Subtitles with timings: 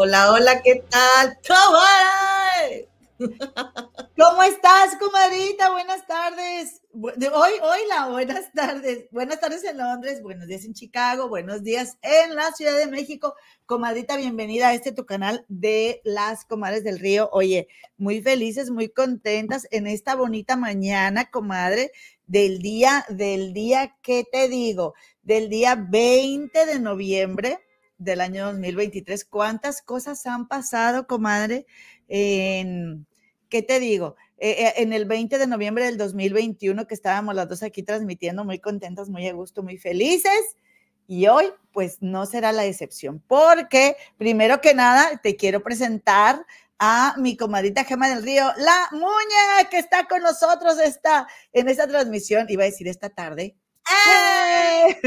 [0.00, 1.36] Hola, hola, ¿qué tal?
[4.16, 5.72] ¿Cómo estás, comadrita?
[5.72, 6.82] Buenas tardes.
[6.92, 9.08] Hoy, hola, buenas tardes.
[9.10, 13.34] Buenas tardes en Londres, buenos días en Chicago, buenos días en la Ciudad de México.
[13.66, 17.28] Comadrita, bienvenida a este tu canal de las comadres del río.
[17.32, 21.90] Oye, muy felices, muy contentas en esta bonita mañana, comadre,
[22.28, 24.94] del día, del día, ¿qué te digo?
[25.24, 27.58] Del día 20 de noviembre
[27.98, 29.24] del año 2023.
[29.24, 31.66] ¿Cuántas cosas han pasado, comadre?
[32.08, 33.06] En,
[33.48, 34.16] ¿qué te digo?
[34.38, 38.44] Eh, eh, en el 20 de noviembre del 2021 que estábamos las dos aquí transmitiendo
[38.44, 40.56] muy contentas, muy a gusto, muy felices.
[41.06, 46.44] Y hoy, pues no será la excepción, porque primero que nada te quiero presentar
[46.78, 51.88] a mi comadita Gema del Río, la muña que está con nosotros está en esta
[51.88, 53.56] transmisión, iba a decir esta tarde.
[53.90, 55.00] ¡Eh!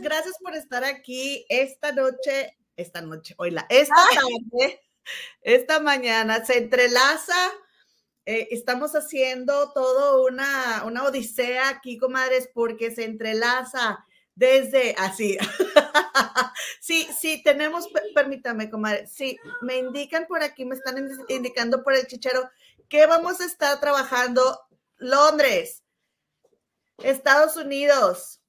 [0.00, 4.80] Gracias por estar aquí esta noche, esta noche, hola, esta tarde
[5.42, 7.36] esta mañana se entrelaza.
[8.24, 15.36] Eh, estamos haciendo todo una, una odisea aquí, comadres, porque se entrelaza desde así.
[16.80, 19.06] sí, sí, tenemos, permítame, comadre.
[19.08, 22.48] Sí, me indican por aquí, me están indicando por el chichero
[22.88, 24.60] que vamos a estar trabajando
[24.98, 25.82] Londres,
[26.98, 28.40] Estados Unidos,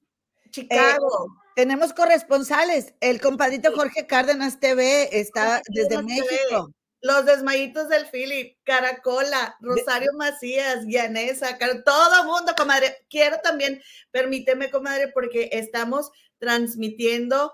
[0.44, 1.34] eh, Chicago.
[1.54, 2.94] Tenemos corresponsales.
[3.00, 6.72] El compadrito Jorge Cárdenas TV está desde México.
[7.00, 12.96] Los desmayitos del Philip, Caracola, Rosario Macías, Guianesa, todo mundo, comadre.
[13.10, 17.52] Quiero también, permíteme, comadre, porque estamos transmitiendo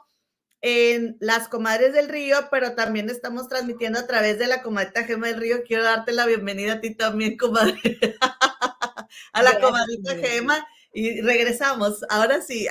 [0.62, 5.28] en las comadres del río, pero también estamos transmitiendo a través de la comadita Gema
[5.28, 5.62] del Río.
[5.67, 7.77] Quiero darte la bienvenida a ti también, comadre.
[9.33, 12.01] a la comadita Gema y regresamos.
[12.09, 12.67] Ahora sí.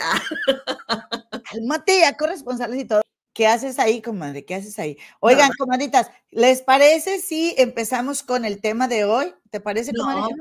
[1.52, 3.02] Cálmate, ya corresponsales y todo.
[3.34, 4.44] ¿Qué haces ahí, comadre?
[4.44, 4.98] ¿Qué haces ahí?
[5.22, 9.34] Oigan, comadritas, ¿les parece si empezamos con el tema de hoy?
[9.50, 10.36] ¿Te parece, comadre?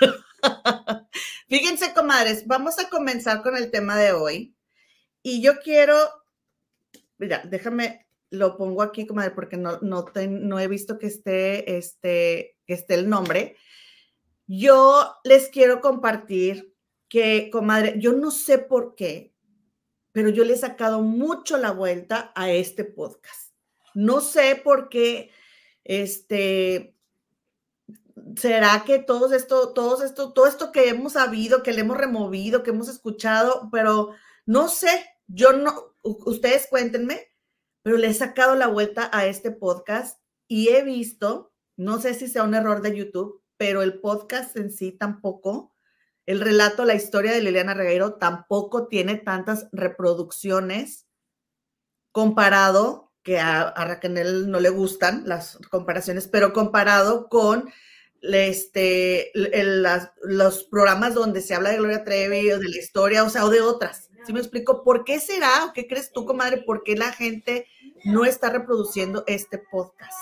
[1.48, 4.56] Fíjense, comadres, vamos a comenzar con el tema de hoy.
[5.22, 5.94] Y yo quiero,
[7.18, 12.56] mira, déjame, lo pongo aquí, comadre, porque no, no, no he visto que esté, este,
[12.66, 13.56] que esté el nombre.
[14.46, 16.71] Yo les quiero compartir
[17.12, 19.34] que, comadre, yo no sé por qué,
[20.12, 23.52] pero yo le he sacado mucho la vuelta a este podcast.
[23.92, 25.30] No sé por qué,
[25.84, 26.96] este,
[28.34, 32.62] será que todo esto, todo esto, todo esto que hemos sabido, que le hemos removido,
[32.62, 34.14] que hemos escuchado, pero
[34.46, 34.88] no sé,
[35.26, 37.28] yo no, ustedes cuéntenme,
[37.82, 40.18] pero le he sacado la vuelta a este podcast
[40.48, 44.70] y he visto, no sé si sea un error de YouTube, pero el podcast en
[44.70, 45.71] sí tampoco
[46.26, 51.06] el relato, la historia de Liliana Regueiro tampoco tiene tantas reproducciones
[52.12, 57.70] comparado, que a, Raquel no le gustan las comparaciones, pero comparado con
[58.20, 59.32] este,
[60.22, 63.50] los programas donde se habla de Gloria Trevi o de la historia, o sea, o
[63.50, 64.10] de otras.
[64.26, 64.84] ¿Sí me explico?
[64.84, 65.64] ¿Por qué será?
[65.66, 66.58] ¿O qué crees tú, comadre?
[66.58, 67.66] ¿Por qué la gente
[68.04, 70.12] no está reproduciendo este podcast?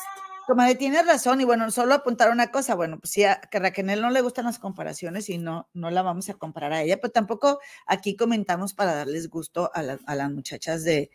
[0.50, 3.60] Comadre, tienes razón, y bueno, solo apuntar una cosa, bueno, pues sí, a, que a
[3.60, 7.00] Raquel no le gustan las comparaciones y no, no la vamos a comparar a ella,
[7.00, 11.12] pero tampoco aquí comentamos para darles gusto a, las muchachas de,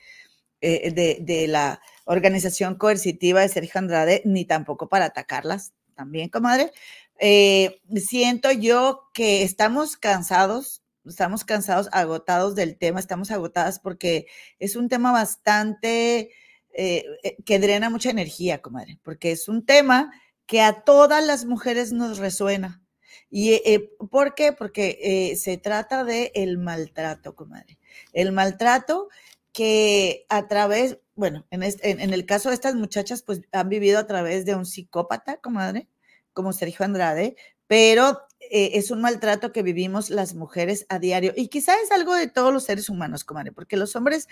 [0.62, 6.72] eh, de, la organización coercitiva de Sergio Andrade, ni tampoco para atacarlas también, comadre.
[7.20, 14.28] Eh, siento yo que estamos cansados, estamos cansados, agotados del tema, estamos agotadas porque
[14.60, 16.32] es un tema bastante
[16.78, 20.12] eh, eh, que drena mucha energía, comadre, porque es un tema
[20.46, 22.82] que a todas las mujeres nos resuena.
[23.30, 24.52] ¿Y eh, por qué?
[24.52, 27.80] Porque se trata de el maltrato, comadre.
[28.12, 29.08] El maltrato
[29.54, 34.08] que a través, bueno, en, en, el caso de estas muchachas, pues han vivido a
[34.08, 35.88] través de un psicópata, comadre,
[36.34, 37.38] como Sergio Andrade,
[37.68, 38.20] pero
[38.52, 41.34] es un maltrato que vivimos las mujeres a diario.
[41.38, 44.28] Y quizá es algo de todos los seres humanos, comadre, porque los hombres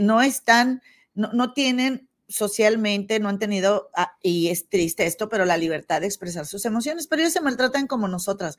[0.00, 0.80] no están
[1.16, 6.06] no, tienen socialmente, no han tenido, ah, y es triste esto, pero la libertad de
[6.06, 8.58] expresar sus emociones, pero ellos se maltratan como nosotras,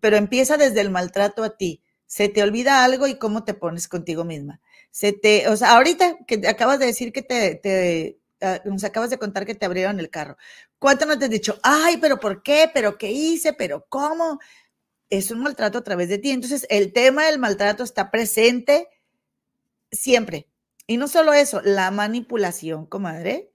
[0.00, 1.82] pero empieza desde el maltrato a ti.
[2.06, 4.60] Se te olvida algo y cómo te pones contigo misma.
[4.90, 9.18] Se te, o sea, ahorita que acabas de decir que te, ah, nos acabas de
[9.18, 10.36] contar que te abrieron el carro.
[10.78, 14.38] ¿Cuánto no te has dicho, ay, pero por qué, pero qué hice, pero cómo?
[15.10, 16.30] Es un maltrato a través de ti.
[16.30, 18.88] Entonces, el tema del maltrato está presente
[19.90, 20.48] siempre,
[20.86, 23.52] y no solo eso, la manipulación, comadre.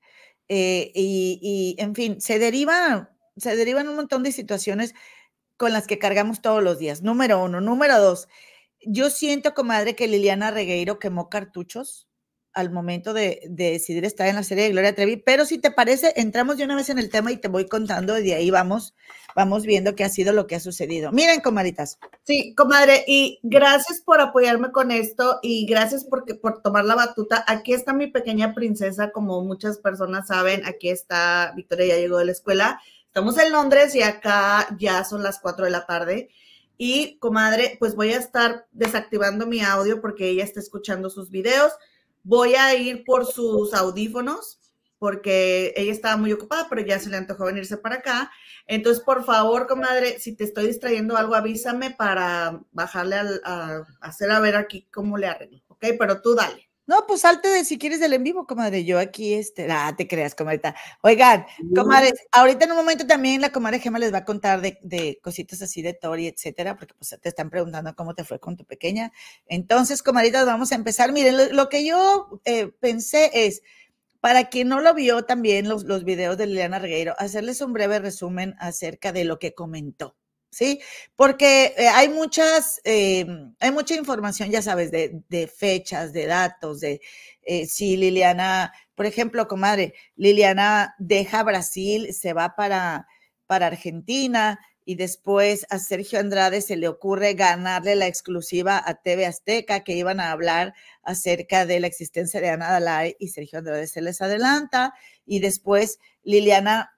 [0.49, 4.93] Eh, y, en fin, se deriva, se derivan un montón de situaciones
[5.57, 7.03] con las que cargamos todos los días.
[7.03, 7.61] Número uno.
[7.61, 8.27] Número dos,
[8.81, 12.10] yo siento, comadre, que Liliana Regueiro quemó cartuchos
[12.53, 16.13] al momento de, decidir estar en la serie de Gloria Trevi, pero si te parece,
[16.15, 18.93] entramos de una vez en el tema y te voy contando y de ahí vamos,
[19.35, 21.11] vamos viendo qué ha sido lo que ha sucedido.
[21.11, 21.97] Miren, comaditas.
[22.23, 27.43] Sí, comadre, y gracias por apoyarme con esto y gracias por, por tomar la batuta.
[27.47, 32.25] Aquí está mi pequeña princesa, como muchas personas saben, aquí está, Victoria ya llegó de
[32.25, 32.81] la escuela.
[33.05, 36.29] Estamos en Londres y acá ya son las 4 de la tarde.
[36.77, 41.73] Y, comadre, pues voy a estar desactivando mi audio porque ella está escuchando sus videos
[42.23, 44.59] voy a ir por sus audífonos
[45.01, 48.31] porque ella estaba muy ocupada, pero ya se le antojó venirse para acá.
[48.67, 54.39] Entonces, por favor, comadre, si te estoy distrayendo algo, avísame para bajarle a, hacer a
[54.39, 55.85] ver aquí cómo le arreglo, ¿ok?
[55.97, 56.70] Pero tú dale.
[56.91, 58.83] No, pues salte de si quieres del en vivo, comadre.
[58.83, 60.61] Yo aquí, este, ah, te creas, comadre.
[61.01, 65.17] Oigan, comadre, ahorita en un momento también la comadre Gema les va a contar de,
[65.23, 68.65] cositas así de Tori, etcétera, porque pues te están preguntando cómo te fue con tu
[68.65, 69.13] pequeña.
[69.45, 71.13] Entonces, comadritas, vamos a empezar.
[71.13, 73.61] Miren, lo, que yo eh, pensé es,
[74.19, 77.99] para quien no lo vio también los, los videos de Liliana Regueiro, hacerles un breve
[77.99, 80.17] resumen acerca de lo que comentó.
[80.51, 80.81] ¿Sí?
[81.15, 83.25] Porque eh, hay muchas, eh,
[83.59, 87.01] hay mucha información, ya sabes, de, fechas, de datos, de
[87.41, 93.07] eh, si Liliana, por ejemplo, comadre, Liliana deja Brasil, se va para,
[93.47, 99.25] para Argentina y después a Sergio Andrade se le ocurre ganarle la exclusiva a TV
[99.25, 103.87] Azteca, que iban a hablar acerca de la existencia de Ana Dalai y Sergio Andrade
[103.87, 104.93] se les adelanta
[105.25, 106.91] y después Liliana...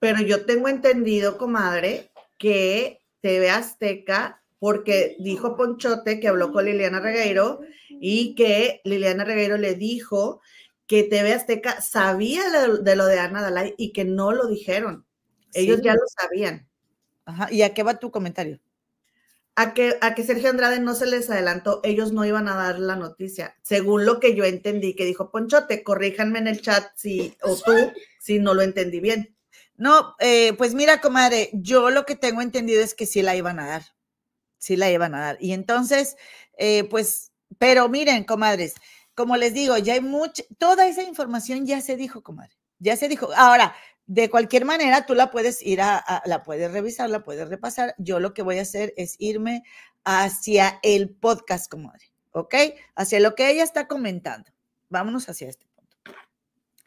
[0.00, 2.09] Pero yo tengo entendido, comadre,
[2.40, 9.58] que TV Azteca, porque dijo Ponchote que habló con Liliana Regueiro y que Liliana Regueiro
[9.58, 10.40] le dijo
[10.86, 15.06] que TV Azteca sabía de, lo de Ana Dalai y que no lo dijeron.
[15.52, 16.66] Ellos ya lo sabían.
[17.26, 17.52] Ajá.
[17.52, 18.58] ¿Y a qué va tu comentario?
[19.54, 22.78] A que, a que Sergio Andrade no se les adelantó, ellos no iban a dar
[22.78, 23.54] la noticia.
[23.62, 27.72] Según lo que yo entendí que dijo Ponchote, corríjanme en el chat si, o tú,
[28.18, 29.36] si no lo entendí bien.
[29.80, 33.58] No, eh, pues mira, comadre, yo lo que tengo entendido es que sí la iban
[33.58, 33.82] a dar,
[34.58, 35.38] sí la iban a dar.
[35.40, 36.16] Y entonces,
[36.58, 38.74] eh, pues, pero miren, comadres,
[39.14, 43.08] como les digo, ya hay mucha, toda esa información ya se dijo, comadre, ya se
[43.08, 43.30] dijo.
[43.34, 43.74] Ahora,
[44.04, 47.94] de cualquier manera, tú la puedes ir a, la puedes revisar, la puedes repasar.
[47.96, 49.62] Yo lo que voy a hacer es irme
[50.04, 52.54] hacia el podcast, comadre, ¿ok?
[52.96, 54.50] Hacia lo que ella está comentando.
[54.90, 55.69] Vámonos hacia este.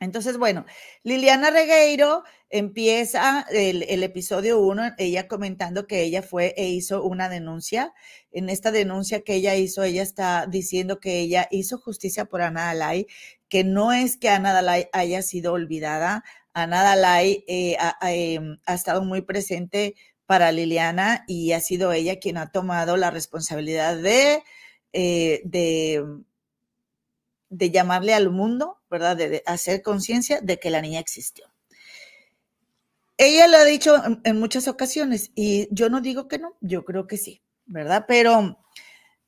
[0.04, 0.66] Entonces, bueno,
[1.04, 7.94] Liliana Regueiro empieza el, episodio uno, ella comentando que ella fue e hizo una denuncia.
[8.32, 12.66] En esta denuncia que ella hizo, ella está diciendo que ella hizo justicia por Ana
[12.66, 13.08] Dalai,
[13.50, 16.24] que no es que Ana Dalai haya sido olvidada.
[16.54, 19.96] Ana Dalai eh, em, ha, estado muy presente
[20.28, 24.44] para Liliana y ha sido ella quien ha tomado la responsabilidad de,
[24.94, 25.42] eh,
[27.50, 29.18] de llamarle al mundo, ¿verdad?
[29.18, 31.48] De, hacer conciencia de que la niña existió.
[33.18, 37.08] Ella lo ha dicho en, muchas ocasiones y yo no digo que no, yo creo
[37.08, 38.06] que sí, ¿verdad?
[38.08, 38.60] Pero,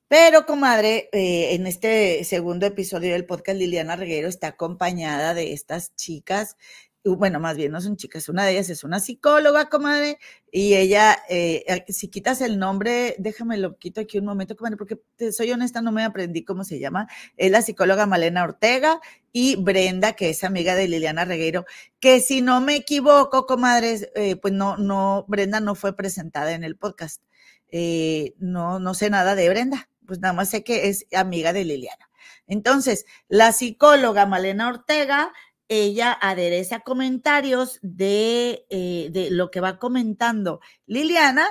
[0.08, 5.96] pero comadre, eh, en este segundo episodio del podcast, Liliana Reguero está acompañada de estas
[5.96, 6.58] chicas
[7.06, 10.18] bueno, más bien no son chicas, una de ellas es una psicóloga, comadre,
[10.52, 15.00] y ella, eh, si quitas el nombre, déjame lo quito aquí un momento, comadre, porque
[15.32, 17.08] soy honesta, no me aprendí cómo se llama,
[17.38, 19.00] es la psicóloga Malena Ortega
[19.32, 21.66] y Brenda, que es amiga de Liliana Reguero,
[22.00, 26.64] que si no me equivoco, comadre, eh, pues no, no, Brenda no fue presentada en
[26.64, 27.22] el podcast.
[27.70, 31.66] Eh, no, no sé nada de Brenda, pues nada más sé que es amiga de
[31.66, 32.10] Liliana.
[32.48, 35.34] Entonces, la psicóloga Malena Ortega
[35.68, 41.48] ella adereza comentarios de, eh, de, lo que va comentando Liliana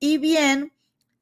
[0.00, 0.72] y bien,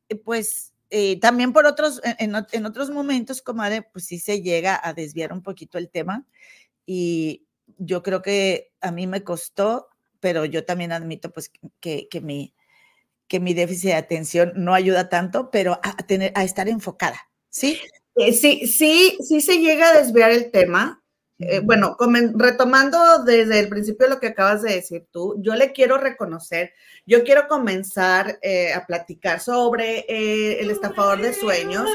[0.08, 4.80] eh, pues eh, también por otros, en, en, otros momentos, comadre, pues sí se llega
[4.82, 6.24] a desviar un poquito el tema
[6.84, 7.46] y
[7.78, 9.88] yo creo que a mí me costó,
[10.20, 11.50] pero yo también admito pues
[11.80, 12.54] que, que mi,
[13.26, 17.80] que mi déficit de atención no ayuda tanto, pero a, tener, a estar enfocada, ¿sí?
[18.32, 21.02] Sí, sí, sí se llega a desviar el tema,
[21.38, 21.98] eh, bueno,
[22.34, 26.72] retomando desde el principio lo que acabas de decir tú, yo le quiero reconocer,
[27.04, 31.86] yo quiero comenzar eh, a platicar sobre eh, el estafador de sueños.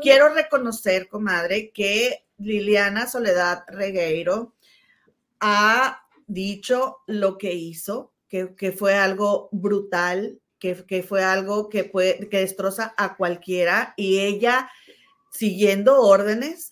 [0.00, 4.54] Quiero reconocer, comadre, que Liliana Soledad Regueiro
[5.38, 12.28] ha dicho lo que hizo, que, fue algo brutal, que, que fue algo que, puede,
[12.28, 14.70] que destroza a cualquiera y ella
[15.30, 16.71] siguiendo órdenes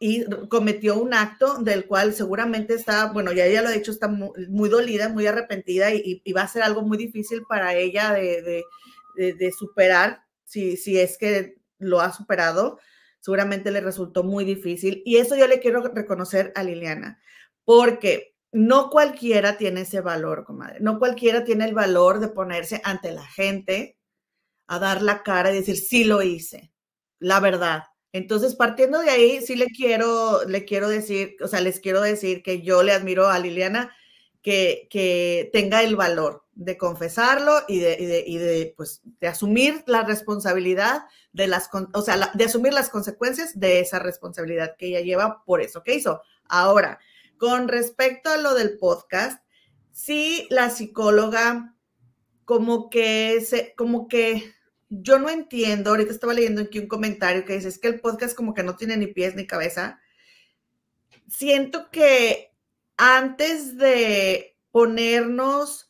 [0.00, 4.06] y cometió un acto del cual seguramente está, bueno, ya ella lo ha dicho, está
[4.08, 8.64] muy, dolida, muy arrepentida y, va a ser algo muy difícil para ella de,
[9.58, 12.78] superar, si, si es que lo ha superado.
[13.20, 15.02] seguramente le resultó muy difícil.
[15.04, 17.20] Y eso yo le quiero reconocer a Liliana,
[17.64, 20.78] porque no cualquiera tiene ese valor, comadre.
[20.80, 23.98] No cualquiera tiene el valor de ponerse ante la gente
[24.68, 26.72] a dar la cara y decir, sí lo hice,
[27.18, 27.84] la verdad.
[28.12, 32.42] Entonces, partiendo de ahí, sí le quiero, le quiero decir, o sea, les quiero decir
[32.42, 33.94] que yo le admiro a Liliana
[34.42, 41.04] que, que tenga el valor de confesarlo y de, de, pues, de asumir la responsabilidad
[41.32, 45.60] de las, o sea, de asumir las consecuencias de esa responsabilidad que ella lleva por
[45.60, 46.22] eso que hizo.
[46.48, 46.98] Ahora,
[47.36, 49.40] con respecto a lo del podcast,
[49.92, 51.76] sí, la psicóloga
[52.44, 54.52] como que se, como que
[54.90, 58.34] yo no entiendo, ahorita estaba leyendo aquí un comentario que dice, es que el podcast
[58.34, 60.00] como que no tiene ni pies ni cabeza.
[61.28, 62.52] Siento que
[62.96, 65.88] antes de ponernos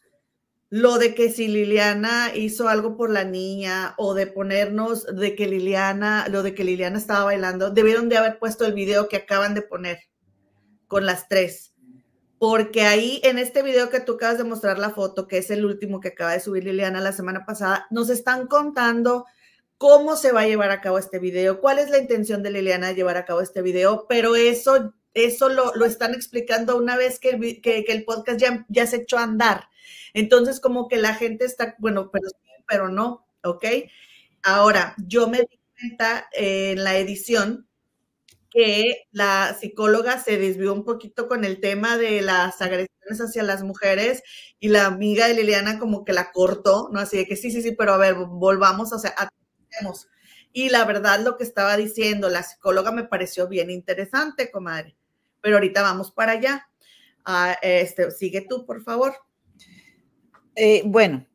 [0.70, 5.46] lo de que si Liliana hizo algo por la niña o de ponernos de que
[5.46, 9.54] Liliana, lo de que Liliana estaba bailando, debieron de haber puesto el video que acaban
[9.54, 9.98] de poner
[10.86, 11.72] con las tres.
[12.38, 15.64] Porque ahí en este video que tú acabas de mostrar la foto, que es el
[15.64, 19.26] último que acaba de subir Liliana la semana pasada, nos están contando
[19.78, 22.88] cómo se va a llevar a cabo este video, cuál es la intención de Liliana
[22.88, 27.20] de llevar a cabo este video, pero eso, eso lo, lo están explicando una vez
[27.20, 29.68] que el, que, el podcast ya, ya se echó a andar.
[30.14, 33.64] Entonces, como que la gente está, bueno, pero sí, pero no, ¿ok?
[34.42, 37.67] Ahora, yo me di cuenta en la edición
[38.50, 43.62] que la psicóloga se desvió un poquito con el tema de las agresiones hacia las
[43.62, 44.22] mujeres
[44.58, 47.00] y la amiga de Liliana como que la cortó, ¿no?
[47.00, 50.08] Así de que sí, sí, sí, pero a ver, volvamos, o sea, atendemos.
[50.52, 54.96] Y la verdad lo que estaba diciendo la psicóloga me pareció bien interesante, comadre.
[55.40, 56.68] Pero ahorita vamos para allá.
[57.24, 59.14] Ah, este, sigue tú, por favor.
[60.56, 61.26] Eh, bueno,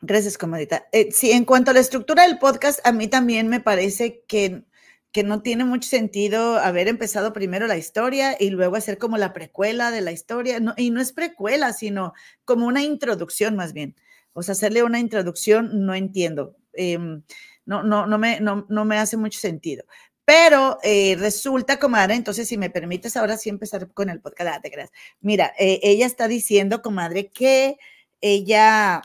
[0.00, 0.86] gracias, comadita.
[0.92, 4.64] Eh, sí, en cuanto a la estructura del podcast, a mí también me parece que
[5.12, 9.32] que no tiene mucho sentido haber empezado primero la historia y luego hacer como la
[9.32, 10.58] precuela de la historia.
[10.76, 12.12] y no es precuela, sino
[12.44, 13.96] como una introducción más bien.
[14.32, 16.56] O sea, hacerle una introducción no entiendo.
[16.74, 17.22] Em,
[17.64, 19.84] no, no, no, me, no, me hace mucho sentido.
[20.26, 24.60] Pero eh, resulta, comadre, entonces si me permites ahora sí empezar con el podcast, ah,
[24.60, 24.90] te creas.
[25.20, 27.78] Mira, eh, ella está diciendo, comadre, que
[28.20, 29.02] ella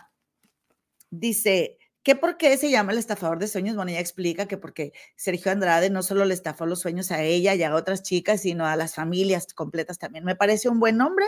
[1.11, 3.75] dice, ¿Qué por qué se llama el estafador de sueños?
[3.75, 7.53] Bueno, ella explica que porque Sergio Andrade no solo le estafó los sueños a ella
[7.53, 10.25] y a otras chicas, sino a las familias completas también.
[10.25, 11.25] Me parece un buen nombre,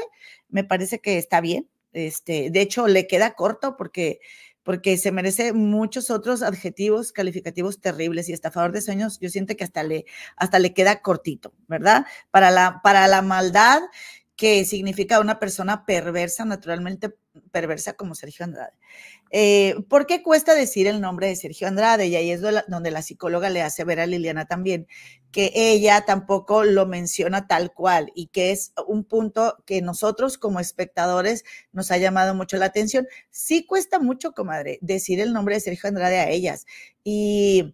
[0.50, 1.70] me parece que está bien.
[1.92, 4.20] Este, de hecho, le queda corto porque,
[4.64, 9.64] porque se merece muchos otros adjetivos calificativos terribles y estafador de sueños, yo siento que
[9.66, 10.06] hasta le,
[10.38, 12.08] hasta le queda cortito, ¿verdad?
[12.32, 13.82] Para la, para la maldad
[14.36, 17.14] que significa una persona perversa, naturalmente
[17.52, 18.74] perversa como Sergio Andrade.
[19.36, 22.06] Eh, ¿Por qué cuesta decir el nombre de Sergio Andrade?
[22.06, 24.88] Y ahí es donde la psicóloga le hace ver a Liliana también
[25.32, 30.60] que ella tampoco lo menciona tal cual y que es un punto que nosotros como
[30.60, 33.08] espectadores nos ha llamado mucho la atención.
[33.32, 36.68] Sí cuesta mucho, comadre, decir el nombre de Sergio Andrade a ellas.
[37.04, 37.74] Y,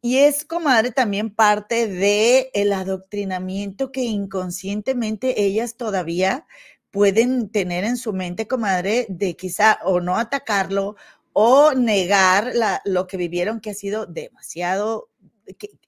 [0.00, 6.46] y es, comadre, también parte del el adoctrinamiento que inconscientemente ellas todavía
[6.94, 10.94] pueden tener en su mente, comadre, de quizá o no atacarlo
[11.32, 12.52] o negar
[12.84, 15.10] lo que vivieron, que ha sido demasiado,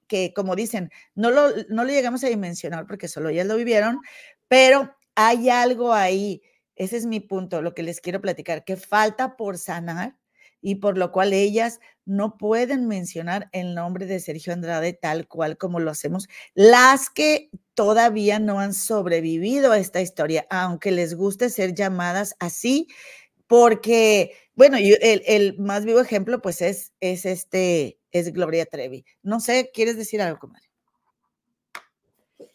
[0.09, 4.01] que, como dicen, no lo, no lo llegamos a dimensionar porque solo ellas lo vivieron,
[4.49, 6.43] pero hay algo ahí.
[6.75, 10.17] Ese es mi punto, lo que les quiero platicar, que falta por sanar
[10.61, 15.57] y por lo cual ellas no pueden mencionar el nombre de Sergio Andrade tal cual
[15.59, 16.29] como lo hacemos.
[16.55, 22.89] Las que todavía no han sobrevivido a esta historia, aunque les guste ser llamadas así,
[23.47, 29.05] porque, bueno, el, el más vivo ejemplo pues es, es este, es Gloria Trevi.
[29.23, 30.65] No sé, ¿quieres decir algo, comadre?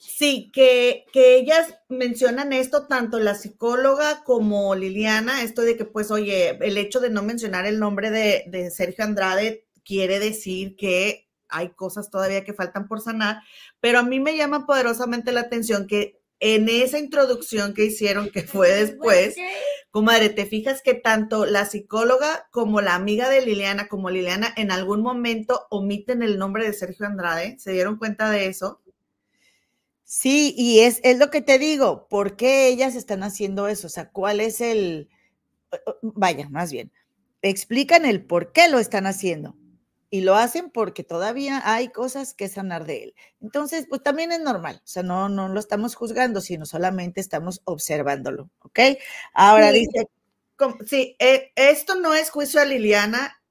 [0.04, 6.10] Sí, que, que, ellas mencionan esto, tanto la psicóloga como Liliana, esto de que, pues,
[6.10, 11.30] oye, el hecho de no mencionar el nombre de, de Sergio Andrade quiere decir que
[11.50, 13.44] hay cosas todavía que faltan por sanar,
[13.80, 18.42] pero a mí me llama poderosamente la atención que en esa introducción que hicieron, que
[18.42, 19.36] fue después,
[19.92, 24.72] comadre, te fijas que tanto la psicóloga como la amiga de Liliana, como Liliana, en
[24.72, 28.82] algún momento omiten el nombre de Sergio Andrade, ¿se dieron cuenta de eso?
[30.14, 33.88] Sí, y es, es lo que te digo, ¿por qué ellas están haciendo eso?
[33.88, 35.08] O sea, ¿cuál es el,
[36.02, 36.92] vaya, más bien,
[37.42, 39.56] explican el por qué lo están haciendo.
[40.10, 43.16] Y lo hacen porque todavía hay cosas que sanar de él.
[43.40, 44.82] Entonces, pues también es normal.
[44.84, 48.50] O sea, no, no lo estamos juzgando, sino solamente estamos observándolo.
[48.60, 48.80] ¿Ok?
[49.34, 50.10] Ahora dice.
[50.86, 53.42] Sí, eh, esto no es juicio a Liliana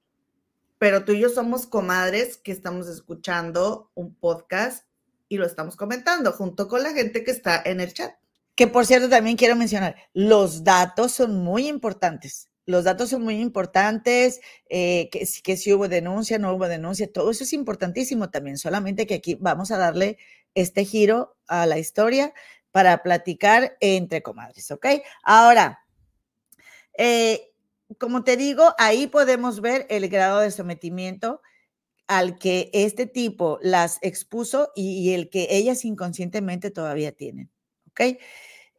[0.81, 4.87] pero tú y yo somos comadres que estamos escuchando un podcast
[5.31, 8.13] y lo estamos comentando junto con la gente que está en el chat.
[8.57, 12.51] Que por cierto, también quiero mencionar, los datos son muy importantes.
[12.67, 17.31] Los datos son muy importantes, eh, que, que si hubo denuncia, no hubo denuncia, todo
[17.31, 20.19] eso es importantísimo también, solamente que aquí vamos a darle
[20.55, 22.35] este giro a la historia
[22.73, 24.87] para platicar entre comadres, ¿ok?
[25.23, 25.81] Ahora,
[26.99, 27.53] eh,
[27.99, 31.41] como te digo, ahí podemos ver el grado de sometimiento
[32.11, 37.53] al que este tipo las expuso y, el que ellas inconscientemente todavía tienen,
[37.91, 38.19] ¿ok?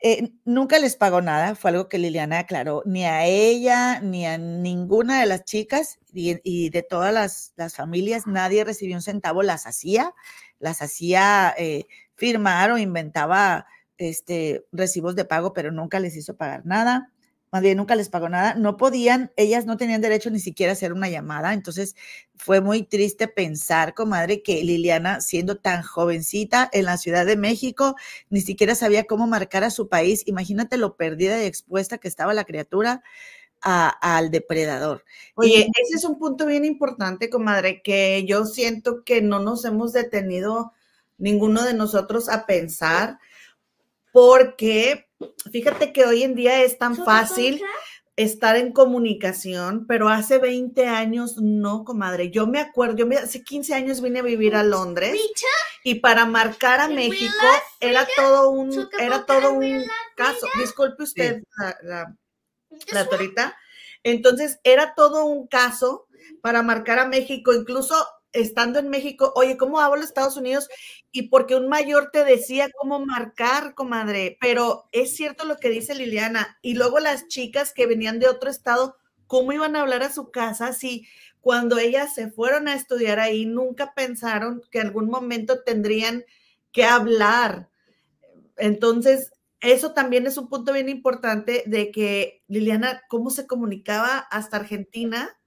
[0.02, 4.38] Eh, nunca les pagó nada, fue algo que Liliana aclaró, ni a ella, ni a
[4.38, 10.14] ninguna de las chicas y, de todas las, familias, nadie recibió un centavo, las hacía,
[10.60, 11.86] las hacía eh,
[12.16, 13.66] firmar o inventaba
[13.98, 17.14] este, recibos de pago, pero nunca les hizo pagar nada
[17.52, 20.74] más bien nunca les pagó nada, no podían, ellas no tenían derecho ni siquiera a
[20.74, 21.96] hacer una llamada, entonces
[22.36, 27.96] fue muy triste pensar, comadre, que Liliana, siendo tan jovencita en la Ciudad de México,
[28.30, 32.34] ni siquiera sabía cómo marcar a su país, imagínate lo perdida y expuesta que estaba
[32.34, 33.04] la criatura.
[33.64, 35.06] al depredador.
[35.36, 39.94] Oye, ese es un punto bien importante, comadre, que yo siento que no nos hemos
[39.94, 40.74] detenido
[41.20, 43.20] ninguno de nosotros a pensar,
[44.12, 45.08] porque
[45.52, 47.62] Fíjate que hoy en día es tan fácil
[48.16, 52.30] estar en comunicación, pero hace 20 años no, comadre.
[52.30, 55.20] Yo me acuerdo, yo hace 15 años vine a vivir a Londres
[55.84, 57.34] y para marcar a México
[57.80, 59.84] era todo un, era todo un
[60.16, 60.48] caso.
[60.60, 61.44] Disculpe usted,
[61.84, 62.16] la,
[62.92, 63.58] la torita.
[64.04, 66.08] Entonces, era todo un caso
[66.42, 67.54] para marcar a México.
[67.54, 67.96] Incluso
[68.34, 70.70] estando en México, oye, ¿cómo hablo Estados Unidos?
[71.12, 75.96] Y porque un mayor te decía cómo marcar, comadre, pero es cierto lo que dice
[75.96, 76.58] Liliana.
[76.62, 80.32] Y luego las chicas que venían de otro estado, ¿cómo iban a hablar a su
[80.32, 81.08] casa si
[81.42, 86.24] cuando ellas se fueron a estudiar ahí nunca pensaron que algún momento tendrían
[86.72, 87.70] que hablar?
[88.58, 94.58] Entonces, eso también es un punto bien importante de que Liliana, ¿cómo se comunicaba hasta
[94.58, 95.38] Argentina?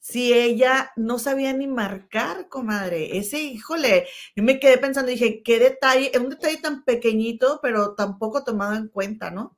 [0.00, 3.18] Si ella no sabía ni marcar, comadre.
[3.18, 4.06] Ese, híjole,
[4.36, 8.74] yo me quedé pensando, dije, qué detalle, es un detalle tan pequeñito, pero tampoco tomado
[8.74, 9.56] en cuenta, ¿no?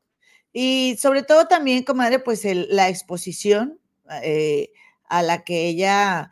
[0.53, 3.79] Y sobre todo también, comadre, pues la exposición
[4.23, 4.73] eh,
[5.05, 6.31] a la que ella,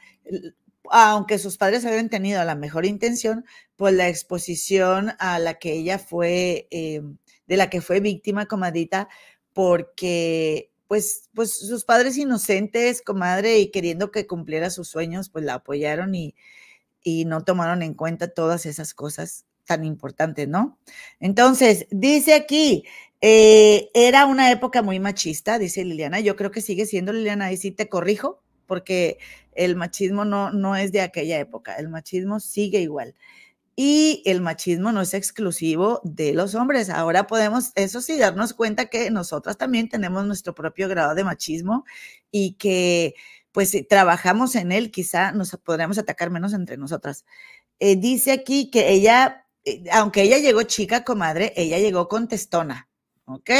[0.91, 3.45] aunque sus padres habían tenido la mejor intención,
[3.77, 7.03] pues la exposición a la que ella fue, eh,
[7.47, 9.09] de la que fue víctima, comadita,
[9.53, 15.55] porque pues, pues sus padres inocentes, comadre, y queriendo que cumpliera sus sueños, pues la
[15.55, 16.35] apoyaron y,
[17.03, 20.79] y no tomaron en cuenta todas esas cosas tan importantes, ¿no?
[21.21, 22.85] Entonces, dice aquí,
[23.21, 27.59] eh, era una época muy machista, dice Liliana, yo creo que sigue siendo Liliana, y
[27.59, 29.19] sí te corrijo, porque
[29.53, 33.15] el machismo no, no es de aquella época, el machismo sigue igual.
[33.81, 36.91] Y el machismo no es exclusivo de los hombres.
[36.91, 41.85] Ahora podemos, eso sí, darnos cuenta que nosotras también tenemos nuestro propio grado de machismo
[42.33, 43.15] y que
[43.53, 47.25] pues si trabajamos en él, quizá nos podríamos atacar menos entre nosotras.
[47.79, 52.89] Eh, dice aquí que ella, eh, aunque ella llegó chica, comadre, ella llegó contestona.
[53.27, 53.51] ¿ok?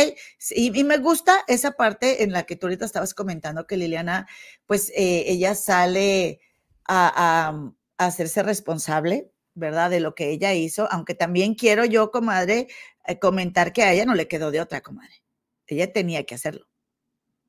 [0.51, 4.27] Y, me gusta esa parte en la que tú ahorita estabas comentando que Liliana,
[4.67, 6.41] pues eh, ella sale
[6.89, 9.91] a, hacerse responsable ¿verdad?
[9.91, 12.69] De lo que ella hizo, aunque también quiero yo, comadre,
[13.07, 15.23] eh, comentar que a ella no le quedó de otra, comadre.
[15.67, 16.67] Ella tenía que hacerlo.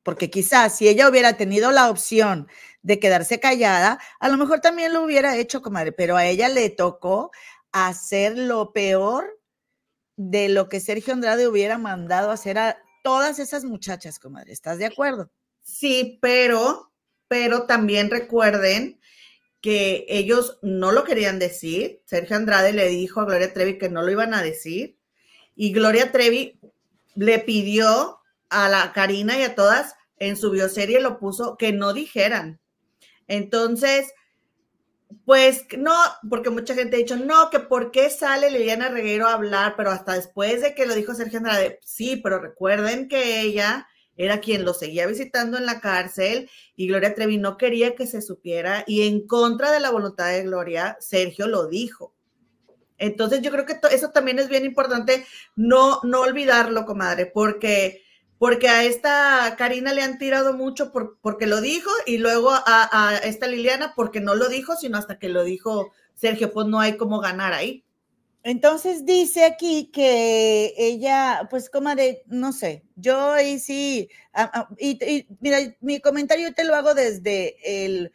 [0.03, 2.47] Porque quizás si ella hubiera tenido la opción
[2.81, 6.69] de quedarse callada, a lo mejor también lo hubiera hecho, comadre, pero a ella le
[6.69, 7.31] tocó
[7.71, 9.39] hacer lo peor
[10.15, 14.51] de lo que Sergio Andrade hubiera mandado hacer a todas esas muchachas, comadre.
[14.51, 15.31] ¿Estás de acuerdo?
[15.61, 16.91] Sí, pero,
[17.27, 18.98] pero también recuerden
[19.61, 22.01] que ellos no lo querían decir.
[22.05, 24.97] Sergio Andrade le dijo a Gloria Trevi que no lo iban a decir.
[25.55, 26.59] Y Gloria Trevi
[27.15, 28.19] le pidió
[28.49, 32.59] a la Karina y a todas en su bioserie lo puso que no dijeran.
[33.27, 34.13] Entonces,
[35.25, 35.93] pues no,
[36.29, 39.91] porque mucha gente ha dicho, no, que por qué sale Liliana Reguero a hablar, pero
[39.91, 43.87] hasta después de que lo dijo Sergio Andrade, sí, pero recuerden que ella
[44.19, 48.21] era quien lo seguía visitando en la cárcel y Gloria Trevi no quería que se
[48.21, 52.13] supiera y en contra de la voluntad de Gloria, Sergio lo dijo.
[52.97, 58.03] Entonces yo creo que eso también es bien importante no, no olvidarlo, comadre, porque,
[58.37, 62.61] porque a esta Karina le han tirado mucho por, porque lo dijo y luego a,
[62.65, 66.81] a esta Liliana porque no lo dijo, sino hasta que lo dijo Sergio, pues no
[66.81, 67.85] hay cómo ganar ahí.
[68.43, 74.09] Entonces dice aquí que ella, pues comadre, no sé, yo ahí sí,
[74.77, 78.13] y, mira, mi comentario te lo hago desde el,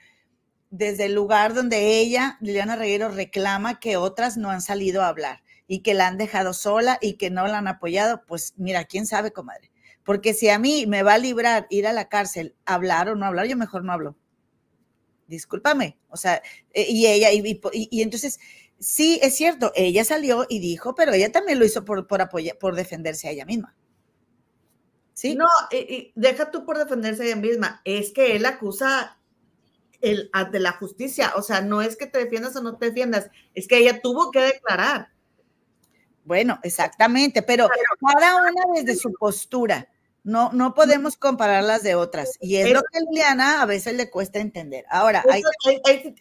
[0.70, 5.42] desde el lugar donde ella, Liliana Reguero, reclama que otras no han salido a hablar
[5.66, 9.06] y que la han dejado sola y que no la han apoyado, pues mira, quién
[9.06, 9.70] sabe, comadre.
[10.04, 13.26] Porque si a mí me va a librar ir a la cárcel, hablar o no
[13.26, 14.16] hablar, yo mejor no hablo.
[15.26, 15.98] Discúlpame.
[16.10, 18.38] O sea, eh, y ella, y, entonces,
[18.84, 22.58] sí, es cierto, ella salió y dijo, pero ella también lo hizo por, por apoyar,
[22.58, 23.74] por defenderse a ella misma.
[25.14, 25.34] ¿Sí?
[25.34, 29.18] No, y, deja tú por defenderse a ella misma, es que él acusa
[30.02, 33.30] el, ante la justicia, o sea, no es que te defiendas o no te defiendas,
[33.54, 35.08] es que ella tuvo que declarar.
[36.24, 37.68] Bueno, exactamente, pero
[38.00, 39.88] cada una desde su postura.
[40.24, 42.38] No, no podemos compararlas de otras.
[42.40, 44.86] Y es lo que a Liliana a veces le cuesta entender.
[44.90, 45.22] Ahora,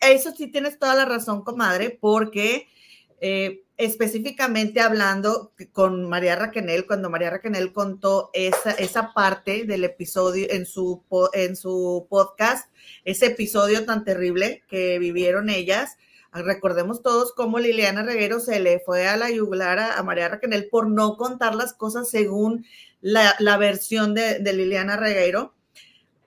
[0.02, 2.68] eso, sí tienes toda la razón, comadre, porque
[3.22, 10.48] eh, específicamente hablando con María Raquenel, cuando María Raquenel contó esa, esa parte del episodio
[10.50, 12.70] en su, en su podcast,
[13.06, 15.98] ese episodio tan terrible que vivieron ellas,
[16.34, 20.90] Recordemos todos cómo Liliana Reguero se le fue a la yugular a, María Raquel por
[20.90, 22.66] no contar las cosas según
[23.04, 25.54] la, versión de, Liliana Reguero.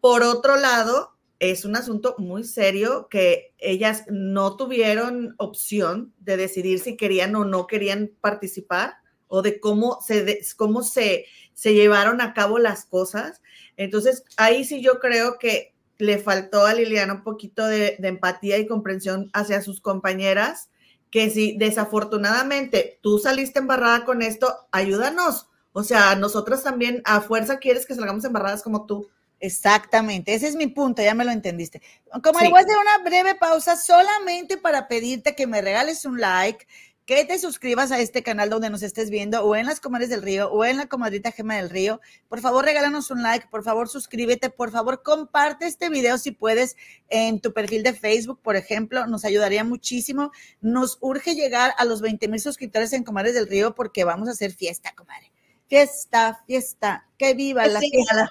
[0.01, 6.79] Por otro lado, es un asunto muy serio que ellas no tuvieron opción de decidir
[6.79, 8.95] si querían o no querían participar
[9.27, 13.43] o de cómo se, cómo se, se llevaron a cabo las cosas.
[13.77, 18.67] Entonces, ahí sí yo creo que le faltó a Liliana un poquito de, empatía y
[18.67, 20.69] comprensión hacia sus compañeras,
[21.11, 25.49] que si desafortunadamente tú saliste embarrada con esto, ayúdanos.
[25.79, 29.11] O sea, nosotras también a fuerza quieres que salgamos embarradas como tú.
[29.41, 31.83] Exactamente, ese es mi punto, ya me lo entendiste.
[32.23, 36.67] Como igual de una breve pausa solamente para pedirte que me regales un like,
[37.05, 40.23] que te suscribas a este canal donde nos estés viendo, o en las comadres del
[40.23, 42.01] río, o en la comadrita Gema del Río.
[42.31, 46.75] Por favor, regálanos un like, por favor, suscríbete, por favor, comparte este video si puedes
[47.11, 50.33] en tu perfil de Facebook, por ejemplo, nos ayudaría muchísimo.
[50.63, 54.31] Nos urge llegar a los 20 mil suscriptores en Comadres del Río porque vamos a
[54.31, 55.36] hacer fiesta, comadre.
[55.69, 58.31] Fiesta, fiesta, que viva la fiesta.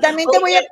[0.00, 0.62] también te voy a...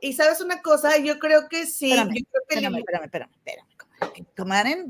[0.00, 1.92] Y sabes una cosa, yo creo que sí.
[1.92, 4.84] Espérame, espérame, espérame, espérame, espérame, comadre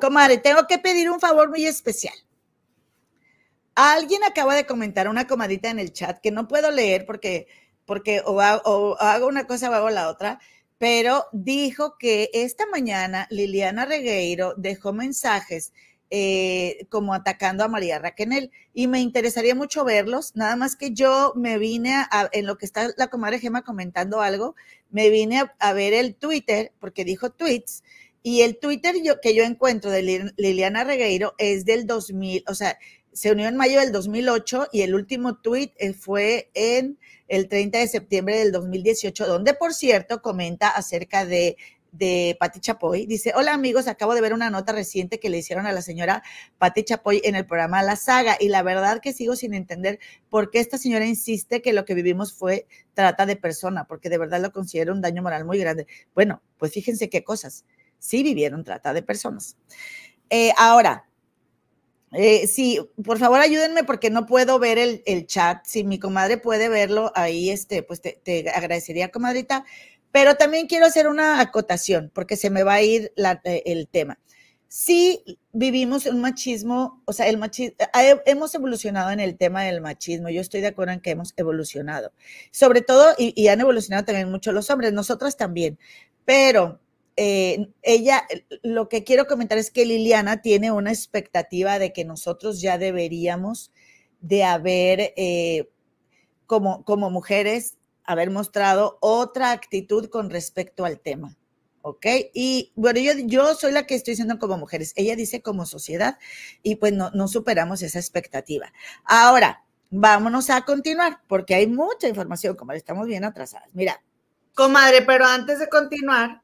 [0.00, 2.14] Comadre, tengo que pedir un favor muy especial.
[3.74, 7.46] Alguien acaba de comentar una comadita en el chat que no puedo leer porque,
[7.84, 10.40] porque o, hago, una cosa o hago la otra,
[10.78, 15.72] pero dijo que esta mañana Liliana Regueiro dejó mensajes
[16.10, 21.32] eh, como atacando a María Raquenel y me interesaría mucho verlos, nada más que yo
[21.36, 24.56] me vine a, en lo que está la comadre Gema comentando algo,
[24.90, 27.82] me vine a ver el Twitter porque dijo tweets
[28.22, 32.76] y el Twitter que yo encuentro de Liliana Regueiro es del 2000, o sea,
[33.12, 37.78] se unió en mayo del 2008 y el último tweet eh, fue en el 30
[37.78, 41.56] de septiembre del 2018, donde por cierto comenta acerca de
[41.92, 43.06] de Pati Chapoy.
[43.06, 46.22] Dice, hola amigos, acabo de ver una nota reciente que le hicieron a la señora
[46.58, 49.98] Pati Chapoy en el programa La Saga y la verdad que sigo sin entender
[50.28, 54.18] por qué esta señora insiste que lo que vivimos fue trata de persona, porque de
[54.18, 55.86] verdad lo considero un daño moral muy grande.
[56.14, 57.64] Bueno, pues fíjense qué cosas
[58.00, 59.56] sí vivieron trata de personas.
[60.28, 61.06] Eh, ahora,
[62.12, 65.64] eh, sí, por favor ayúdenme porque no puedo ver el, chat.
[65.64, 69.64] Si mi comadre puede verlo ahí, este, pues te, agradecería, comadrita.
[70.12, 74.18] Pero también quiero hacer una acotación porque se me va a ir eh, el tema.
[74.68, 77.76] Sí vivimos un machismo, o sea, el machismo,
[78.24, 80.28] hemos evolucionado en el tema del machismo.
[80.28, 82.12] Yo estoy de acuerdo en que hemos evolucionado.
[82.52, 85.78] Sobre todo, y, han evolucionado también mucho los hombres, nosotras también.
[86.24, 86.80] Pero
[87.16, 88.26] eh, ella,
[88.62, 93.72] lo que quiero comentar es que Liliana tiene una expectativa de que nosotros ya deberíamos
[94.20, 95.68] de haber, eh,
[96.46, 97.76] como, como mujeres,
[98.12, 101.36] haber mostrado otra actitud con respecto al tema.
[101.82, 102.06] ¿ok?
[102.34, 106.18] Y bueno, yo, yo soy la que estoy diciendo como mujeres, ella dice como sociedad
[106.62, 108.72] y pues no, no superamos esa expectativa.
[109.04, 113.68] Ahora, vámonos a continuar porque hay mucha información, como estamos bien atrasadas.
[113.72, 114.02] Mira,
[114.54, 116.42] Comadre, pero antes de continuar,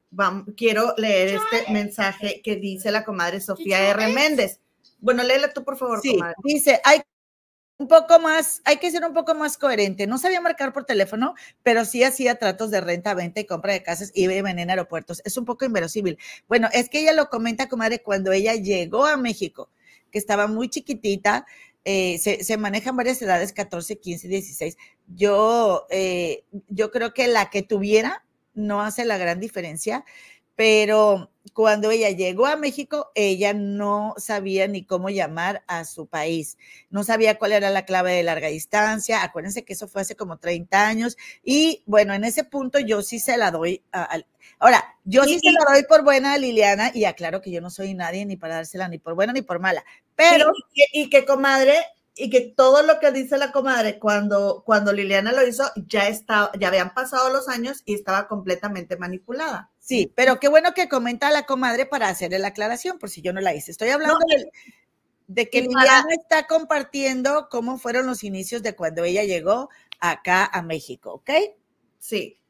[0.56, 4.08] quiero leer este mensaje que dice la comadre Sofía R.
[4.08, 4.60] Méndez.
[5.00, 7.02] Bueno, léela tú, por favor, sí, Dice, hay
[7.78, 10.06] un poco más, hay que ser un poco más coherente.
[10.06, 13.82] No sabía marcar por teléfono, pero sí hacía tratos de renta, venta y compra de
[13.82, 15.20] casas y venía en aeropuertos.
[15.24, 16.18] Es un poco inverosímil.
[16.48, 19.70] Bueno, es que ella lo comenta, comadre, cuando ella llegó a México,
[20.10, 21.46] que estaba muy chiquitita,
[21.84, 24.76] eh, se, manejan varias edades, 14, 15, 16.
[25.06, 30.04] Yo, eh, yo creo que la que tuviera no hace la gran diferencia,
[30.56, 36.58] pero cuando ella llegó a México, ella no sabía ni cómo llamar a su país,
[36.90, 40.38] no sabía cuál era la clave de larga distancia, acuérdense que eso fue hace como
[40.38, 44.18] 30 años, y bueno, en ese punto yo sí se la doy a,
[44.58, 47.68] Ahora, yo sí, se la doy por buena a Liliana y aclaro que yo no
[47.68, 50.52] soy nadie ni para dársela ni por buena ni por mala, pero...
[50.92, 51.76] y que comadre,
[52.18, 56.50] y que todo lo que dice la comadre cuando, cuando Liliana lo hizo ya estaba,
[56.58, 59.70] ya habían pasado los años y estaba completamente manipulada.
[59.78, 63.34] Sí, pero qué bueno que comenta la comadre para hacerle la aclaración, por si yo
[63.34, 63.70] no la hice.
[63.70, 64.18] Estoy hablando
[65.26, 69.68] de, que Liliana está compartiendo cómo fueron los inicios de cuando ella llegó
[70.00, 71.30] acá a México, ¿ok?
[71.98, 72.40] Sí.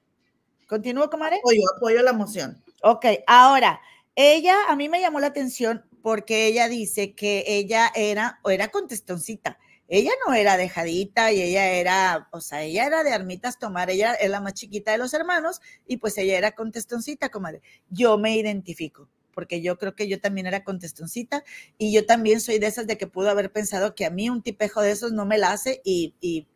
[0.69, 1.39] ¿Continúo, comadre?
[1.39, 2.63] Apoyo, apoyo la moción.
[2.83, 3.81] Ok, ahora,
[4.15, 8.69] ella, a mí me llamó la atención porque ella dice que ella era, o era
[8.69, 9.59] contestoncita.
[9.89, 14.15] Ella no era dejadita y ella era, o sea, ella era de armitas tomar, ella
[14.15, 17.61] es la más chiquita de los hermanos y pues ella era contestoncita, comadre.
[17.91, 21.43] Yo me identifico porque yo creo que yo también era contestoncita
[21.77, 24.45] y yo también soy de esas de que pudo haber pensado que a mí un
[24.45, 26.47] tipejo de esos no me la hace y, y,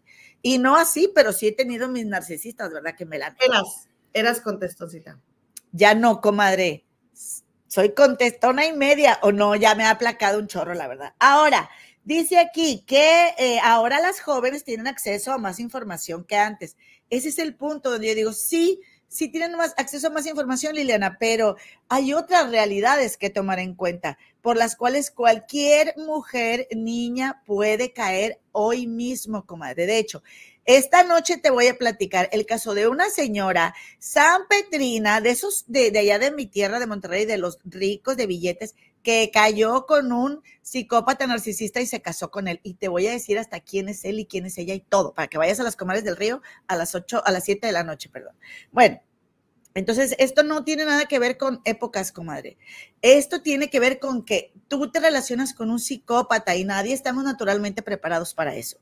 [0.42, 2.94] y no así, pero sí he tenido mis narcisistas, ¿verdad?
[2.96, 3.34] Que me la...
[3.44, 5.18] Eras, eras contestoncita.
[5.72, 6.84] Ya no, comadre
[7.70, 11.14] soy contestona y media, o no, ya me ha aplacado un chorro, la verdad.
[11.20, 11.70] Ahora,
[12.02, 16.76] dice aquí que eh, ahora las jóvenes tienen acceso a más información que antes.
[17.10, 20.74] Ese es el punto donde yo digo, sí, sí tienen más acceso a más información,
[20.74, 21.54] Liliana, pero
[21.88, 28.40] hay otras realidades que tomar en cuenta, por las cuales cualquier mujer, niña, puede caer
[28.50, 29.86] hoy mismo, comadre.
[29.86, 30.24] De hecho,
[30.76, 35.64] esta noche te voy a platicar el caso de una señora San Petrina, de esos
[35.66, 40.12] de, allá de mi tierra de Monterrey, de los ricos de billetes, que cayó con
[40.12, 42.60] un psicópata narcisista y se casó con él.
[42.62, 45.12] Y te voy a decir hasta quién es él y quién es ella y todo,
[45.12, 47.72] para que vayas a las comadres del río a las 8, a las 7 de
[47.72, 48.36] la noche, perdón.
[48.70, 49.00] Bueno,
[49.74, 52.58] entonces, esto no tiene nada que ver con épocas, comadre.
[53.02, 57.24] Esto tiene que ver con que tú te relacionas con un psicópata y nadie estamos
[57.24, 58.78] naturalmente preparados para eso.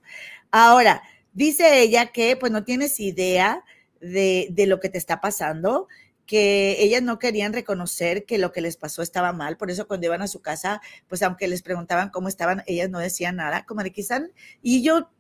[0.51, 1.03] Ahora,
[1.39, 3.63] Dice ella que pues no tienes idea
[4.01, 5.87] de, lo que te está pasando,
[6.27, 10.09] que ellas no querían reconocer que lo que les pasó estaba mal, por eso cuando
[10.09, 13.85] iban a su casa, pues aunque les preguntaban cómo estaban, ellas no decían nada, como
[13.85, 14.23] de quizás,
[14.63, 15.11] y yo,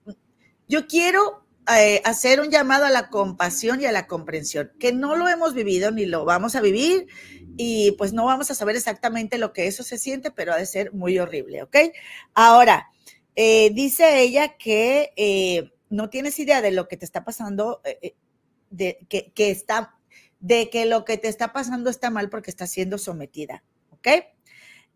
[0.66, 5.14] yo quiero eh, hacer un llamado a la compasión y a la comprensión, que no
[5.14, 7.06] lo hemos vivido ni lo vamos a vivir
[7.56, 10.66] y pues no vamos a saber exactamente lo que eso se siente, pero ha de
[10.66, 11.76] ser muy horrible, ¿ok?
[12.34, 12.88] Ahora,
[13.36, 15.12] eh, dice ella que...
[15.14, 18.14] Eh, no tienes idea de lo que te está pasando, eh, eh,
[18.70, 19.96] de que, está,
[20.40, 24.08] de que lo que te está pasando está mal porque está siendo sometida, ¿ok?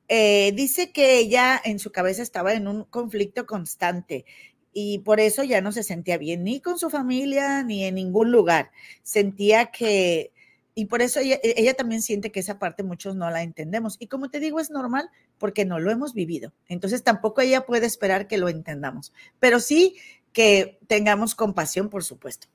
[0.09, 4.26] Eh, dice que ella en su cabeza estaba en un conflicto constante
[4.72, 8.31] y por eso ya no se sentía bien ni con su familia ni en ningún
[8.31, 8.70] lugar.
[9.02, 10.33] Sentía que,
[10.74, 13.96] y por eso ella, ella, también siente que esa parte muchos no la entendemos.
[13.98, 16.52] Y como te digo, es normal porque no lo hemos vivido.
[16.68, 19.12] Entonces tampoco ella puede esperar que lo entendamos.
[19.40, 19.96] Pero sí
[20.32, 22.48] que tengamos compasión, por supuesto.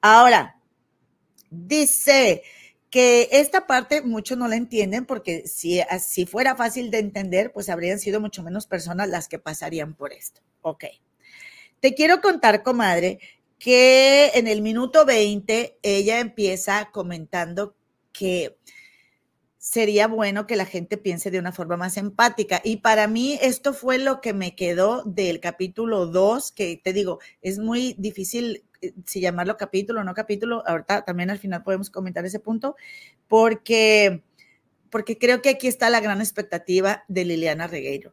[0.00, 0.60] Ahora,
[1.50, 2.42] dice
[2.90, 7.68] que esta parte muchos no la entienden porque si así fuera fácil de entender, pues
[7.68, 10.42] habrían sido mucho menos personas las que pasarían por esto.
[10.62, 10.84] Ok.
[11.80, 13.18] Te quiero contar, comadre,
[13.58, 17.76] que en el minuto 20 ella empieza comentando
[18.12, 18.58] que
[19.64, 22.60] sería bueno que la gente piense de una forma más empática.
[22.62, 27.18] Y para mí esto fue lo que me quedó del capítulo 2, que te digo,
[27.40, 30.62] es muy difícil eh, si llamarlo capítulo o no capítulo.
[30.66, 32.76] Ahorita también al final podemos comentar ese punto,
[33.26, 34.22] porque,
[34.90, 38.12] porque creo que aquí está la gran expectativa de Liliana Regueiro.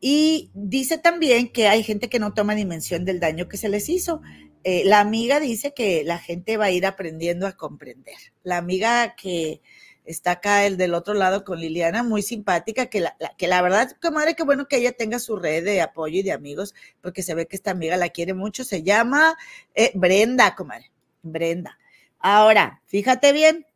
[0.00, 3.90] Y dice también que hay gente que no toma dimensión del daño que se les
[3.90, 4.22] hizo.
[4.64, 8.16] Eh, la amiga dice que la gente va a ir aprendiendo a comprender.
[8.42, 9.60] La amiga que
[10.06, 13.92] está acá el del otro lado con Liliana, muy simpática, que la, que la verdad,
[14.00, 17.34] comadre, qué bueno que ella tenga su red de apoyo y de amigos, porque se
[17.34, 19.36] ve que esta amiga la quiere mucho, se llama
[19.74, 20.90] eh, Brenda, comadre,
[21.22, 21.78] Brenda.
[22.18, 23.66] Ahora, fíjate bien,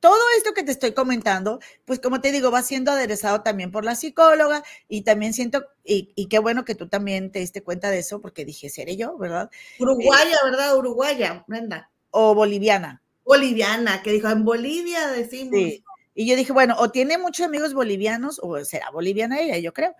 [0.00, 3.84] todo esto que te estoy comentando, pues como te digo, va siendo aderezado también por
[3.84, 8.00] la psicóloga y también siento, y, qué bueno que tú también te diste cuenta de
[8.00, 9.50] eso, porque dije, seré yo, ¿verdad?
[9.78, 10.76] Uruguaya, ¿verdad?
[10.76, 11.90] Uruguaya, Brenda.
[12.10, 15.82] O boliviana boliviana, que dijo, en Bolivia decimos.
[16.14, 19.94] Y yo dije, bueno, o tiene muchos amigos bolivianos, o será boliviana ella, yo creo,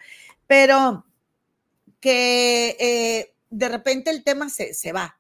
[0.47, 1.05] pero
[2.01, 5.19] que eh, de repente el tema se, se va,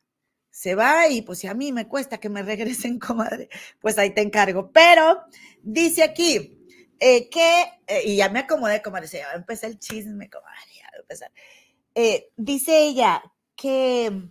[0.50, 4.14] se va y pues si a mí me cuesta que me regresen, comadre, pues ahí
[4.14, 4.70] te encargo.
[4.72, 5.24] Pero
[5.60, 6.58] dice aquí
[6.98, 10.96] eh, que, eh, y ya me acomodé, comadre, se va el chisme, comadre, ya va
[10.96, 11.32] a empezar.
[12.36, 13.22] dice ella
[13.54, 14.30] que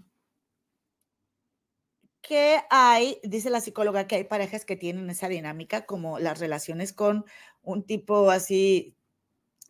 [2.28, 6.92] que hay, dice la psicóloga, que hay parejas que tienen esa dinámica, como las relaciones
[6.92, 7.26] con
[7.62, 8.96] un tipo así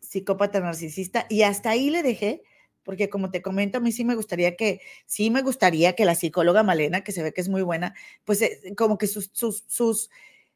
[0.02, 2.44] psicópata narcisista, y hasta ahí le dejé,
[2.84, 6.16] porque como te comento, a mí sí me gustaría que, sí me gustaría que la
[6.16, 9.66] psicóloga Malena, que se ve que es muy buena, pues eh, como que sus, sus,
[9.68, 10.10] sus,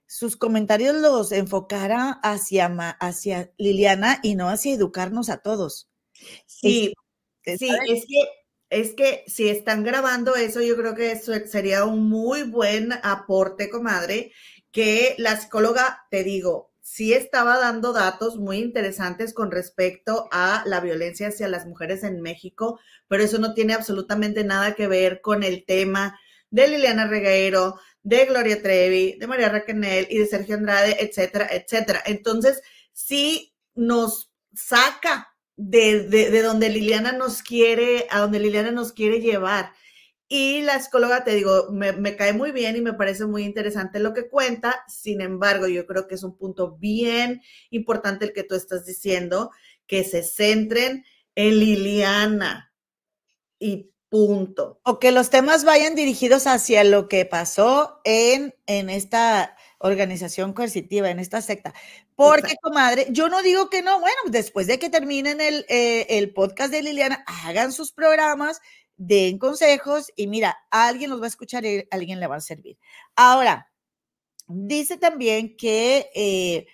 [0.06, 2.68] sus comentarios los enfocara hacia,
[3.00, 5.90] hacia Liliana y no hacia educarnos a todos.
[6.46, 6.94] Sí,
[7.44, 8.24] sí, es que
[8.70, 13.70] es que si están grabando eso, yo creo que eso sería un muy buen aporte,
[13.70, 14.32] comadre,
[14.72, 20.80] que la psicóloga, te digo, sí estaba dando datos muy interesantes con respecto a la
[20.80, 25.44] violencia hacia las mujeres en México, pero eso no tiene absolutamente nada que ver con
[25.44, 26.20] el tema
[26.52, 32.02] de Liliana Regueiro, de Gloria Trevi, de María Raquel y de Sergio Andrade, etcétera, etcétera.
[32.06, 39.74] Entonces, sí nos saca de, donde Liliana nos quiere, a donde Liliana nos quiere llevar.
[40.30, 44.00] Y la psicóloga, te digo, me, me, cae muy bien y me parece muy interesante
[44.00, 44.86] lo que cuenta.
[44.88, 47.42] Sin embargo, yo creo que es un punto bien
[47.72, 49.52] importante el que tú estás diciendo,
[49.86, 51.04] que se centren
[51.36, 52.74] en Liliana
[53.58, 54.80] y punto.
[54.84, 61.10] O que los temas vayan dirigidos hacia lo que pasó en, en esta organización coercitiva,
[61.10, 61.74] en esta secta.
[62.20, 66.34] Porque, comadre, yo no digo que no, bueno, después de que terminen el, eh, el
[66.34, 68.60] podcast de Liliana, hagan sus programas,
[68.98, 72.78] den consejos y mira, alguien los va a escuchar y alguien le va a servir.
[73.16, 73.72] Ahora,
[74.48, 76.68] dice también que eh,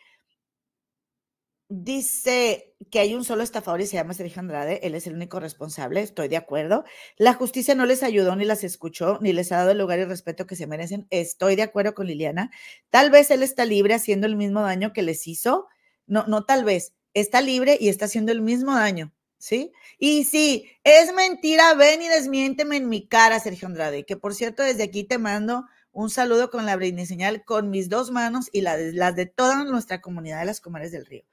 [1.67, 5.39] Dice que hay un solo estafador y se llama Sergio Andrade, él es el único
[5.39, 6.83] responsable, estoy de acuerdo.
[7.17, 10.05] La justicia no les ayudó, ni las escuchó, ni les ha dado el lugar y
[10.05, 12.51] respeto que se merecen, estoy de acuerdo con Liliana.
[12.89, 15.67] Tal vez él está libre haciendo el mismo daño que les hizo,
[16.07, 19.71] no, no tal vez, está libre y está haciendo el mismo daño, ¿sí?
[19.97, 24.63] Y sí, es mentira, ven y desmiénteme en mi cara, Sergio Andrade, que por cierto,
[24.63, 28.61] desde aquí te mando un saludo con la brindis señal con mis dos manos y
[28.61, 31.23] las de, las de toda nuestra comunidad de las Comares del Río.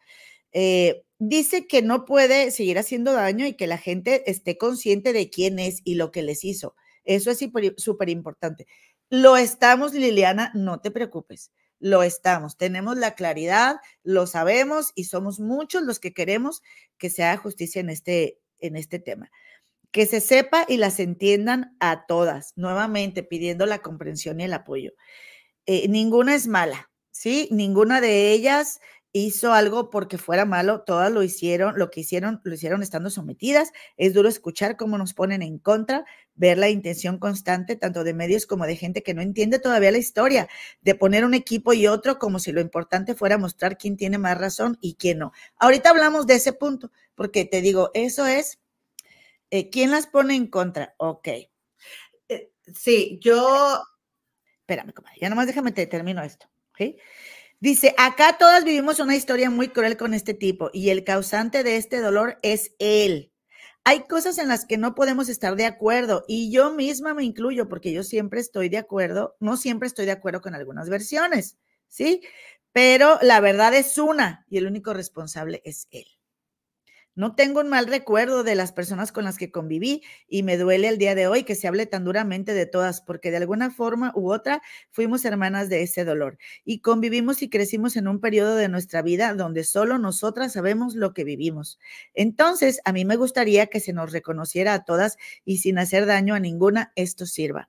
[0.52, 5.30] Eh, dice que no puede seguir haciendo daño y que la gente esté consciente de
[5.30, 6.74] quién es y lo que les hizo.
[7.04, 7.38] Eso es
[7.76, 8.66] súper importante.
[9.08, 11.52] Lo estamos, Liliana, no te preocupes.
[11.78, 12.56] Lo estamos.
[12.56, 16.62] Tenemos la claridad, lo sabemos y somos muchos los que queremos
[16.96, 19.30] que se haga justicia en este, en este tema.
[19.90, 24.92] Que se sepa y las entiendan a todas, nuevamente pidiendo la comprensión y el apoyo.
[25.66, 27.48] Eh, ninguna es mala, ¿sí?
[27.50, 28.80] Ninguna de ellas
[29.12, 33.72] hizo algo porque fuera malo, todas lo hicieron, lo que hicieron, lo hicieron estando sometidas.
[33.96, 38.46] Es duro escuchar cómo nos ponen en contra, ver la intención constante, tanto de medios
[38.46, 40.48] como de gente que no entiende todavía la historia,
[40.81, 44.38] de poner un equipo y otro como si lo importante fuera mostrar quién tiene más
[44.38, 45.33] razón y quién no.
[45.59, 48.61] Ahorita hablamos de ese punto, porque te digo, eso es,
[49.51, 50.94] eh, ¿quién las pone en contra?
[50.96, 51.29] Ok.
[52.29, 53.83] Eh, sí, yo...
[54.61, 56.46] Espérame, comadre, ya nomás déjame te termino esto.
[56.70, 56.96] ¿ok?
[57.62, 61.77] Dice, acá todas vivimos una historia muy cruel con este tipo y el causante de
[61.77, 63.33] este dolor es él.
[63.85, 67.68] Hay cosas en las que no podemos estar de acuerdo y yo misma me incluyo
[67.68, 72.22] porque yo siempre estoy de acuerdo, no siempre estoy de acuerdo con algunas versiones, ¿sí?
[72.72, 76.07] Pero la verdad es una y el único responsable es él.
[77.14, 80.88] No tengo un mal recuerdo de las personas con las que conviví y me duele
[80.88, 84.12] el día de hoy que se hable tan duramente de todas, porque de alguna forma
[84.14, 88.68] u otra fuimos hermanas de ese dolor y convivimos y crecimos en un periodo de
[88.68, 91.79] nuestra vida donde solo nosotras sabemos lo que vivimos.
[92.14, 96.35] Entonces, a mí me gustaría que se nos reconociera a todas y sin hacer daño
[96.35, 97.68] a ninguna esto sirva.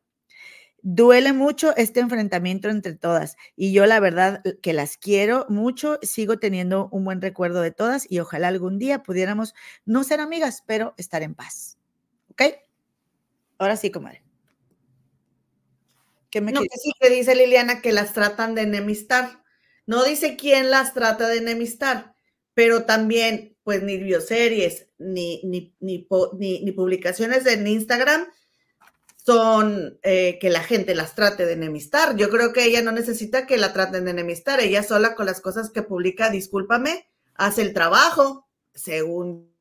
[0.86, 6.40] Duele mucho este enfrentamiento entre todas y yo la verdad que las quiero mucho, sigo
[6.40, 9.54] teniendo un buen recuerdo de todas y ojalá algún día pudiéramos
[9.86, 11.78] no ser amigas, pero estar en paz.
[12.32, 12.42] ¿Ok?
[13.58, 14.26] Ahora sí, comadre.
[16.30, 19.42] ¿Qué me no, que sí que dice Liliana que las tratan de enemistar.
[19.86, 22.14] No dice quién las trata de enemistar,
[22.54, 26.08] pero también, pues ni bioseries, ni, ni, ni,
[26.38, 28.26] ni publicaciones en Instagram
[29.26, 32.16] son eh, que la gente las trate de enemistar.
[32.18, 34.60] Yo creo que ella no necesita que la traten de enemistar.
[34.60, 39.52] Ella sola con las cosas que publica, discúlpame, hace el trabajo, según.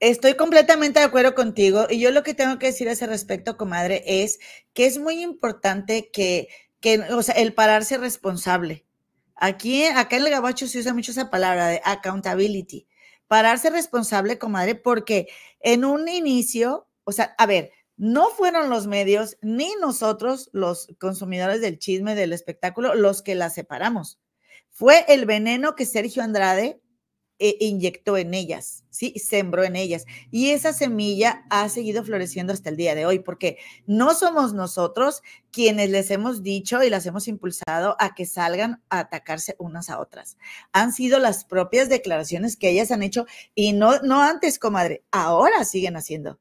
[0.00, 3.56] Estoy completamente de acuerdo contigo y yo lo que tengo que decir a ese respecto,
[3.56, 4.38] comadre, es
[4.72, 6.48] que es muy importante que,
[6.80, 8.86] que o sea, el pararse responsable.
[9.34, 12.86] Aquí, acá en el gabacho se usa mucho esa palabra de accountability.
[13.26, 15.28] Pararse responsable, comadre, porque
[15.60, 21.60] en un inicio, o sea, a ver, no fueron los medios ni nosotros, los consumidores
[21.60, 24.18] del chisme, del espectáculo, los que la separamos.
[24.70, 26.80] Fue el veneno que Sergio Andrade
[27.40, 29.14] eh, inyectó en ellas, ¿sí?
[29.18, 30.06] Sembró en ellas.
[30.30, 35.22] Y esa semilla ha seguido floreciendo hasta el día de hoy, porque no somos nosotros
[35.52, 40.00] quienes les hemos dicho y las hemos impulsado a que salgan a atacarse unas a
[40.00, 40.36] otras.
[40.72, 43.24] Han sido las propias declaraciones que ellas han hecho
[43.54, 46.40] y no, no antes, comadre, ahora siguen haciendo.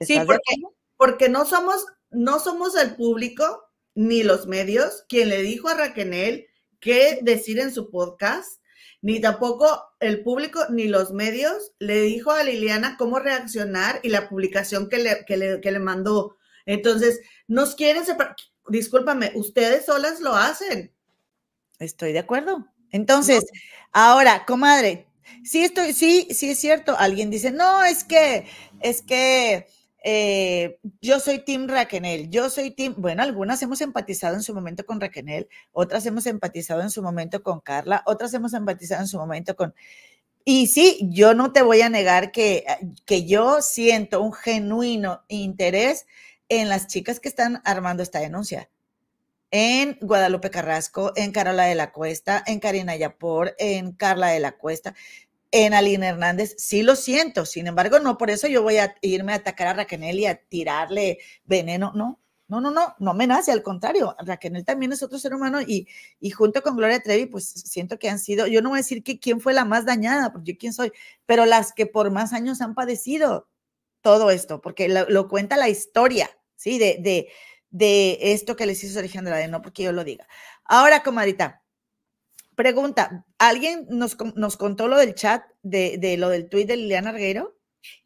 [0.00, 0.54] Sí, porque,
[1.02, 3.64] porque no somos, no somos el público
[3.96, 6.46] ni los medios quien le dijo a Raquel
[6.78, 8.60] qué decir en su podcast
[9.00, 14.28] ni tampoco el público ni los medios le dijo a Liliana cómo reaccionar y la
[14.28, 16.36] publicación que le, que le, mandó.
[16.66, 18.36] Entonces, nos quieren separar.
[18.68, 20.94] Discúlpame, ustedes solas lo hacen.
[21.80, 22.64] Estoy de acuerdo.
[22.92, 23.44] Entonces,
[23.90, 25.08] ahora, comadre,
[25.42, 26.96] sí estoy, sí, sí es cierto.
[26.96, 28.46] Alguien dice, no, es que,
[28.80, 29.66] es que
[30.04, 34.84] eh, yo soy Tim Raquenel, yo soy Tim, bueno, algunas hemos empatizado en su momento
[34.84, 39.18] con Raquenel, otras hemos empatizado en su momento con Carla, otras hemos empatizado en su
[39.18, 39.74] momento con...
[40.44, 42.64] Y sí, yo no te voy a negar que,
[43.06, 46.06] que yo siento un genuino interés
[46.48, 48.68] en las chicas que están armando esta denuncia.
[49.52, 54.52] En Guadalupe Carrasco, en Carola de la Cuesta, en Karina Yapor, en Carla de la
[54.52, 54.94] Cuesta
[55.52, 59.34] en Aline Hernández, sí lo siento, sin embargo, no por eso yo voy a irme
[59.34, 63.62] a atacar a Raquel y a tirarle veneno, no, no, no, no, no me al
[63.62, 65.86] contrario, Raquel también es otro ser humano y,
[66.20, 69.02] y junto con Gloria Trevi, pues siento que han sido, yo no voy a decir
[69.02, 70.92] que quién fue la más dañada, porque yo quién soy,
[71.26, 73.48] pero las que por más años han padecido
[74.00, 76.78] todo esto, porque lo, cuenta la historia, ¿sí?
[76.78, 77.28] De, de,
[77.70, 80.26] de esto que les hizo Alejandra, de no porque yo lo diga.
[80.64, 81.61] Ahora, comadita,
[82.54, 84.16] Pregunta, ¿alguien nos,
[84.56, 87.56] contó lo del chat, de, lo del tuit de Liliana Arguero?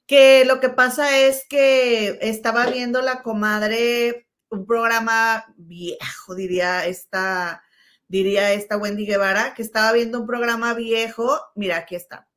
[0.07, 7.65] Que lo que pasa es que estaba viendo la comadre un programa viejo, diría esta,
[8.07, 11.41] diría esta Wendy Guevara, que estaba viendo un programa viejo.
[11.57, 12.29] Mira, aquí está.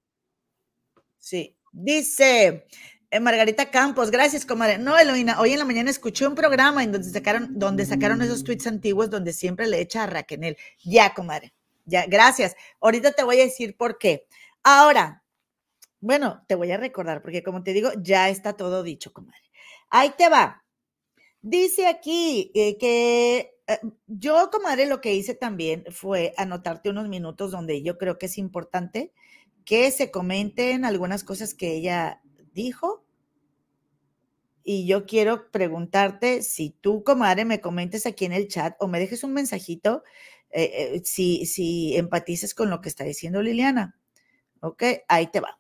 [1.20, 2.66] Sí, dice
[3.12, 4.78] eh, Margarita Campos, gracias, comadre.
[4.78, 8.44] No, Eloína, hoy en la mañana escuché un programa en donde sacaron, donde sacaron esos
[8.44, 10.58] tweets antiguos donde siempre le echa a Raquel.
[10.84, 11.54] Ya, comadre.
[12.08, 12.56] Gracias.
[12.82, 14.28] Ahorita te voy a decir por qué.
[14.64, 15.24] Ahora,
[16.02, 19.50] bueno, te voy a recordar, porque como te digo, ya está todo dicho, comadre.
[19.90, 20.64] Ahí te va.
[21.42, 27.52] Dice aquí eh, que eh, yo, comadre, lo que hice también fue anotarte unos minutos
[27.52, 29.14] donde yo creo que es importante
[29.66, 32.22] que se comenten algunas cosas que ella
[32.54, 33.06] dijo.
[34.64, 39.00] Y yo quiero preguntarte si tú, comadre, me comentes aquí en el chat o me
[39.00, 40.04] dejes un mensajito
[40.52, 44.00] eh, eh, si, si empatizas con lo que está diciendo Liliana.
[44.62, 45.60] Ok, ahí te va.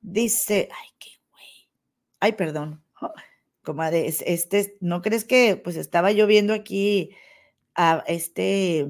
[0.00, 1.68] Dice, ay, qué güey.
[2.20, 2.82] Ay, perdón.
[3.62, 7.10] comadre, este, ¿no crees que pues estaba yo viendo aquí
[7.74, 8.88] a este,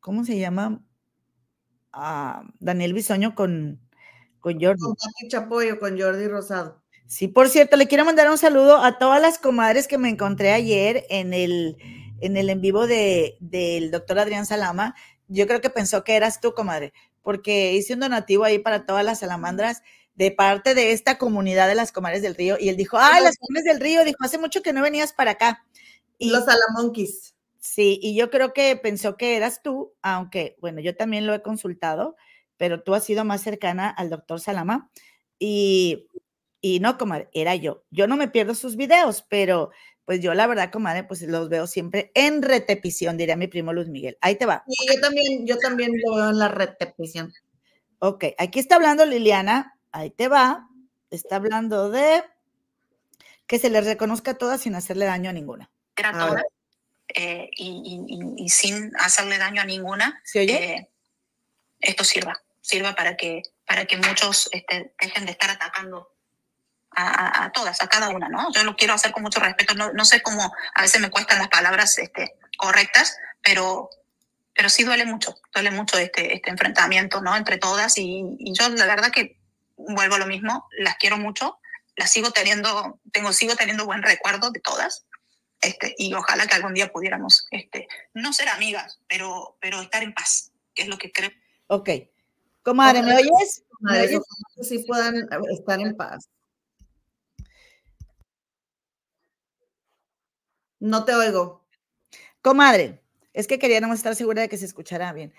[0.00, 0.82] ¿cómo se llama?
[1.92, 3.80] A Daniel Bisoño con,
[4.40, 4.80] con Jordi.
[4.80, 6.82] Con Chapoyo, con Jordi Rosado.
[7.06, 10.52] Sí, por cierto, le quiero mandar un saludo a todas las comadres que me encontré
[10.52, 11.76] ayer en el
[12.20, 14.94] en el en vivo de, del doctor Adrián Salama,
[15.28, 16.92] yo creo que pensó que eras tú, comadre,
[17.22, 19.82] porque hice un donativo ahí para todas las salamandras
[20.14, 22.56] de parte de esta comunidad de las comadres del río.
[22.58, 25.32] Y él dijo, ay, las comadres del río, dijo, hace mucho que no venías para
[25.32, 25.64] acá.
[26.18, 27.34] Y, los salamonquis.
[27.58, 31.42] Sí, y yo creo que pensó que eras tú, aunque, bueno, yo también lo he
[31.42, 32.16] consultado,
[32.56, 34.90] pero tú has sido más cercana al doctor Salama.
[35.38, 36.06] Y,
[36.62, 37.84] y no, comadre, era yo.
[37.90, 39.70] Yo no me pierdo sus videos, pero
[40.06, 43.88] pues yo la verdad, comadre, pues los veo siempre en repetición, diría mi primo Luis
[43.88, 44.16] Miguel.
[44.20, 44.64] Ahí te va.
[44.68, 47.34] Sí, yo también, yo también lo veo en la repetición.
[47.98, 50.68] Ok, aquí está hablando Liliana, ahí te va.
[51.10, 52.22] Está hablando de
[53.48, 55.70] que se les reconozca a todas sin hacerle daño a ninguna.
[55.96, 56.44] Era todas,
[57.08, 60.20] eh, y, sin hacerle daño a ninguna.
[60.24, 60.54] ¿Se oye?
[60.54, 60.90] Eh,
[61.80, 66.15] esto sirva, sirva para que, para que muchos este, dejen de estar atacando
[66.96, 68.50] a, todas, a cada una, ¿no?
[68.52, 71.38] Yo lo quiero hacer con mucho respeto, no, no sé cómo, a veces me cuestan
[71.38, 73.90] las palabras este, correctas, pero,
[74.54, 77.36] pero sí duele mucho, duele mucho este, este enfrentamiento, ¿no?
[77.36, 79.38] Entre todas y, yo la verdad que
[79.76, 81.58] vuelvo a lo mismo, las quiero mucho,
[81.96, 85.04] las sigo teniendo, tengo, sigo teniendo buen recuerdo de todas,
[85.60, 90.14] este, y ojalá que algún día pudiéramos, este, no ser amigas, pero, pero estar en
[90.14, 91.30] paz, que es lo que creo.
[91.66, 91.90] Ok.
[92.62, 93.64] Comadre, ¿me oyes?
[93.80, 94.20] ¿Me oyes?
[94.56, 96.28] Que sí puedan estar en paz.
[100.80, 101.64] No te oigo.
[102.42, 103.02] Comadre,
[103.32, 105.32] es que queríamos estar segura de que se escuchara bien.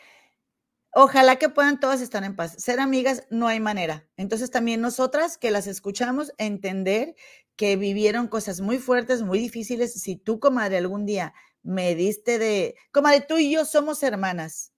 [0.93, 2.55] Ojalá que puedan todas estar en paz.
[2.57, 4.07] Ser amigas no hay manera.
[4.17, 7.15] Entonces también nosotras que las escuchamos, entender
[7.55, 9.93] que vivieron cosas muy fuertes, muy difíciles.
[9.93, 11.33] Si tú, comadre, algún día
[11.63, 14.73] me diste de, comadre, tú y yo somos hermanas.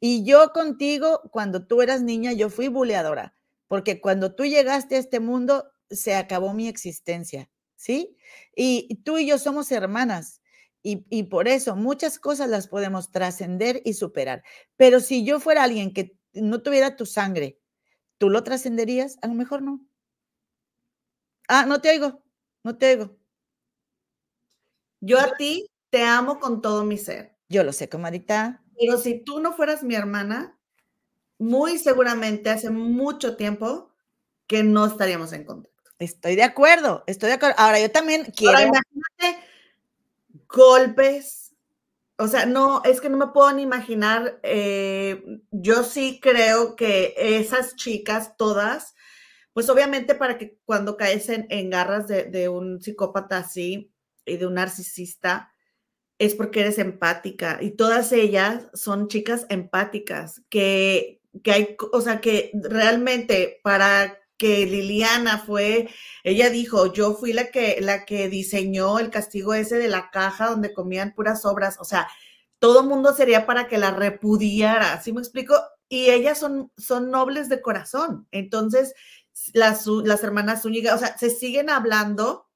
[0.00, 3.34] Y yo contigo, cuando tú eras niña, yo fui buleadora,
[3.68, 7.48] porque cuando tú llegaste a este mundo, se acabó mi existencia,
[7.84, 8.16] ¿sí?
[8.56, 10.40] Y tú y yo somos hermanas.
[10.82, 14.42] Y, y por eso muchas cosas las podemos trascender y superar.
[14.76, 17.58] Pero si yo fuera alguien que no tuviera tu sangre,
[18.18, 19.18] ¿tú lo trascenderías?
[19.22, 19.80] A lo mejor no.
[21.48, 22.22] Ah, no te oigo,
[22.62, 23.16] no te oigo.
[25.00, 27.36] Yo a ti te amo con todo mi ser.
[27.50, 28.62] Yo lo sé, comadita.
[28.78, 30.58] Pero si tú no fueras mi hermana,
[31.38, 33.92] muy seguramente hace mucho tiempo
[34.46, 35.73] que no estaríamos en contacto.
[35.98, 37.56] Estoy de acuerdo, estoy de acuerdo.
[37.58, 38.56] Ahora, yo también quiero.
[38.56, 39.44] Ahora, imagínate
[40.48, 41.54] golpes.
[42.16, 44.38] O sea, no, es que no me puedo ni imaginar.
[44.42, 48.94] eh, yo sí creo que esas chicas, todas,
[49.52, 53.92] pues obviamente para que cuando caes en, en garras de, de un psicópata así
[54.24, 55.52] y de un narcisista,
[56.18, 57.58] es porque eres empática.
[57.60, 64.66] Y todas ellas son chicas empáticas, que, que hay, o sea, que realmente para que
[64.66, 65.88] Liliana fue,
[66.22, 70.50] ella dijo, yo fui la que, la que diseñó el castigo ese de la caja
[70.50, 72.08] donde comían puras obras, o sea,
[72.58, 75.54] todo mundo sería para que la repudiara, ¿sí me explico?
[75.88, 78.92] Y ellas son, son nobles de corazón, entonces
[79.54, 82.50] las, las hermanas Zúñiga, o sea, se siguen hablando,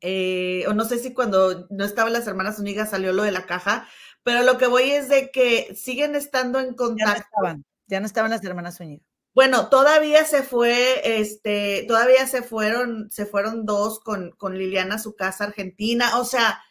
[0.00, 3.44] eh, o no sé si cuando no estaban las hermanas Zúñiga salió lo de la
[3.44, 3.86] caja,
[4.22, 7.24] pero lo que voy es de que siguen estando en Ya no contacto.
[7.24, 9.04] estaban, ya no estaban las hermanas Zúñiga.
[9.34, 15.00] Bueno, todavía se fue, este, todavía se fueron, se fueron dos con, con Liliana a
[15.00, 16.18] su casa argentina.
[16.18, 16.62] O sea,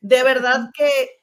[0.00, 1.22] de verdad que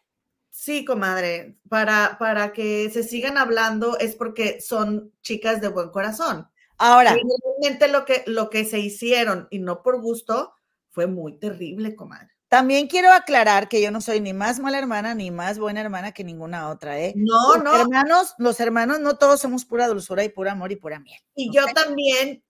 [0.51, 6.47] sí, comadre, para, para que se sigan hablando es porque son chicas de buen corazón.
[6.77, 10.53] Ahora, realmente lo que, lo que se hicieron, y no por gusto,
[10.91, 12.34] fue muy terrible, comadre.
[12.47, 16.11] También quiero aclarar que yo no soy ni más mala hermana ni más buena hermana
[16.11, 17.13] que ninguna otra, ¿eh?
[17.15, 20.75] No, los no, hermanos, los hermanos no todos somos pura dulzura y pura amor y
[20.75, 21.19] pura miel.
[21.35, 22.43] y yo también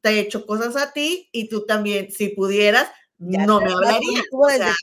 [0.00, 2.88] te he hecho cosas a ti y tú también, si pudieras,
[3.18, 4.24] Ya no me hablarías.
[4.32, 4.74] o sea.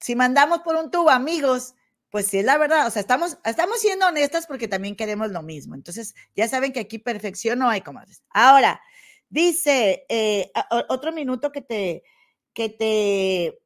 [0.00, 1.74] Si mandamos por un tubo, amigos,
[2.08, 2.86] pues sí es la verdad.
[2.86, 5.74] O sea, estamos, estamos siendo honestas porque también queremos lo mismo.
[5.74, 8.22] Entonces, ya saben que aquí perfección no hay comadres.
[8.30, 8.80] Ahora,
[9.28, 10.50] dice eh,
[10.88, 12.02] otro minuto que te,
[12.54, 13.60] que te,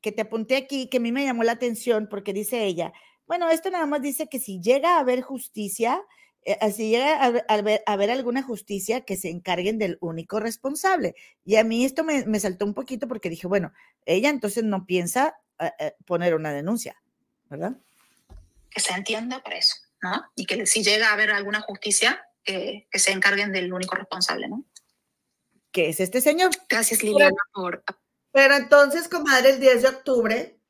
[0.00, 2.92] que te apunté aquí, que a mí me llamó la atención porque dice ella,
[3.26, 6.00] bueno, esto nada más dice que si llega a haber justicia,
[6.44, 11.14] eh, eh, si llega a haber, a alguna justicia, que se encarguen del único responsable.
[11.44, 13.72] Y a mí esto me, me saltó un poquito porque dije, bueno,
[14.06, 17.00] ella entonces no piensa eh, eh, poner una denuncia,
[17.50, 17.76] ¿verdad?
[18.70, 20.24] que se entienda por eso, ¿no?
[20.34, 24.48] Y que si llega a haber alguna justicia, que, que se encarguen del único responsable,
[24.48, 24.64] ¿no?
[25.72, 26.50] Que es este señor.
[26.68, 27.82] Gracias, Liliana, por
[28.38, 30.60] Pero entonces, comadre, el 10 de octubre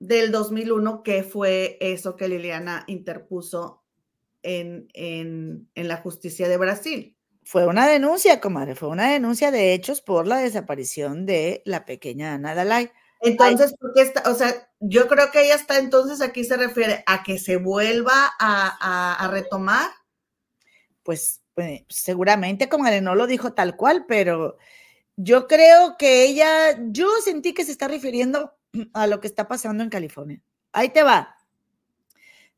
[0.00, 3.82] del 2001, ¿qué fue eso que Liliana interpuso
[4.42, 7.18] en, en, en la justicia de Brasil?
[7.44, 12.32] Fue una denuncia, comadre, fue una denuncia de hechos por la desaparición de la pequeña
[12.32, 12.90] Ana Dalai.
[13.20, 14.30] Entonces, ¿por qué está?
[14.30, 18.32] O sea, yo creo que ella está, entonces aquí se refiere a que se vuelva
[18.40, 19.90] a, a- a retomar.
[21.02, 24.56] Pues, pues, seguramente, comadre, no lo dijo tal cual, pero
[25.16, 28.56] yo creo que ella, yo sentí que se está refiriendo
[28.92, 30.40] a lo que está pasando en California.
[30.72, 31.36] Ahí te va.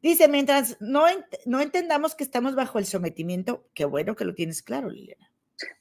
[0.03, 4.35] Dice, mientras no, ent- no entendamos que estamos bajo el sometimiento, qué bueno que lo
[4.35, 5.31] tienes claro, Liliana.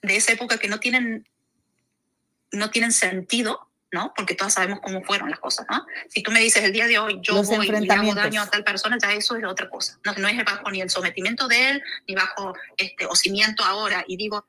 [0.01, 1.27] de esa época que no tienen,
[2.51, 4.13] no tienen sentido, ¿no?
[4.15, 5.85] Porque todas sabemos cómo fueron las cosas, ¿no?
[6.09, 8.41] Si tú me dices el día de hoy yo Los voy y le hago daño
[8.41, 9.99] a tal persona, ya eso es otra cosa.
[10.03, 14.03] No, no es bajo ni el sometimiento de él, ni bajo este o cimiento ahora.
[14.07, 14.47] Y digo,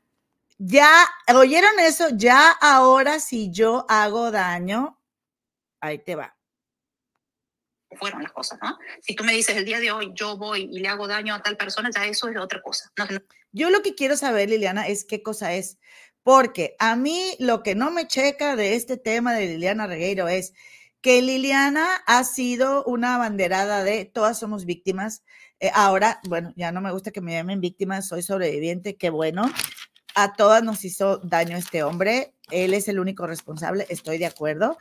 [0.58, 2.08] Ya, ¿oyeron eso?
[2.14, 4.98] Ya ahora si yo hago daño,
[5.80, 6.34] ahí te va.
[7.98, 8.78] fueron las cosas, ¿no?
[9.00, 11.42] Si tú me dices el día de hoy yo voy y le hago daño a
[11.42, 12.90] tal persona, ya eso es otra cosa.
[12.96, 13.20] No, no,
[13.52, 15.78] Yo lo que quiero saber, Liliana, es qué cosa es.
[16.22, 20.52] Porque a mí lo que no me checa de este tema de Liliana Regueiro es
[21.00, 25.22] que Liliana ha sido una abanderada de todas somos víctimas.
[25.60, 29.44] Eh, ahora, bueno, ya no me gusta que me llamen víctima, soy sobreviviente, qué bueno.
[30.18, 34.78] A todas nos hizo daño este hombre, él es el único responsable, estoy de acuerdo.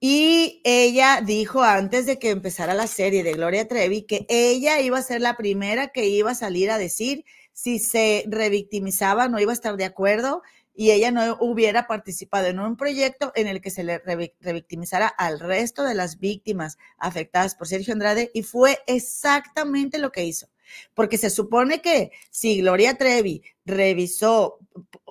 [0.00, 4.96] Y ella dijo antes de que empezara la serie de Gloria Trevi que ella iba
[4.96, 9.52] a ser la primera que iba a salir a decir si se revictimizaba, no iba
[9.52, 10.40] a estar de acuerdo
[10.74, 15.06] y ella no hubiera participado en un proyecto en el que se le revi- revictimizara
[15.06, 20.48] al resto de las víctimas afectadas por Sergio Andrade y fue exactamente lo que hizo.
[20.94, 24.58] Porque se supone que si Gloria Trevi revisó,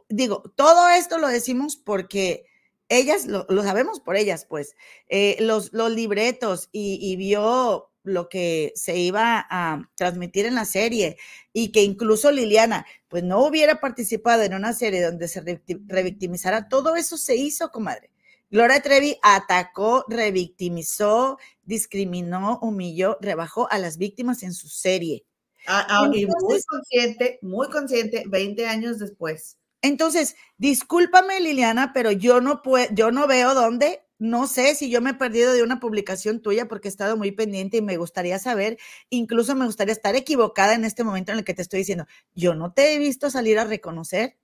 [0.09, 2.45] digo, todo esto lo decimos porque
[2.89, 4.75] ellas, lo, sabemos por ellas, pues,
[5.07, 10.65] eh, los, los libretos y, y vio lo que se iba a transmitir en la
[10.65, 11.17] serie
[11.53, 15.41] y que incluso Liliana pues no hubiera participado en una serie donde se
[15.87, 18.09] revictimizara, todo eso se hizo, comadre.
[18.51, 25.25] Gloria Trevi atacó, revictimizó, discriminó, humilló, rebajó a las víctimas en su serie.
[25.67, 29.57] Ah, ah, y muy consciente, muy consciente, 20 años después.
[29.81, 35.01] Entonces, discúlpame, Liliana, pero yo no puedo, yo no veo dónde no sé si yo
[35.01, 38.39] me he perdido de una publicación tuya porque he estado muy pendiente y me gustaría
[38.39, 38.77] saber,
[39.09, 42.55] incluso me gustaría estar equivocada en este momento en el que te estoy diciendo, yo
[42.55, 44.37] no te he visto salir a reconocer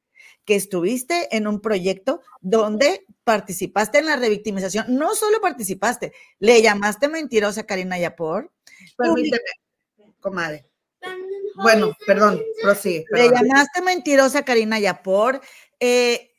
[0.44, 4.86] que estuviste en un proyecto donde participaste en la revictimización.
[4.90, 8.52] No solo participaste, le llamaste mentirosa a Karina Yapor.
[8.98, 9.40] Permíteme,
[10.20, 10.69] comadre.
[11.62, 13.06] Bueno, perdón, prosigue.
[13.12, 15.42] Le llamaste mentirosa Karina Yapor.
[15.80, 16.32] Eh,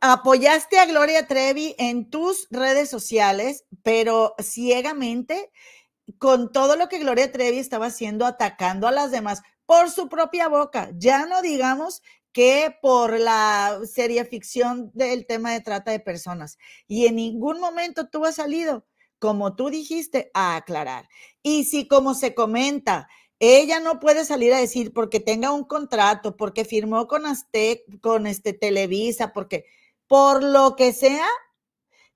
[0.00, 5.50] apoyaste a Gloria Trevi en tus redes sociales, pero ciegamente
[6.18, 10.48] con todo lo que Gloria Trevi estaba haciendo, atacando a las demás por su propia
[10.48, 10.90] boca.
[10.94, 12.02] Ya no digamos
[12.32, 16.58] que por la serie ficción del tema de trata de personas.
[16.86, 18.86] Y en ningún momento tú has salido,
[19.18, 21.08] como tú dijiste, a aclarar.
[21.42, 23.08] Y si como se comenta,
[23.44, 28.28] ella no puede salir a decir porque tenga un contrato, porque firmó con Aztec, con
[28.28, 29.64] este Televisa, porque
[30.06, 31.26] por lo que sea,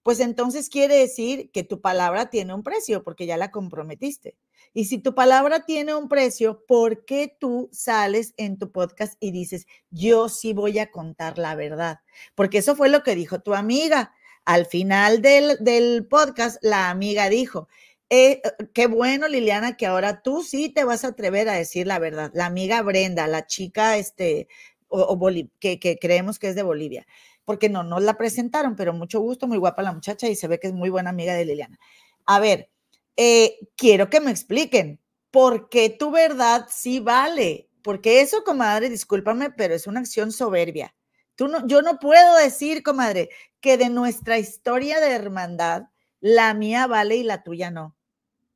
[0.04, 4.36] pues entonces quiere decir que tu palabra tiene un precio porque ya la comprometiste.
[4.72, 9.32] Y si tu palabra tiene un precio, ¿por qué tú sales en tu podcast y
[9.32, 12.02] dices, yo sí voy a contar la verdad?
[12.36, 14.12] Porque eso fue lo que dijo tu amiga.
[14.44, 17.68] Al final del, podcast, la amiga dijo,
[18.10, 18.42] eh,
[18.72, 22.30] qué bueno, Liliana, que ahora tú sí te vas a atrever a decir la verdad.
[22.34, 24.48] La amiga Brenda, la chica este,
[24.88, 25.18] o,
[25.60, 27.06] que, creemos que es de Bolivia
[27.44, 30.58] porque no nos la presentaron, pero mucho gusto, muy guapa la muchacha y se ve
[30.58, 31.78] que es muy buena amiga de Liliana.
[32.26, 32.70] A ver,
[33.16, 35.00] eh, quiero que me expliquen
[35.30, 40.92] por qué tu verdad sí vale, porque eso, comadre, discúlpame, pero es una acción soberbia.
[41.36, 43.30] Tú no, yo no puedo decir, comadre,
[43.60, 45.84] que de nuestra historia de hermandad,
[46.20, 47.95] la mía vale y la tuya no,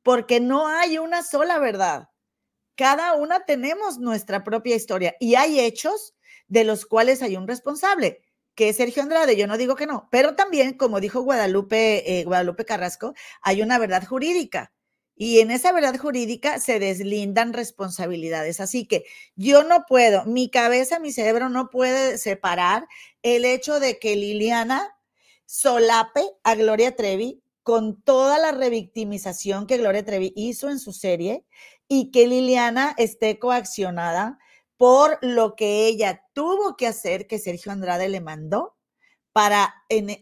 [0.03, 2.09] porque no hay una sola verdad.
[2.75, 6.15] Cada una tenemos nuestra propia historia y hay hechos
[6.47, 8.21] de los cuales hay un responsable
[8.55, 12.23] que es Sergio Andrade, yo no digo que no, pero también, como dijo Guadalupe, eh,
[12.25, 14.73] Guadalupe Carrasco, hay una verdad jurídica.
[15.15, 18.59] Y en esa verdad jurídica se deslindan responsabilidades.
[18.59, 22.87] Así que yo no puedo, mi cabeza, mi cerebro no puede separar
[23.21, 24.97] el hecho de que Liliana
[25.45, 31.45] solape a Gloria Trevi con toda la revictimización que Gloria Trevi hizo en su serie
[31.87, 34.39] y que Liliana esté coaccionada
[34.77, 38.75] por lo que ella tuvo que hacer, que Sergio Andrade le mandó,
[39.31, 39.75] para,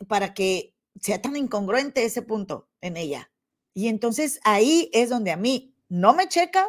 [0.07, 3.31] para que sea tan incongruente ese punto en ella.
[3.73, 6.67] Y entonces ahí es donde a mí no me checa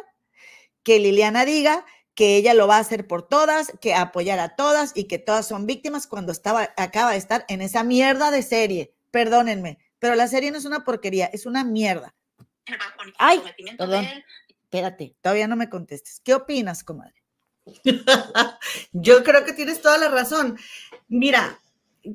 [0.83, 4.91] que Liliana diga que ella lo va a hacer por todas, que apoyar a todas
[4.95, 8.93] y que todas son víctimas cuando estaba, acaba de estar en esa mierda de serie.
[9.11, 12.15] Perdónenme, pero la serie no es una porquería, es una mierda.
[13.19, 13.39] Ay,
[13.77, 14.07] perdón.
[14.63, 16.19] Espérate, todavía no me contestes.
[16.23, 17.21] ¿Qué opinas, comadre?
[18.93, 20.57] Yo creo que tienes toda la razón.
[21.07, 21.59] Mira,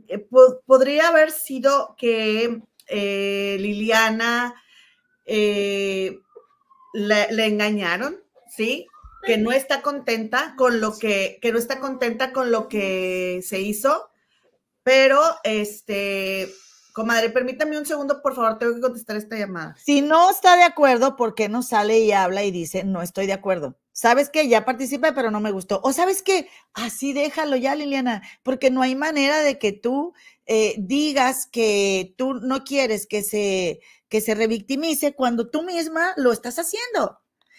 [0.08, 0.26] eh,
[0.66, 4.60] podría haber sido que eh, Liliana
[5.24, 6.18] eh,
[6.92, 8.88] le, engañaron, ¿sí?
[9.24, 13.60] Que no está contenta con lo que, que no está contenta con lo que se
[13.60, 14.10] hizo,
[14.82, 16.52] pero este,
[16.96, 19.76] comadre, permítame un segundo, por favor, tengo que contestar esta llamada.
[19.78, 23.26] Si no está de acuerdo, ¿por qué no sale y habla y dice, no estoy
[23.26, 23.76] de acuerdo?
[23.92, 24.48] ¿Sabes qué?
[24.48, 25.78] Ya participé, pero no me gustó.
[25.84, 26.48] O sabes qué?
[26.72, 30.14] Así déjalo ya, Liliana, porque no hay manera de que tú
[30.46, 36.32] eh, digas que tú no quieres que se, que se revictimice cuando tú misma lo
[36.32, 37.18] estás haciendo.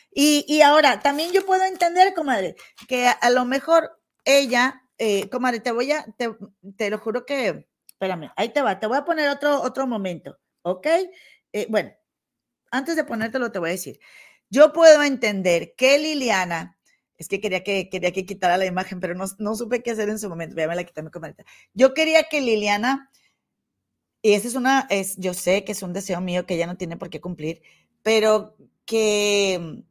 [0.09, 2.55] Y, ahora, también yo puedo entender, comadre,
[2.87, 7.66] que a, lo mejor ella, eh, comadre, te voy a, te, lo juro que,
[7.97, 10.85] espérame, ahí te va, te voy a poner otro, otro momento, ¿ok?
[11.51, 11.91] Eh, bueno,
[12.69, 13.99] antes de ponértelo, te voy a decir.
[14.49, 16.77] Yo puedo entender que Liliana,
[17.17, 20.19] es que quería que, quería que quitara la imagen, pero no, supe qué hacer en
[20.19, 20.53] su momento.
[20.55, 21.09] Voy a la quitar mi
[21.73, 23.09] Yo quería que Liliana,
[24.21, 26.77] y ese es una, es, yo sé que es un deseo mío que ella no
[26.77, 27.63] tiene por qué cumplir,
[28.03, 29.83] pero que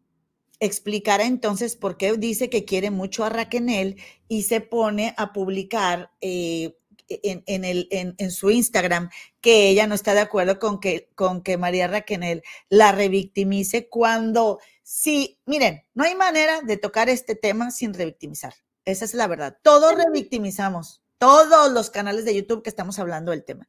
[0.60, 3.96] explicara entonces por qué dice que quiere mucho a Raquel
[4.28, 6.76] y se pone a publicar eh,
[7.08, 11.56] en, el, en, su Instagram que ella no está de acuerdo con que, con que
[11.56, 17.94] María Raquel la revictimice cuando, sí, miren, no hay manera de tocar este tema sin
[17.94, 18.54] revictimizar.
[18.84, 19.58] Esa es la verdad.
[19.62, 23.68] Todos revictimizamos, todos los canales de YouTube que estamos hablando del tema.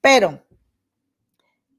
[0.00, 0.44] Pero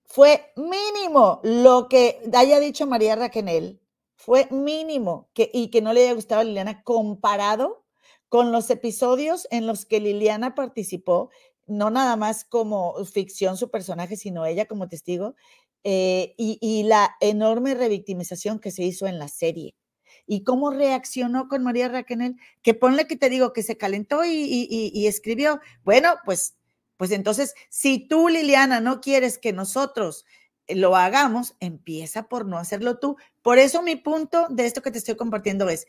[0.06, 3.82] fue mínimo lo que haya dicho María Raquenel,
[4.16, 7.85] fue mínimo que, y que no le haya gustado a Liliana comparado
[8.30, 11.30] con los episodios en los que Liliana participó,
[11.68, 15.36] no nada más como ficción su personaje, sino ella como testigo,
[15.84, 19.76] eh, y, la enorme revictimización que se hizo en la serie.
[20.26, 24.32] Y cómo reaccionó con María Raquenel, que ponle que te digo que se calentó y,
[24.32, 25.60] y escribió.
[25.84, 26.56] Bueno, pues,
[26.98, 30.26] pues entonces, si tú, Liliana, no quieres que nosotros
[30.68, 33.18] lo hagamos, empieza por no hacerlo tú.
[33.42, 35.86] Por eso mi punto de esto que te estoy compartiendo es,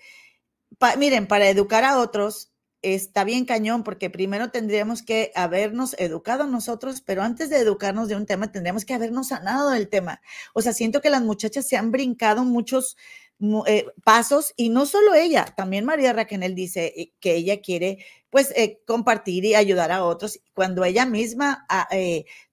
[0.99, 2.53] miren, para educar a otros
[2.83, 8.17] está bien cañón porque primero tendríamos que habernos educado nosotros, pero antes de educarnos de
[8.17, 10.21] un tema tendríamos que habernos sanado del tema.
[10.55, 12.97] O sea, siento que las muchachas se han brincado muchos
[13.67, 17.99] eh, pasos y no solo ella, también María Raquel dice eh, que ella quiere
[18.31, 21.87] pues eh, compartir y ayudar a otros cuando ella misma ah,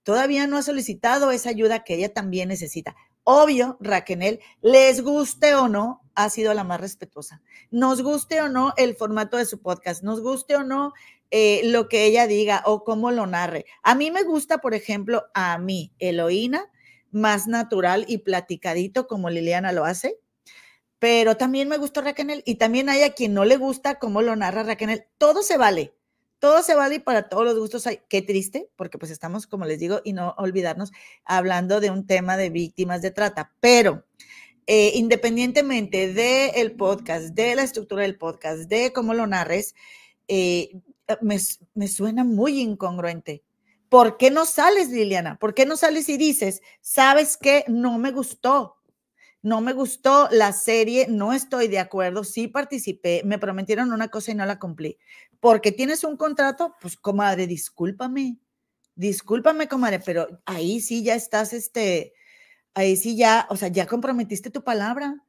[0.03, 2.95] todavía no ha solicitado esa ayuda que ella también necesita.
[3.25, 7.41] Obvio, Raquel, les guste o no, ha sido la más respetuosa.
[7.71, 10.93] Nos guste o no el formato de su podcast, nos guste o no
[11.31, 13.65] eh, lo que ella diga o cómo lo narre.
[13.81, 16.69] A mí me gusta, por ejemplo, a mí, Eloína,
[17.11, 20.19] más natural y platicadito como Liliana lo hace.
[20.99, 24.35] Pero también me gusta Raquel y también hay a quien no le gusta cómo lo
[24.35, 25.05] narra Raquel.
[25.17, 25.93] Todo se vale
[26.43, 28.01] todo se vale y para todos los gustos hay.
[28.09, 30.91] Qué triste, porque pues estamos, como les digo, y no olvidarnos,
[31.23, 33.53] hablando de un tema de víctimas de trata.
[33.61, 34.03] Pero
[34.67, 39.73] eh, independientemente del podcast, de la estructura del podcast, de cómo lo narres,
[40.27, 40.81] eh,
[41.21, 41.39] me,
[41.75, 43.41] me suena muy incongruente.
[43.87, 45.39] ¿Por qué no sales, Liliana?
[45.39, 48.82] ¿Por qué no sales y dices, sabes que no me gustó?
[49.43, 54.31] No me gustó la serie, no estoy de acuerdo, sí participé, me prometieron una cosa
[54.31, 54.97] y no la cumplí
[55.43, 58.37] porque tienes un contrato, pues comadre, discúlpame,
[58.95, 62.13] discúlpame, comadre, pero ahí sí ya estás, este,
[62.73, 65.21] ahí sí ya, o sea, ya comprometiste tu palabra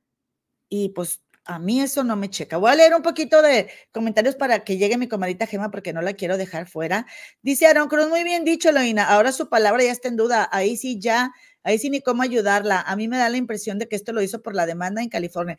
[0.68, 2.58] y pues a mí eso no me checa.
[2.58, 6.00] Voy a leer un poquito de comentarios para que llegue mi comadita Gema porque no
[6.00, 7.06] la quiero dejar fuera.
[7.42, 9.08] Dice Aaron Cruz, muy bien dicho, Loina.
[9.08, 10.48] Ahora su palabra ya está en duda.
[10.52, 11.32] Ahí sí ya,
[11.64, 12.80] ahí sí ni cómo ayudarla.
[12.80, 15.08] A mí me da la impresión de que esto lo hizo por la demanda en
[15.08, 15.58] California.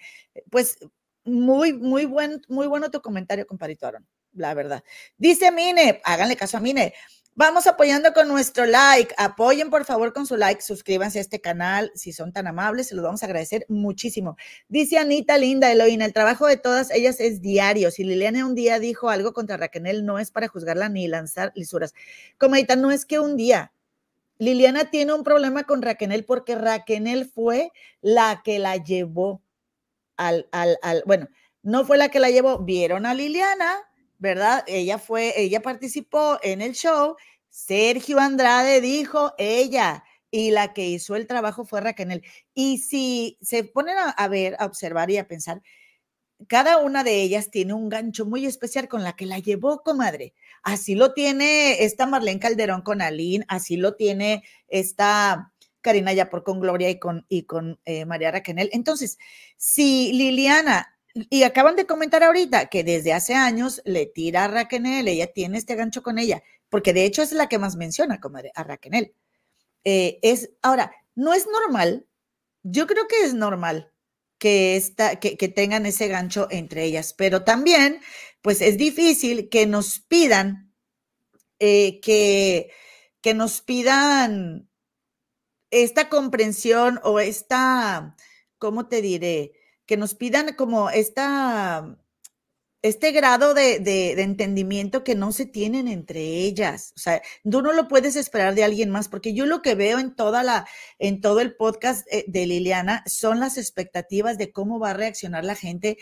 [0.50, 0.78] Pues
[1.26, 4.84] muy, muy buen, muy bueno tu comentario, compadrito Aaron la verdad.
[5.18, 6.94] Dice Mine, háganle caso a Mine.
[7.38, 9.14] Vamos apoyando con nuestro like.
[9.18, 10.62] Apoyen por favor con su like.
[10.62, 12.88] Suscríbanse a este canal si son tan amables.
[12.88, 14.38] Se los vamos a agradecer muchísimo.
[14.70, 17.92] Dice Anita Linda Eloína, el trabajo de todas ellas es diario.
[17.92, 21.94] Si Liliana un día dijo algo contra Raquel, no es para juzgarla ni lanzar lisuras.
[22.38, 23.74] Comadita, no es que un día.
[24.38, 27.72] Liliana tiene un problema con Raquel porque Raquel fue
[28.02, 29.42] la que la llevó
[30.18, 31.28] al, al, al, bueno,
[31.64, 32.60] no fue la que la llevó.
[32.60, 33.78] Vieron a Liliana,
[34.18, 34.64] ¿verdad?
[34.68, 37.16] Ella fue, ella participó en el show.
[37.50, 42.22] Sergio Andrade dijo ella y la que hizo el trabajo fue Raquel.
[42.54, 45.62] Y si se ponen a, ver, a observar y a pensar,
[46.48, 50.34] cada una de ellas tiene un gancho muy especial con la que la llevó, comadre.
[50.64, 56.60] Así lo tiene esta Marlene Calderón con Aline, así lo tiene esta Karina Yapor con
[56.60, 58.70] Gloria y con, y con eh, María Raquel.
[58.74, 59.18] Entonces,
[59.56, 60.98] si Liliana
[61.30, 65.58] y acaban de comentar ahorita que desde hace años le tira a Raquel, ella tiene
[65.58, 69.14] este gancho con ella, porque de hecho es la que más menciona, comadre, a Raquel.
[69.84, 72.08] Eh, es, ahora, no es normal,
[72.64, 73.94] yo creo que es normal
[74.46, 78.00] que, esta, que, tengan ese gancho entre ellas, pero también,
[78.44, 80.72] pues es difícil que nos pidan,
[81.58, 82.70] eh, que,
[83.22, 84.70] que nos pidan
[85.72, 88.16] esta comprensión o esta,
[88.60, 89.54] ¿cómo te diré?
[89.88, 91.98] que nos pidan como esta,
[92.88, 96.94] este grado de, entendimiento que no se tienen entre ellas.
[96.96, 100.00] O sea, tú no lo puedes esperar de alguien más, porque yo lo que veo
[100.00, 100.68] en toda la,
[101.00, 105.46] en todo el podcast eh, de Liliana son las expectativas de cómo va a reaccionar
[105.46, 105.98] la gente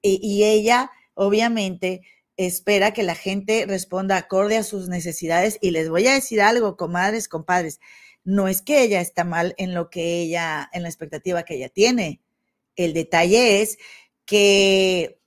[0.00, 2.02] y, y ella, obviamente,
[2.36, 5.58] espera que la gente responda acorde a sus necesidades.
[5.60, 7.80] Y les voy a decir algo, comadres, compadres,
[8.24, 11.68] no es que ella está mal en lo que ella, en la expectativa que ella
[11.68, 12.20] tiene
[12.76, 13.78] el detalle es
[14.24, 15.18] que,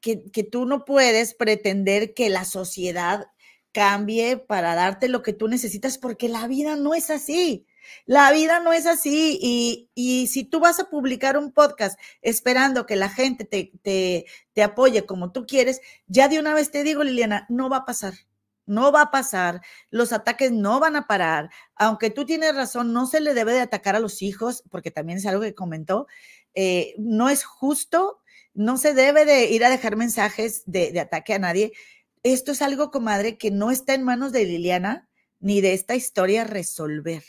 [0.00, 3.26] que, tú no puedes pretender que la sociedad
[3.72, 7.66] cambie para darte lo que tú necesitas porque la vida no es así.
[8.06, 12.86] La vida no es así y, y, si tú vas a publicar un podcast esperando
[12.86, 16.84] que la gente te, te, te, apoye como tú quieres, ya de una vez te
[16.84, 18.14] digo, Liliana, no va a pasar.
[18.66, 21.50] No va a pasar, los ataques no van a parar.
[21.74, 25.18] Aunque tú tienes razón, no se le debe de atacar a los hijos, porque también
[25.18, 26.06] es algo que comentó,
[26.54, 28.19] eh, no es justo,
[28.54, 31.72] no se debe de ir a dejar mensajes de, ataque a nadie.
[32.22, 36.44] Esto es algo, comadre, que no está en manos de Liliana ni de esta historia
[36.44, 37.22] resolver.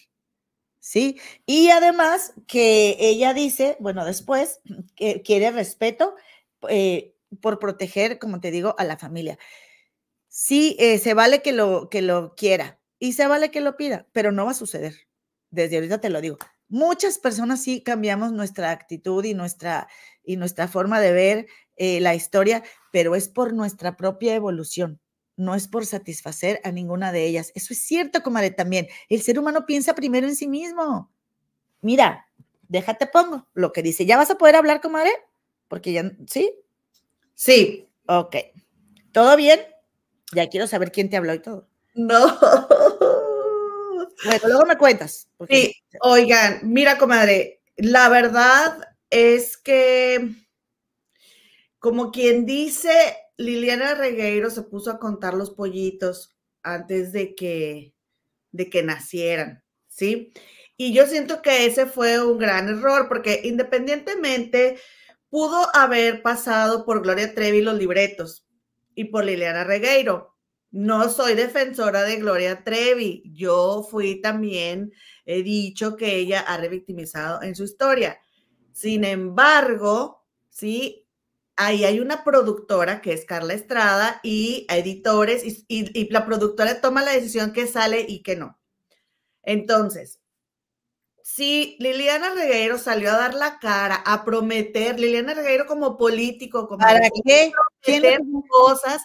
[0.80, 1.20] ¿sí?
[1.46, 4.60] Y además que ella dice, bueno, después,
[4.96, 6.16] que quiere respeto
[6.68, 9.38] eh, por proteger, como te digo, a la familia.
[10.28, 14.08] Sí, eh, se vale que lo, que lo quiera y se vale que lo pida,
[14.12, 15.08] pero no va a suceder.
[15.50, 16.38] Desde ahorita te lo digo.
[16.72, 19.88] Muchas personas sí cambiamos nuestra actitud y nuestra,
[20.24, 25.00] y nuestra forma de ver eh, la historia, pero es por nuestra propia evolución
[25.42, 27.52] no es por satisfacer a ninguna de ellas.
[27.56, 28.88] Eso es cierto, comadre, también.
[29.10, 31.12] El ser humano piensa primero en sí mismo.
[31.82, 32.28] Mira,
[32.68, 34.06] déjate pongo lo que dice.
[34.06, 35.12] ¿Ya vas a poder hablar, comadre?
[35.68, 36.54] Porque ya, ¿sí?
[37.34, 37.88] Sí.
[38.08, 38.36] Ok.
[39.12, 39.60] ¿Todo bien?
[40.34, 41.68] Ya quiero saber quién te habló y todo.
[41.96, 42.20] No.
[44.24, 45.28] Bueno, luego me cuentas.
[45.50, 48.78] Sí, oigan, mira, comadre, la verdad
[49.10, 50.30] es que,
[51.80, 52.92] como quien dice,
[53.38, 57.96] Liliana Regueiro se puso a contar los pollitos antes de que,
[58.52, 60.32] de que nacieran, ¿sí?
[60.78, 64.80] Y yo siento que ese fue un gran error, porque independientemente
[65.30, 68.46] pudo haber pasado por Gloria Trevi los libretos
[68.94, 70.31] y por Liliana Regueiro.
[70.72, 73.24] No soy defensora de Gloria Trevi.
[73.26, 74.94] Yo fui también,
[75.26, 78.20] he dicho que ella ha revictimizado en su historia.
[78.72, 81.06] Sin embargo, sí,
[81.58, 87.12] ahí hay una productora que es Carla Estrada y editores y, la productora toma la
[87.12, 88.58] decisión que sale y que no.
[89.44, 90.22] Entonces,
[91.22, 96.80] si Liliana Regueiro salió a dar la cara, a prometer, Liliana Regueiro como político, como
[96.80, 97.52] ¿Para qué?
[98.48, 99.02] cosas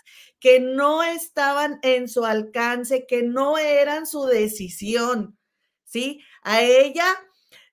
[0.47, 5.37] que no estaban en su alcance, que no eran su decisión,
[5.83, 6.21] ¿sí?
[6.45, 7.05] A ella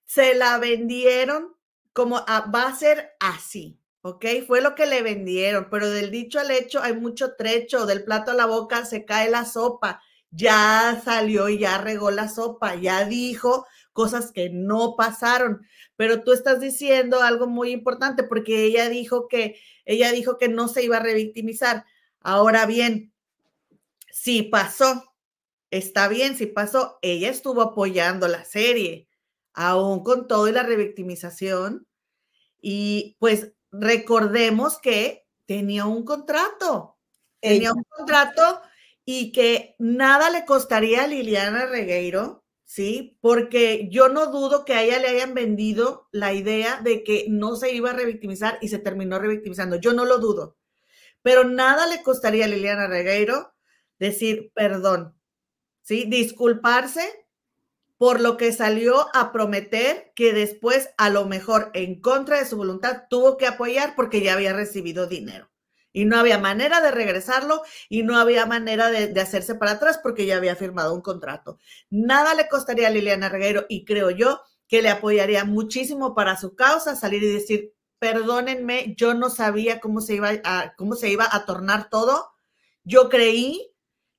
[0.06, 1.56] se la vendieron
[1.94, 4.26] como va a ser así, ¿ok?
[4.48, 8.32] Fue lo que le vendieron, pero del dicho al hecho hay mucho trecho, del plato
[8.32, 10.02] a la boca se cae la sopa,
[10.32, 15.62] ya salió y ya regó la sopa, ya dijo cosas que no pasaron,
[15.96, 20.68] pero tú estás diciendo algo muy importante porque ella dijo que ella dijo que no
[20.70, 21.86] se iba a revictimizar.
[22.24, 23.14] Ahora bien,
[24.12, 25.04] si pasó,
[25.72, 29.10] está bien, si pasó, ella estuvo apoyando la serie,
[29.54, 31.88] aún con todo y la revictimización,
[32.62, 36.98] y pues recordemos que tenía un contrato,
[37.42, 38.62] tenía un contrato
[39.06, 43.18] y que nada le costaría a Liliana Regueiro, ¿sí?
[43.22, 47.56] Porque yo no dudo que a ella le hayan vendido la idea de que no
[47.58, 49.76] se iba a revictimizar y se terminó revictimizando.
[49.78, 50.58] Yo no lo dudo.
[51.24, 53.54] Pero nada le costaría a Liliana Regueiro
[53.98, 55.18] decir perdón,
[55.82, 56.06] ¿sí?
[56.06, 57.24] Disculparse
[57.98, 62.58] por lo que salió a prometer que después, a lo mejor en contra de su
[62.58, 65.50] voluntad, tuvo que apoyar porque ya había recibido dinero.
[65.94, 70.26] Y no había manera de regresarlo y no había manera de, hacerse para atrás porque
[70.26, 71.60] ya había firmado un contrato.
[71.90, 76.56] Nada le costaría a Liliana Reguero y creo yo que le apoyaría muchísimo para su
[76.56, 81.26] causa salir y decir, perdónenme, yo no sabía cómo se iba a, cómo se iba
[81.32, 82.34] a tornar todo.
[82.84, 83.72] Yo creí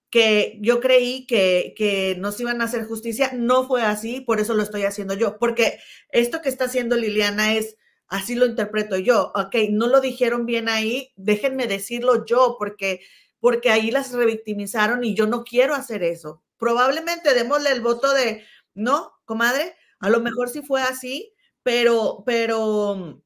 [0.09, 3.33] que yo creí que, que nos iban a hacer justicia.
[3.35, 5.79] No fue así, por eso lo estoy haciendo yo, porque
[6.09, 7.77] esto que está haciendo Liliana es,
[8.09, 13.01] así lo interpreto yo, ok, no lo dijeron bien ahí, déjenme decirlo yo, porque,
[13.39, 16.43] porque ahí las revictimizaron y yo no quiero hacer eso.
[16.57, 23.24] Probablemente démosle el voto de, no, comadre, a lo mejor sí fue así, pero, pero,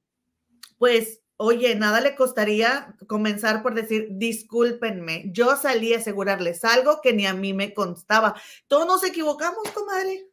[0.78, 7.12] pues Oye, nada le costaría comenzar por decir, discúlpenme, yo salí a asegurarles algo que
[7.12, 8.34] ni a mí me constaba.
[8.66, 10.26] Todos nos equivocamos, comadre.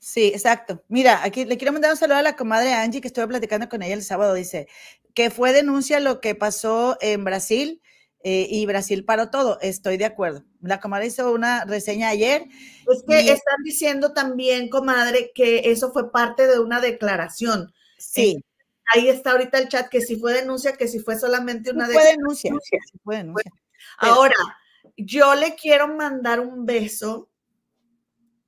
[0.00, 0.82] Sí, exacto.
[0.88, 3.80] Mira, aquí le quiero mandar un saludo a la comadre Angie, que estuve platicando con
[3.80, 4.34] ella el sábado.
[4.34, 4.66] Dice
[5.14, 7.80] que fue denuncia lo que pasó en Brasil
[8.24, 9.60] eh, y Brasil paró todo.
[9.60, 10.44] Estoy de acuerdo.
[10.62, 12.46] La comadre hizo una reseña ayer.
[12.92, 17.72] Es que están diciendo también, comadre, que eso fue parte de una declaración.
[17.98, 18.42] Sí
[18.94, 22.04] ahí está ahorita el chat, que si fue denuncia, que si fue solamente una fue
[22.04, 22.52] denuncia.
[23.02, 23.50] fue denuncia.
[23.98, 24.34] Ahora,
[24.96, 27.30] yo le quiero mandar un beso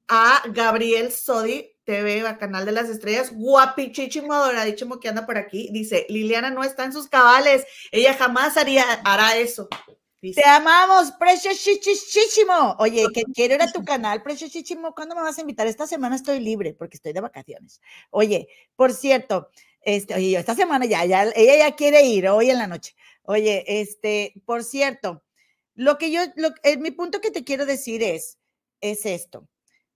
[0.09, 5.69] a Gabriel Sodi TV, a Canal de las Estrellas, guapichichimo, adoradísimo que anda por aquí.
[5.73, 9.69] Dice, Liliana no está en sus cabales, ella jamás haría, hará eso.
[10.21, 12.77] Te amamos, preciosísimo.
[12.79, 14.95] Oye, que quiero ir a tu canal, preciosísimo.
[14.95, 15.67] ¿Cuándo me vas a invitar?
[15.67, 17.81] Esta semana estoy libre porque estoy de vacaciones.
[18.11, 19.51] Oye, por cierto,
[19.83, 22.95] este, esta semana ya, ya, ella ya quiere ir hoy en la noche.
[23.25, 25.23] Oye, este, por cierto,
[25.75, 28.39] lo que yo, lo, eh, mi punto que te quiero decir es,
[28.81, 29.49] es esto.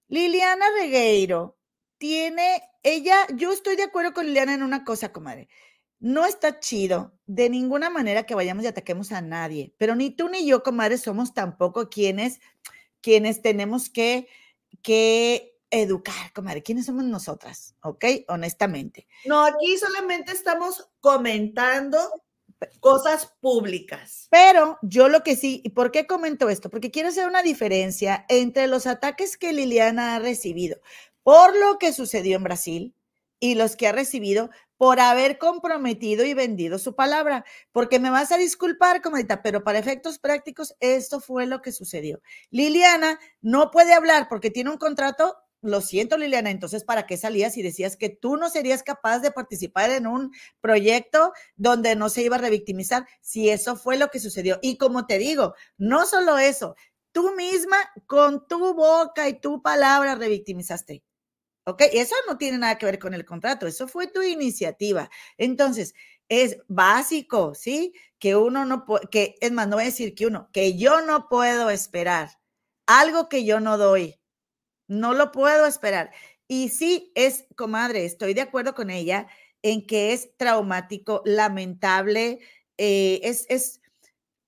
[0.08, 1.58] Liliana Regueiro
[1.98, 5.48] tiene, ella, yo estoy de acuerdo con Liliana en una cosa, comadre.
[5.98, 10.28] No está chido de ninguna manera que vayamos y ataquemos a nadie, pero ni tú
[10.28, 12.40] ni yo, comadre, somos tampoco quienes,
[13.00, 14.28] quienes tenemos que,
[14.82, 16.62] que educar, comadre.
[16.62, 17.74] ¿Quiénes somos nosotras?
[17.82, 18.04] ¿Ok?
[18.28, 19.06] Honestamente.
[19.24, 21.98] No, aquí solamente estamos comentando
[22.80, 24.28] cosas públicas.
[24.30, 26.70] Pero yo lo que sí, ¿y por qué comento esto?
[26.70, 30.80] Porque quiero hacer una diferencia entre los ataques que Liliana ha recibido
[31.22, 32.94] por lo que sucedió en Brasil
[33.40, 37.44] y los que ha recibido por haber comprometido y vendido su palabra.
[37.72, 42.20] Porque me vas a disculpar, comadita, pero para efectos prácticos, esto fue lo que sucedió.
[42.50, 47.56] Liliana no puede hablar porque tiene un contrato lo siento, Liliana, entonces, ¿para qué salías
[47.56, 52.22] y decías que tú no serías capaz de participar en un proyecto donde no se
[52.22, 53.06] iba a revictimizar?
[53.20, 54.58] Si eso fue lo que sucedió.
[54.62, 56.76] Y como te digo, no solo eso,
[57.12, 57.76] tú misma
[58.06, 61.02] con tu boca y tu palabra revictimizaste.
[61.64, 61.82] ¿Ok?
[61.92, 65.10] Eso no tiene nada que ver con el contrato, eso fue tu iniciativa.
[65.36, 65.94] Entonces,
[66.28, 67.92] es básico, ¿sí?
[68.18, 71.00] Que uno no puede, que es más, no voy a decir que uno, que yo
[71.02, 72.30] no puedo esperar
[72.86, 74.20] algo que yo no doy
[74.88, 76.12] no lo puedo esperar.
[76.48, 79.26] Y sí, es, comadre, estoy de acuerdo con ella
[79.62, 82.38] en que es traumático, lamentable,
[82.78, 83.80] eh, es, es,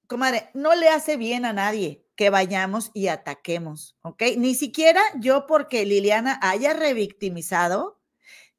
[0.06, 4.22] comadre, no le hace bien a nadie que vayamos y ataquemos, ¿ok?
[4.36, 8.00] Ni siquiera yo porque Liliana haya revictimizado,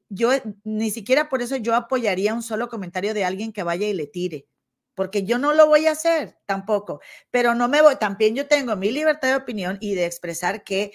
[0.08, 0.30] yo
[0.64, 4.06] ni siquiera por eso yo apoyaría un solo comentario de alguien que vaya y le
[4.06, 4.46] tire,
[4.94, 7.00] porque yo no lo voy a hacer tampoco,
[7.30, 10.92] pero no me voy, también yo tengo mi libertad de opinión y de expresar que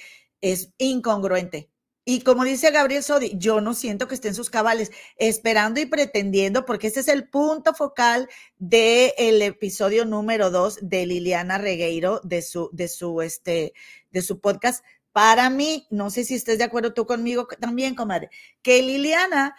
[0.52, 1.72] es incongruente.
[2.08, 5.88] Y como dice Gabriel Sodi, yo no siento que esté en sus cabales, esperando y
[5.88, 12.22] pretendiendo, porque ese es el punto focal del el episodio número dos de Liliana Regueiro,
[12.24, 13.74] de su, de su, este,
[14.12, 14.86] de su podcast.
[15.14, 18.30] Para mí, no sé si estés de acuerdo tú conmigo también, comadre,
[18.62, 19.56] que Liliana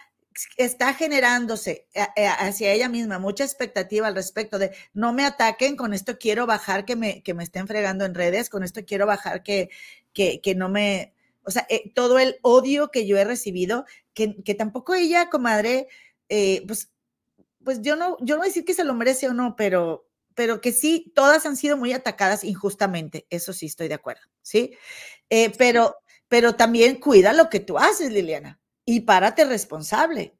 [0.55, 5.75] está generándose eh, eh, hacia ella misma mucha expectativa al respecto de no me ataquen,
[5.75, 9.05] con esto quiero bajar que me, que me estén fregando en redes, con esto quiero
[9.05, 9.69] bajar que,
[10.17, 11.13] que, no me,
[11.43, 15.87] o sea, eh, todo el odio que yo he recibido, que, tampoco ella, comadre,
[16.29, 16.91] eh, pues,
[17.63, 20.07] pues yo no, yo no voy a decir que se lo merece o no, pero,
[20.33, 24.75] pero que sí, todas han sido muy atacadas injustamente, eso sí estoy de acuerdo, ¿sí?
[25.29, 25.97] Eh, pero,
[26.27, 30.35] pero también cuida lo que tú haces, Liliana, y párate responsable.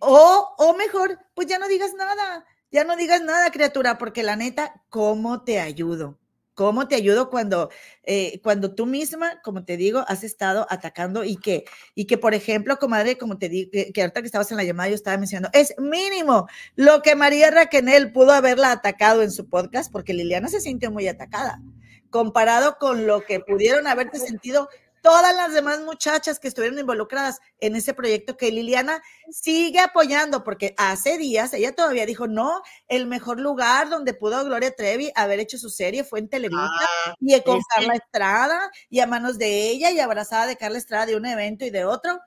[0.00, 4.36] o, o mejor, pues ya no digas nada, ya no digas nada, criatura, porque la
[4.36, 6.21] neta, ¿cómo te ayudo?
[6.54, 7.70] ¿Cómo te ayudo cuando,
[8.02, 12.34] eh, cuando tú misma, como te digo, has estado atacando y que, y que, por
[12.34, 15.50] ejemplo, comadre, como te digo, que ahorita que estabas en la llamada, yo estaba mencionando,
[15.58, 16.46] es mínimo
[16.76, 21.08] lo que María Raquenel pudo haberla atacado en su podcast, porque Liliana se sintió muy
[21.08, 21.62] atacada,
[22.10, 24.68] comparado con lo que pudieron haberte sentido
[25.02, 30.74] todas las demás muchachas que estuvieron involucradas en ese proyecto que Liliana sigue apoyando, porque
[30.78, 35.58] hace días ella todavía dijo, no, el mejor lugar donde pudo Gloria Trevi haber hecho
[35.58, 36.70] su serie fue en Televisa
[37.06, 41.06] ah, y con Carla Estrada y a manos de ella y abrazada de Carla Estrada
[41.06, 42.20] de un evento y de otro.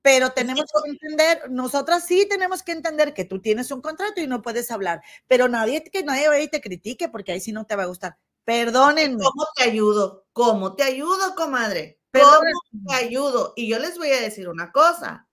[0.00, 4.26] Pero tenemos que entender, nosotras sí tenemos que entender que tú tienes un contrato y
[4.26, 7.66] no puedes hablar, pero nadie que nadie vaya y te critique porque ahí sí no
[7.66, 8.16] te va a gustar.
[8.48, 9.22] Perdónenme.
[9.22, 10.26] ¿Cómo te ayudo?
[10.32, 12.00] ¿Cómo te ayudo, comadre?
[12.10, 13.52] ¿Cómo te ayudo?
[13.56, 15.28] Y yo les voy a decir una cosa.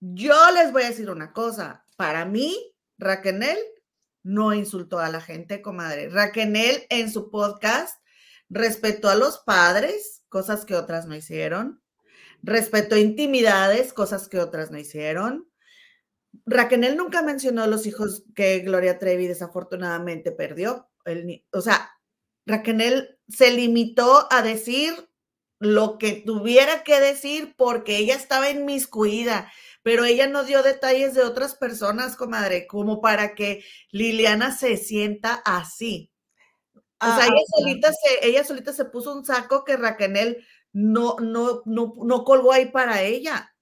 [0.00, 1.86] Yo les voy a decir una cosa.
[1.94, 3.44] Para mí, Raquel
[4.24, 6.08] no insultó a la gente, comadre.
[6.08, 7.96] Raquel en su podcast
[8.48, 11.80] respetó a los padres, cosas que otras no hicieron.
[12.42, 15.48] Respetó intimidades, cosas que otras no hicieron.
[16.44, 20.90] Raquel nunca mencionó a los hijos que Gloria Trevi desafortunadamente perdió
[21.52, 21.90] o sea,
[22.46, 24.92] Raquel se limitó a decir
[25.58, 29.50] lo que tuviera que decir porque ella estaba inmiscuida,
[29.82, 35.34] pero ella no dio detalles de otras personas, comadre, como para que Liliana se sienta
[35.44, 36.10] así.
[37.00, 41.16] O sea, ella, ah, solita se, ella solita se puso un saco que Raquel no,
[41.20, 43.54] no, no, no colgó ahí para ella.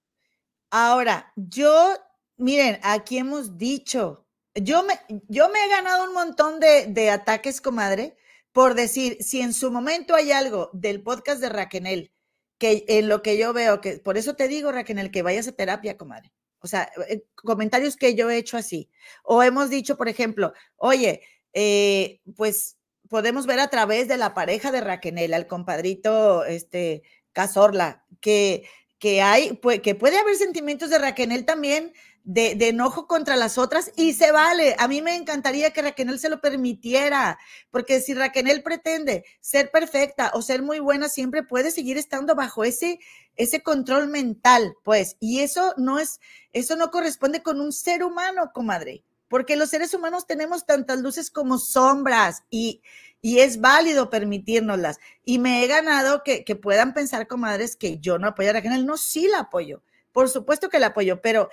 [0.69, 1.95] Ahora, yo,
[2.37, 4.25] miren, aquí hemos dicho,
[4.55, 8.17] yo me, yo me he ganado un montón de, de, ataques, comadre,
[8.51, 12.11] por decir, si en su momento hay algo del podcast de Raquel,
[12.57, 15.53] que en lo que yo veo, que por eso te digo, Raquel, que vayas a
[15.53, 16.31] terapia, comadre.
[16.59, 18.89] O sea, eh, comentarios que yo he hecho así.
[19.23, 22.77] O hemos dicho, por ejemplo, oye, eh, pues
[23.09, 28.63] podemos ver a través de la pareja de Raquel, al compadrito este, Cazorla, que,
[28.97, 31.91] que hay, que puede haber sentimientos de Raquel también
[32.23, 34.75] de, enojo contra las otras y se vale.
[34.79, 37.37] A mí me encantaría que Raquel se lo permitiera,
[37.69, 42.63] porque si Raquel pretende ser perfecta o ser muy buena, siempre puede seguir estando bajo
[42.63, 42.99] ese,
[43.35, 46.19] ese control mental, pues, y eso no es,
[46.53, 51.29] eso no corresponde con un ser humano, comadre, porque los seres humanos tenemos tantas luces
[51.31, 52.81] como sombras y,
[53.21, 54.99] y es válido permitírnoslas.
[55.25, 58.85] Y me he ganado que, que puedan pensar, comadres, que yo no apoyo a Raquel.
[58.85, 59.81] No, sí la apoyo.
[60.11, 61.49] Por supuesto que la apoyo, pero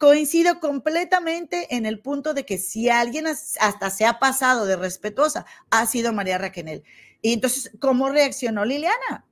[0.00, 5.44] coincido completamente en el punto de que si alguien hasta se ha pasado de respetuosa,
[5.68, 6.82] ha sido María Raquel.
[7.20, 9.26] Y entonces, ¿cómo reaccionó Liliana?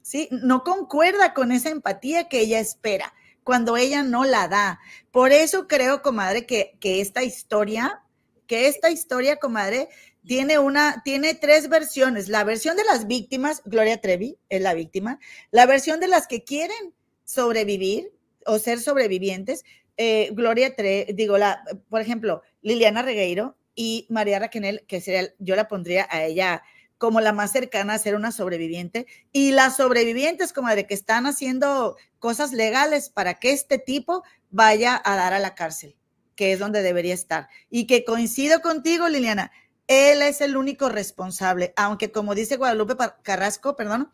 [0.00, 0.30] ¿Sí?
[0.30, 3.12] No concuerda con esa empatía que ella espera
[3.44, 4.80] cuando ella no la da.
[5.10, 8.02] Por eso creo, comadre, que, que esta historia,
[8.46, 9.90] que esta historia, comadre,
[10.26, 12.28] tiene una, tiene tres versiones.
[12.28, 15.18] La versión de las víctimas, Gloria Trevi es la víctima,
[15.50, 16.94] la versión de las que quieren
[17.26, 18.10] sobrevivir
[18.46, 19.64] o ser sobrevivientes,
[19.96, 25.56] eh, Gloria Trevi, digo, la, por ejemplo, Liliana Regueiro y María Raquel, que sería, yo
[25.56, 26.62] la pondría a ella
[26.96, 31.24] como la más cercana a ser una sobreviviente, y las sobrevivientes como de que están
[31.24, 35.96] haciendo cosas legales para que este tipo vaya a dar a la cárcel,
[36.34, 37.48] que es donde debería estar.
[37.70, 39.50] Y que coincido contigo, Liliana,
[39.86, 44.12] él es el único responsable, aunque como dice Guadalupe Carrasco, perdón,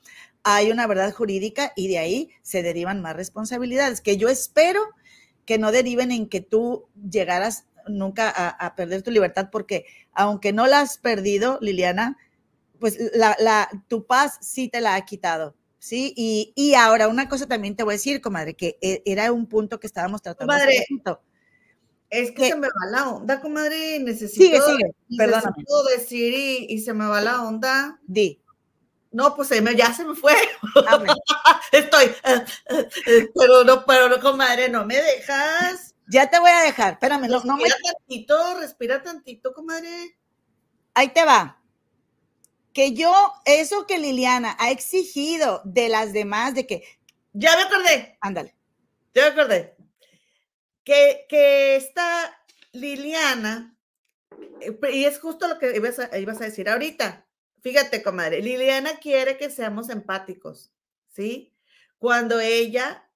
[0.49, 4.81] hay una verdad jurídica y de ahí se derivan más responsabilidades, que yo espero
[5.45, 10.69] que no deriven en que tú llegaras nunca a, perder tu libertad, porque aunque no
[10.69, 12.17] la has perdido, Liliana,
[12.79, 15.57] pues la, tu paz sí te la ha quitado.
[15.81, 19.31] Sí, y, y, ahora una cosa también te voy a decir, comadre, que e, era
[19.33, 20.53] un punto que estábamos tratando.
[20.53, 20.85] Comadre,
[22.11, 23.99] es que, se me va la onda, comadre.
[23.99, 26.35] Necesito, sigue, necesito decir
[26.69, 28.01] y, se me va la onda.
[28.07, 28.41] Di.
[29.17, 30.35] No, pues ya se me fue.
[31.73, 32.45] Estoy, eh,
[33.07, 35.95] eh, pero no, pero no, comadre, no me dejas.
[36.09, 37.23] Ya te voy a dejar, espérame.
[37.23, 37.69] Respira no me...
[37.69, 40.19] tantito, respira tantito, comadre.
[40.95, 41.63] Ahí te va.
[42.73, 43.13] Que yo,
[43.45, 46.85] eso que Liliana ha exigido de las demás, de que.
[47.33, 48.19] Ya me acordé.
[48.21, 48.55] Ándale.
[49.15, 49.77] Ya me acordé
[50.87, 52.41] que, que esta
[52.73, 53.77] Liliana,
[54.61, 57.26] eh, y es justo lo que ibas a, decir ahorita.
[57.67, 60.73] Fíjate, comadre, Liliana quiere que seamos empáticos,
[61.09, 61.53] ¿sí?
[61.99, 63.11] Cuando ella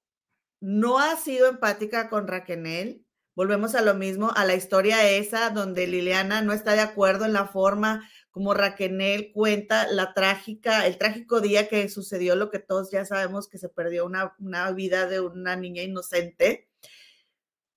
[0.59, 5.86] no ha sido empática con Raquel, volvemos a lo mismo, a la historia esa donde
[5.86, 11.40] Liliana no está de acuerdo en la forma como Raquel cuenta la trágica, el trágico
[11.40, 15.20] día que sucedió lo que todos ya sabemos que se perdió una, una vida de
[15.20, 16.68] una niña inocente.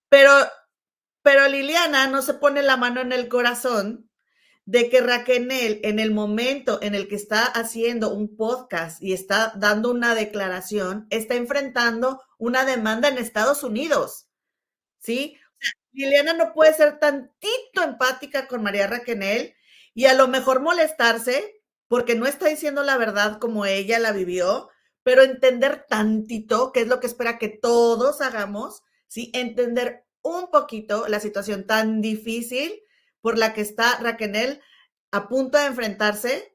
[0.09, 0.31] Pero,
[1.21, 4.09] pero Liliana no se pone la mano en el corazón
[4.65, 9.53] de que Raquel en el momento en el que está haciendo un podcast y está
[9.55, 14.27] dando una declaración, está enfrentando una demanda en Estados Unidos.
[14.99, 15.37] ¿Sí?
[15.91, 19.53] Liliana no puede ser tantito empática con María Raquel
[19.93, 24.69] y a lo mejor molestarse porque no está diciendo la verdad como ella la vivió,
[25.03, 29.29] pero entender tantito, que es lo que espera que todos hagamos, ¿sí?
[29.33, 32.82] Entender un poquito la situación tan difícil
[33.23, 34.61] por la que está Raquel
[35.11, 36.53] a punto de enfrentarse.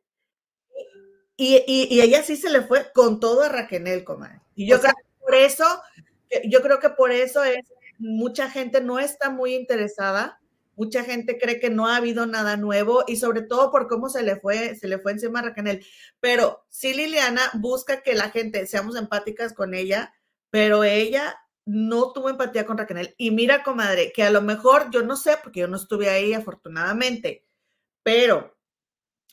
[1.34, 1.64] Y,
[2.00, 4.42] ella sí se le fue con todo a Raquel, comadre.
[4.54, 5.64] Y yo creo que por eso,
[6.44, 7.64] yo creo que por eso es,
[7.98, 10.40] mucha gente no está muy interesada,
[10.76, 14.22] mucha gente cree que no ha habido nada nuevo y sobre todo por cómo se
[14.22, 15.86] le fue, se le fue encima a Raquel.
[16.20, 20.12] Pero sí Liliana busca que la gente seamos empáticas con ella,
[20.50, 21.38] pero ella
[21.68, 23.14] no tuvo empatía con Raquel.
[23.18, 26.32] Y mira, comadre, que a lo mejor yo no sé, porque yo no estuve ahí
[26.32, 27.46] afortunadamente,
[28.02, 28.56] pero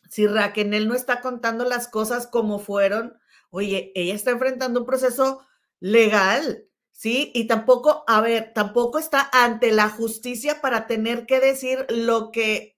[0.10, 3.18] si Raquel no está contando las cosas como fueron,
[3.52, 5.48] oye, ella está enfrentando un proceso
[5.80, 7.32] legal, ¿sí?
[7.34, 12.78] Y tampoco, a ver, tampoco está ante la justicia para tener que decir lo que,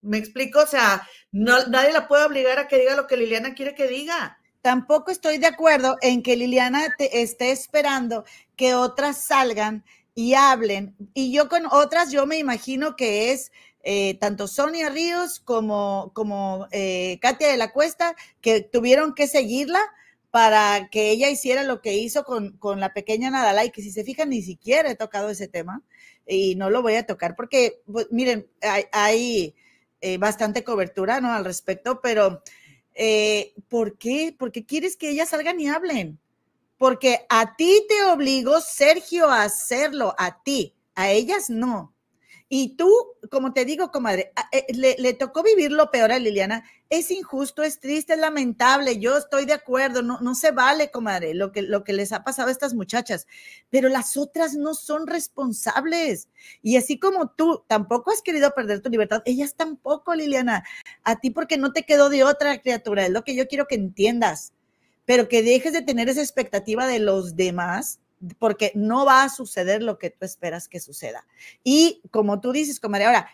[0.00, 3.54] me explico, o sea, no, nadie la puede obligar a que diga lo que Liliana
[3.54, 4.35] quiere que diga.
[4.66, 8.24] Tampoco estoy de acuerdo en que Liliana te esté esperando
[8.56, 10.96] que otras salgan y hablen.
[11.14, 13.52] Y yo con otras, yo me imagino que es
[13.84, 19.78] eh, tanto Sonia Ríos como, como eh, Katia de la Cuesta, que tuvieron que seguirla
[20.32, 24.02] para que ella hiciera lo que hizo con, la pequeña Nadala y que si se
[24.02, 25.84] fijan ni siquiera he tocado ese tema
[26.26, 28.48] y no lo voy a tocar porque, pues, miren,
[28.90, 29.54] hay,
[30.00, 31.32] eh, bastante cobertura ¿no?
[31.32, 32.42] al respecto, pero
[32.96, 34.34] eh, ¿por qué?
[34.36, 36.18] Porque quieres que ellas salgan y hablen.
[36.78, 41.95] Porque a ti te obligó Sergio a hacerlo, a ti, a ellas no.
[42.48, 42.88] Y tú,
[43.28, 46.64] como te digo, comadre, eh, le, tocó vivir lo peor a Liliana.
[46.88, 49.00] Es injusto, es triste, es lamentable.
[49.00, 50.02] Yo estoy de acuerdo.
[50.02, 53.26] No, no se vale, comadre, lo que, lo que les ha pasado a estas muchachas.
[53.68, 56.28] Pero las otras no son responsables.
[56.62, 60.64] Y así como tú tampoco has querido perder tu libertad, ellas tampoco, Liliana.
[61.02, 63.06] A ti porque no te quedó de otra criatura.
[63.06, 64.52] Es lo que yo quiero que entiendas.
[65.04, 67.98] Pero que dejes de tener esa expectativa de los demás
[68.38, 71.26] porque no va a suceder lo que tú esperas que suceda.
[71.62, 73.28] Y como tú dices, comadre, ahora.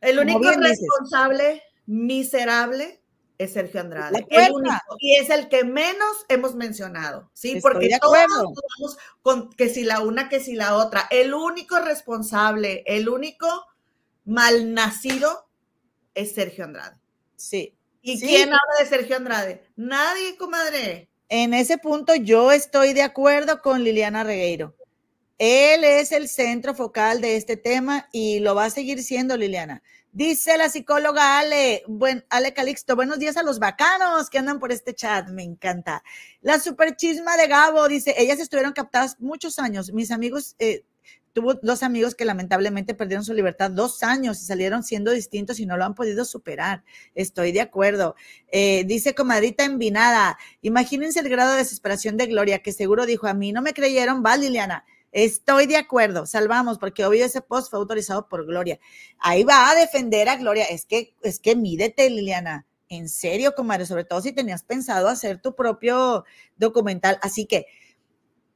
[0.00, 3.02] El único responsable miserable
[3.38, 4.26] es Sergio Andrade.
[4.30, 7.60] El único, y es el que menos hemos mencionado, ¿sí?
[7.60, 11.06] Porque todos vamos con que si la una, que si la otra.
[11.10, 13.46] El único responsable, el único
[14.24, 15.48] malnacido
[16.14, 17.00] es Sergio Andrade.
[17.36, 17.76] Sí.
[18.00, 19.68] ¿Y quién habla de Sergio Andrade?
[19.76, 21.11] Nadie, comadre.
[21.34, 24.76] En ese punto yo estoy de acuerdo con Liliana Regueiro.
[25.38, 29.82] Él es el centro focal de este tema y lo va a seguir siendo Liliana.
[30.12, 31.84] Dice la psicóloga Ale,
[32.28, 36.04] Ale Calixto, buenos días a los bacanos que andan por este chat, me encanta.
[36.42, 39.90] La super chisma de Gabo dice, ellas estuvieron captadas muchos años.
[39.94, 40.84] Mis amigos, eh,
[41.32, 45.66] tuvo dos amigos que lamentablemente perdieron su libertad dos años y salieron siendo distintos y
[45.66, 46.84] no lo han podido superar.
[47.14, 48.14] Estoy de acuerdo.
[48.50, 53.34] Eh, dice comadrita envinada, imagínense el grado de desesperación de Gloria, que seguro dijo, a
[53.34, 54.84] mí no me creyeron, va Liliana.
[55.12, 58.80] Estoy de acuerdo, salvamos, porque obvio ese post fue autorizado por Gloria.
[59.18, 60.64] Ahí va a defender a Gloria.
[60.64, 62.66] Es que, es que mídete, Liliana.
[62.88, 66.24] En serio, comadre, sobre todo si tenías pensado hacer tu propio
[66.56, 67.18] documental.
[67.22, 67.66] Así que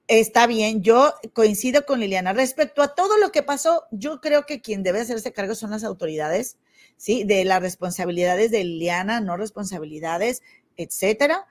[0.08, 2.32] está bien, yo coincido con Liliana.
[2.32, 5.84] Respecto a todo lo que pasó, yo creo que quien debe hacerse cargo son las
[5.84, 6.58] autoridades,
[6.96, 7.24] ¿sí?
[7.24, 10.42] De las responsabilidades de Liliana, no responsabilidades,
[10.76, 11.46] etcétera.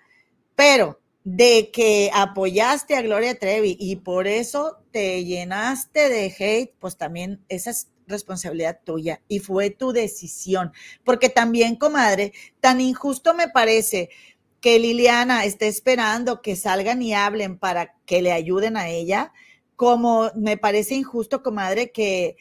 [0.55, 6.97] Pero de que apoyaste a Gloria Trevi y por eso te llenaste de hate, pues
[6.97, 10.71] también esa es responsabilidad tuya y fue tu decisión.
[11.03, 14.09] Porque también, comadre, tan injusto me parece
[14.65, 19.31] que Liliana esté esperando que salgan y hablen para que le ayuden a ella,
[19.75, 22.35] como me parece injusto, comadre, que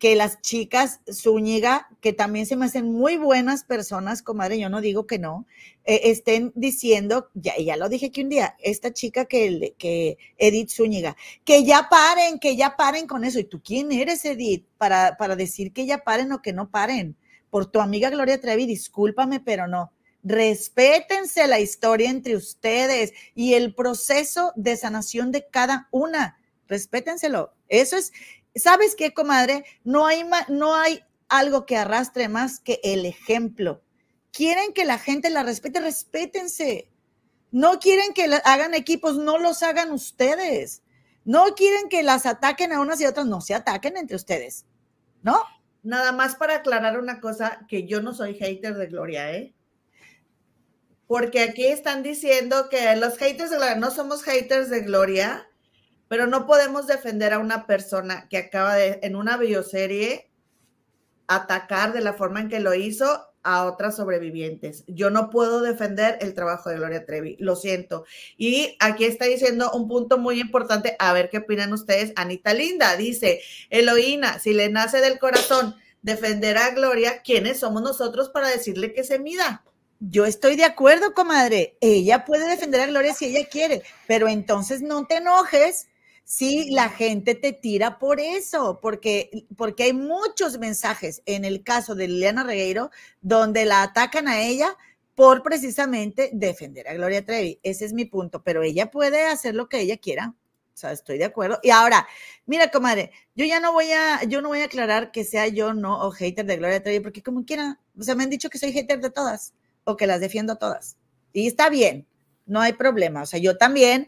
[0.00, 4.80] que las chicas Zúñiga, que también se me hacen muy buenas personas, comadre, yo no
[4.80, 5.46] digo que no,
[5.84, 10.70] eh, estén diciendo, ya, ya lo dije que un día, esta chica que, que Edith
[10.70, 13.38] Zúñiga, que ya paren, que ya paren con eso.
[13.38, 17.16] ¿Y tú quién eres, Edith, para, para decir que ya paren o que no paren?
[17.50, 19.92] Por tu amiga Gloria Trevi, discúlpame, pero no.
[20.28, 26.38] Respétense la historia entre ustedes y el proceso de sanación de cada una.
[26.68, 27.54] Respétenselo.
[27.68, 28.12] Eso es,
[28.54, 29.64] ¿Sabes qué, comadre?
[29.84, 33.82] No hay, no hay algo que arrastre más que el ejemplo.
[34.30, 36.90] Quieren que la gente la respete, respétense.
[37.50, 40.82] No quieren que hagan equipos, no los hagan ustedes.
[41.24, 44.66] No quieren que las ataquen a unas y otras, no se ataquen entre ustedes.
[45.22, 45.42] ¿No?
[45.82, 49.54] Nada más para aclarar una cosa, que yo no soy hater de Gloria, ¿eh?
[51.08, 55.48] Porque aquí están diciendo que los haters de Gloria, no somos haters de Gloria,
[56.06, 60.30] pero no podemos defender a una persona que acaba de, en una bioserie,
[61.26, 64.84] atacar de la forma en que lo hizo a otras sobrevivientes.
[64.86, 68.04] Yo no puedo defender el trabajo de Gloria Trevi, lo siento.
[68.36, 72.12] Y aquí está diciendo un punto muy importante, a ver qué opinan ustedes.
[72.16, 73.40] Anita Linda dice,
[73.70, 79.04] Eloína, si le nace del corazón defender a Gloria, ¿quiénes somos nosotros para decirle que
[79.04, 79.64] se mida?
[80.00, 81.76] Yo estoy de acuerdo, comadre.
[81.80, 85.88] Ella puede defender a Gloria si ella quiere, pero entonces no te enojes
[86.30, 91.94] Sí, la gente te tira por eso, porque, porque hay muchos mensajes en el caso
[91.94, 92.90] de Liliana Regueiro
[93.22, 94.76] donde la atacan a ella
[95.14, 97.58] por precisamente defender a Gloria Trevi.
[97.62, 100.34] Ese es mi punto, pero ella puede hacer lo que ella quiera.
[100.74, 101.60] O sea, estoy de acuerdo.
[101.62, 102.06] Y ahora,
[102.44, 105.72] mira, comadre, yo ya no voy a, yo no voy a aclarar que sea yo
[105.72, 108.58] no o hater de Gloria Trevi, porque como quiera, o sea, me han dicho que
[108.58, 109.54] soy hater de todas
[109.88, 110.98] o que las defiendo todas.
[111.32, 112.06] Y está bien,
[112.44, 113.22] no hay problema.
[113.22, 114.06] O sea, yo también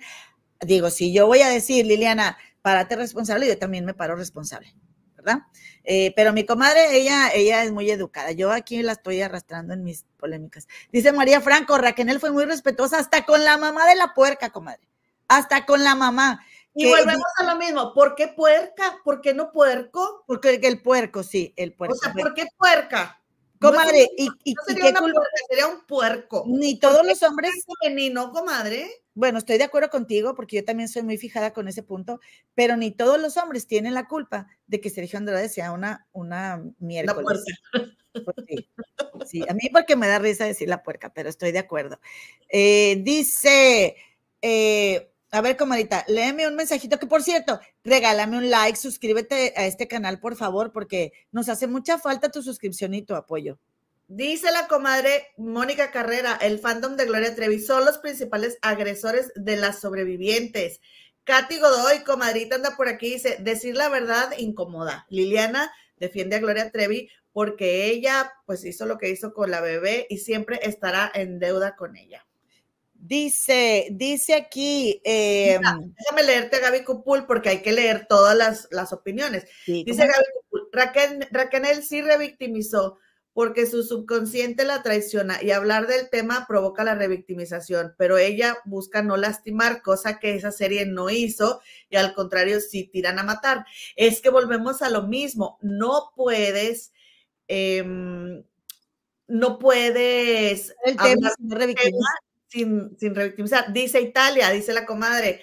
[0.61, 4.75] digo, si yo voy a decir, Liliana, párate responsable, yo también me paro responsable,
[5.17, 5.39] ¿verdad?
[5.85, 8.33] Eh, pero mi comadre, ella, ella es muy educada.
[8.33, 10.69] Yo aquí la estoy arrastrando en mis polémicas.
[10.93, 14.87] Dice María Franco, Raquel fue muy respetuosa hasta con la mamá de la puerca, comadre.
[15.29, 16.45] Hasta con la mamá.
[16.75, 17.95] Y volvemos a lo mismo.
[17.95, 19.01] ¿Por qué puerca?
[19.03, 20.25] ¿Por qué no puerco?
[20.27, 21.97] Porque el puerco, sí, el puerco.
[21.97, 23.20] O sea, ¿por qué puerca?
[23.61, 24.95] Comadre, y, y, sería,
[25.49, 26.45] sería un puerco.
[26.47, 27.65] Ni todos los hombres.
[27.83, 31.83] Femenino, comadre bueno, estoy de acuerdo contigo porque yo también soy muy fijada con ese
[31.83, 32.21] punto,
[32.55, 36.63] pero ni todos los hombres tienen la culpa de que Sergio Andrade sea una, una
[36.79, 37.45] miércoles.
[38.13, 42.01] Pues sí, a mí porque me da risa decir la puerca, pero estoy de acuerdo.
[42.49, 43.95] Eh, dice,
[44.41, 49.67] eh, a ver, comadita, léeme un mensajito que, por cierto, regálame un like, suscríbete a
[49.67, 53.59] este canal, por favor, porque nos hace mucha falta tu suscripción y tu apoyo.
[54.09, 59.57] Dice la comadre Mónica Carrera, el fandom de Gloria Trevi son los principales agresores de
[59.57, 60.81] las sobrevivientes.
[61.23, 65.07] Katy Godoy, comadrita, anda por aquí, dice, decir la verdad incomoda.
[65.11, 70.09] Liliana defiende a Gloria Trevi porque ella pues hizo lo que hizo con la bebé
[70.11, 72.27] y siempre estará en deuda con ella.
[73.11, 75.01] Dice, dice aquí.
[75.03, 79.47] Em, déjame leerte a Gaby Cupul porque hay que leer todas las, opiniones.
[79.67, 82.99] dice Gaby Cupul, Raquel, Raquel sí revictimizó
[83.33, 89.03] porque su subconsciente la traiciona y hablar del tema provoca la revictimización, pero ella busca
[89.03, 93.65] no lastimar, cosa que esa serie no hizo y al contrario sí tiran a matar.
[93.97, 96.93] Es que volvemos a lo mismo, no puedes,
[97.49, 98.45] em,
[99.27, 102.30] no puedes El tema revictimizar.
[102.51, 103.73] Sin, sin revictimizar.
[103.73, 105.43] Dice Italia, dice la comadre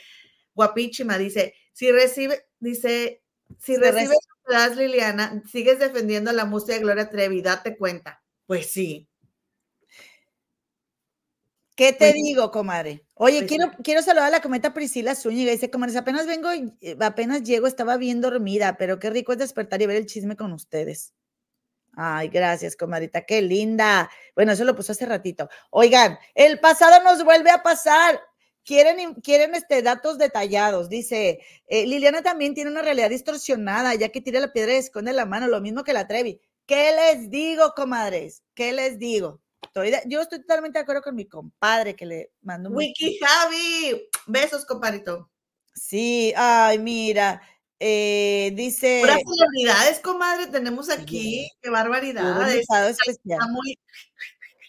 [0.54, 3.24] guapísima, dice, si recibe, dice,
[3.60, 4.76] si Se recibes recibe.
[4.88, 8.24] Liliana, sigues defendiendo la música de Gloria Trevi, date cuenta.
[8.46, 9.08] Pues sí.
[11.76, 13.04] ¿Qué te Pues- digo, comadre?
[13.14, 15.52] Oye, pues quiero, quiero saludar a la cometa Priscila Zúñiga.
[15.52, 19.38] Dice, comadres, apenas vengo, y- eh, apenas llego, estaba bien dormida, pero qué rico es
[19.40, 21.14] despertar y ver el chisme con ustedes.
[22.00, 24.08] Ay, gracias, comadrita, qué linda.
[24.36, 25.50] Bueno, eso lo puso hace ratito.
[25.72, 28.22] Oigan, el pasado nos vuelve a pasar.
[28.64, 30.90] Quieren, quieren este, datos detallados.
[30.90, 35.12] Dice, eh, Liliana también tiene una realidad distorsionada, ya que tira la piedra y esconde
[35.12, 36.40] la mano, lo mismo que la Trevi.
[36.68, 38.44] ¿Qué les digo, comadres?
[38.54, 39.42] ¿Qué les digo?
[39.64, 43.18] Estoy de- yo estoy totalmente de acuerdo con mi compadre que le mando un Wiki
[43.20, 45.32] Javi, besos, compadrito.
[45.74, 47.42] Sí, ay, mira,
[47.80, 51.50] eh, dice Puras celebridades, comadre, tenemos aquí.
[51.62, 52.52] Qué barbaridad.
[52.52, 52.90] especial.
[52.90, 53.78] Está muy,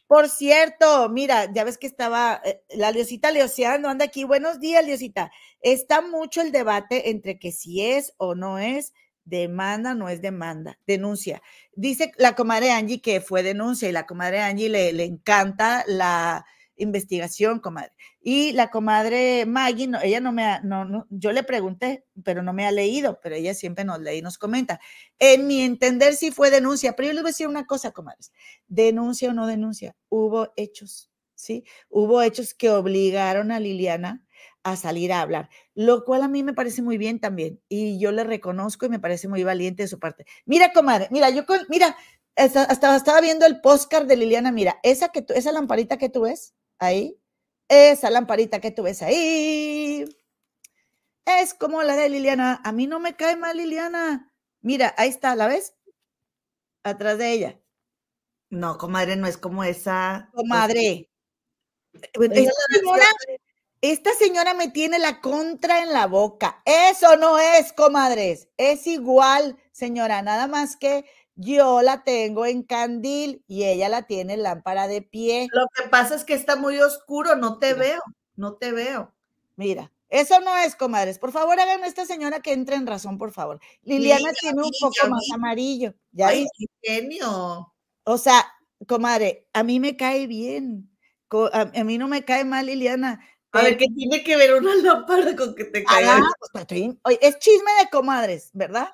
[0.06, 4.24] Por cierto, mira, ya ves que estaba eh, la Liosita Leoceando, anda aquí.
[4.24, 5.30] Buenos días, Liosita.
[5.60, 8.92] Está mucho el debate entre que si es o no es
[9.24, 11.42] demanda, no es demanda, denuncia.
[11.72, 16.46] Dice la comadre Angie que fue denuncia y la comadre Angie le, le encanta la
[16.78, 17.92] investigación, comadre.
[18.20, 22.42] Y la comadre Maggie, no, ella no me ha, no, no, yo le pregunté, pero
[22.42, 24.80] no me ha leído, pero ella siempre nos lee y nos comenta.
[25.18, 28.32] En mi entender sí fue denuncia, pero yo les voy a decir una cosa, comadres
[28.68, 31.64] denuncia o no denuncia, hubo hechos, ¿sí?
[31.88, 34.24] Hubo hechos que obligaron a Liliana
[34.62, 38.12] a salir a hablar, lo cual a mí me parece muy bien también y yo
[38.12, 40.26] le reconozco y me parece muy valiente de su parte.
[40.44, 41.96] Mira, comadre, mira, yo con, mira,
[42.36, 46.08] hasta, hasta estaba viendo el postcard de Liliana, mira, esa que tú, esa lamparita que
[46.08, 47.20] tú ves ahí,
[47.68, 50.04] esa lamparita que tú ves ahí,
[51.26, 52.60] es como la de Liliana.
[52.64, 54.32] A mí no me cae mal Liliana.
[54.62, 55.74] Mira, ahí está, ¿la ves?
[56.82, 57.60] Atrás de ella.
[58.50, 60.30] no, comadre, no es como esa.
[60.34, 61.10] Comadre.
[62.14, 63.06] Ella Esta señora,
[63.80, 66.62] esta señora me tiene la contra en la boca.
[66.64, 68.48] Eso no es, comadres.
[68.56, 70.22] Es igual, señora.
[70.22, 71.04] Nada más que
[71.40, 75.46] yo la tengo en candil y ella la tiene en lámpara de pie.
[75.52, 77.78] Lo que pasa es que está muy oscuro, no te Mira.
[77.78, 78.02] veo,
[78.34, 79.14] no te veo.
[79.54, 81.18] Mira, eso no es, comadres.
[81.20, 83.60] Por favor, hagan a esta señora que entre en razón, por favor.
[83.82, 85.94] Liliana tiene un poco más amarillo.
[86.10, 87.72] ¿ya Ay, qué genio.
[88.02, 88.44] O sea,
[88.88, 90.90] comadre, a mí me cae bien.
[91.52, 93.20] A, mí no me cae mal Liliana.
[93.52, 96.20] A ver, ¿qué tiene que ver una lámpara con que te Ah, caiga?
[96.52, 98.88] pues, estoy- oye, es chisme de comadres, ¿verdad?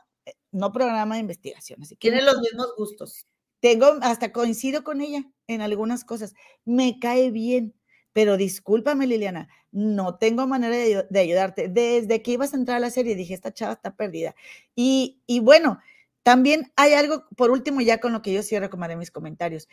[0.55, 1.83] No programa de investigación.
[1.83, 3.27] Así que Tiene los mismos gustos.
[3.61, 6.35] tengo, hasta coincido con ella en algunas cosas.
[6.65, 7.75] Me cae bien,
[8.13, 11.69] pero discúlpame, Liliana, no tengo manera de, ayu- de ayudarte.
[11.69, 14.35] Desde que ibas a entrar a la serie dije, esta chava está perdida.
[14.77, 15.81] Y, y bueno,
[16.23, 19.69] también hay algo, por último, ya con lo que yo cierro, comadre, mis comentarios,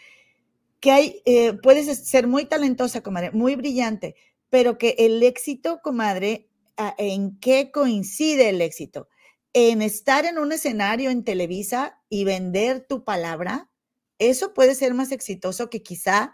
[0.79, 4.15] que hay, eh, puedes ser muy talentosa, comadre, muy brillante,
[4.49, 6.49] pero que el éxito, comadre,
[6.97, 9.07] ¿en qué coincide el éxito?
[9.53, 13.69] En estar en un escenario en Televisa y vender tu palabra,
[14.17, 16.33] eso puede ser más exitoso que quizá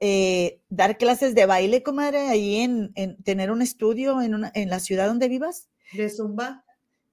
[0.00, 4.68] eh, dar clases de baile, comadre, ahí en, en tener un estudio en, una, en
[4.70, 5.68] la ciudad donde vivas.
[5.92, 6.64] De Zumba.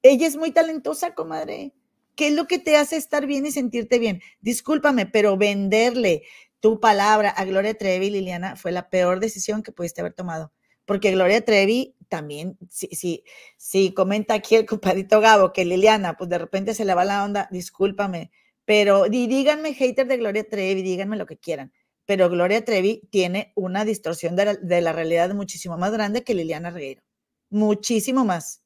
[0.02, 1.74] Ella es muy talentosa, comadre.
[2.15, 4.22] ¿Qué es lo que te hace estar bien y sentirte bien?
[4.41, 6.24] Discúlpame, pero venderle
[6.60, 10.52] tu palabra a Gloria Trevi, Liliana, fue la peor decisión que pudiste haber tomado.
[10.88, 13.26] Porque Gloria Trevi también, si, si,
[13.57, 17.23] si comenta aquí el compadrito Gabo que Liliana, pues de repente se le va la
[17.26, 18.31] onda, discúlpame,
[18.65, 21.73] pero di- díganme hater de Gloria Trevi, díganme lo que quieran,
[22.05, 26.34] pero Gloria Trevi tiene una distorsión de la, de la realidad muchísimo más grande que
[26.34, 27.03] Liliana Regueiro,
[27.51, 28.64] muchísimo más.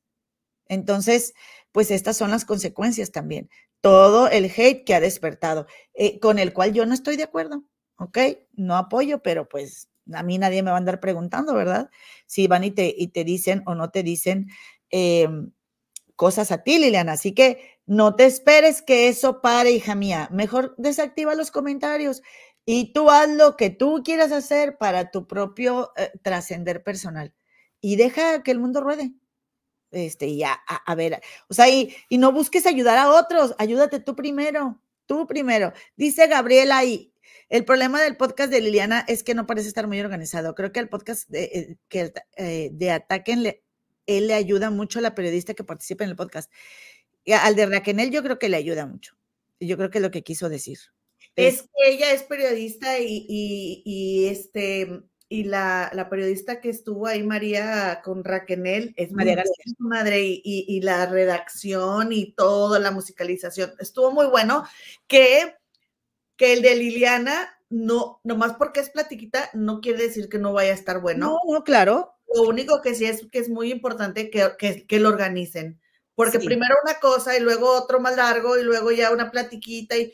[0.67, 1.33] Entonces,
[1.71, 3.49] pues estas son las consecuencias también.
[3.81, 7.65] Todo el hate que ha despertado, eh, con el cual yo no estoy de acuerdo,
[7.97, 8.17] ¿ok?
[8.53, 11.89] No apoyo, pero pues a mí nadie me va a andar preguntando, ¿verdad?
[12.25, 14.47] Si van y te, y te dicen o no te dicen
[14.89, 15.27] eh,
[16.15, 17.13] cosas a ti, Liliana.
[17.13, 20.29] Así que no te esperes que eso pare, hija mía.
[20.31, 22.21] Mejor desactiva los comentarios
[22.65, 27.33] y tú haz lo que tú quieras hacer para tu propio eh, trascender personal
[27.81, 29.13] y deja que el mundo ruede.
[29.91, 33.53] Este, y ya, a, a ver, o sea, y, y no busques ayudar a otros,
[33.57, 35.73] ayúdate tú primero, tú primero.
[35.97, 37.10] Dice Gabriela ahí,
[37.51, 40.55] el problema del podcast de Liliana es que no parece estar muy organizado.
[40.55, 43.61] Creo que el podcast de, eh, que eh, de Ataquen le,
[44.07, 46.49] él le ayuda mucho a la periodista que participa en el podcast.
[47.25, 49.17] Y al de Raquel yo creo que le ayuda mucho.
[49.59, 50.79] Yo creo que es lo que quiso decir.
[51.35, 57.05] Es que ella es periodista y, y, y este, y la, la, periodista que estuvo
[57.05, 59.75] ahí, María, con Raquel, es María García.
[59.77, 64.63] madre, y, y, la redacción y toda la musicalización, estuvo muy bueno,
[65.07, 65.55] que,
[66.41, 70.71] que el de Liliana, no, nomás porque es platiquita, no quiere decir que no vaya
[70.71, 71.37] a estar bueno.
[71.45, 72.15] No, no, claro.
[72.33, 75.79] Lo único que sí es que es muy importante que, que, que lo organicen,
[76.15, 80.11] porque primero una cosa y luego otro más largo y luego ya una platiquita y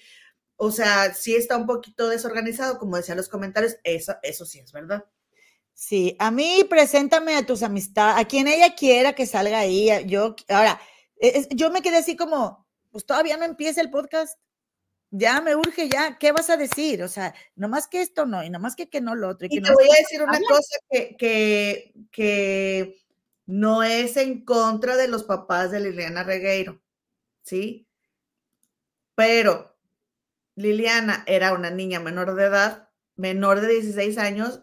[0.57, 4.73] o sea, sí está un poquito desorganizado, como decían los comentarios, eso, eso sí es
[4.73, 5.05] verdad.
[5.73, 9.89] Sí, a mí preséntame a tus amistades, a quien ella quiera que salga ahí.
[10.07, 10.81] Yo, ahora,
[11.51, 14.37] yo me quedé así como, pues todavía no empieza el podcast,
[15.11, 17.03] ya me urge, ya, ¿qué vas a decir?
[17.03, 19.47] O sea, nomás que esto no, y nomás que que no lo otro.
[19.49, 23.01] Y, te voy a decir una cosa que, que, que
[23.45, 26.81] no es en contra de los papás de Liliana Regueiro,
[27.43, 27.87] ¿sí?
[29.15, 29.75] Pero
[30.55, 34.61] Liliana era una niña menor de edad, menor de 16 años,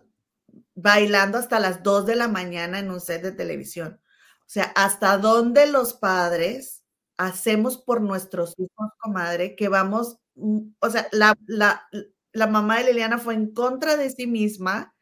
[0.75, 4.01] bailando hasta las 2 de la mañana en un set de televisión.
[4.41, 6.85] O sea, hasta dónde los padres
[7.17, 11.89] hacemos por nuestros hijos, comadre, que vamos, o sea, la, la,
[12.33, 14.95] la mamá de Liliana fue en contra de sí misma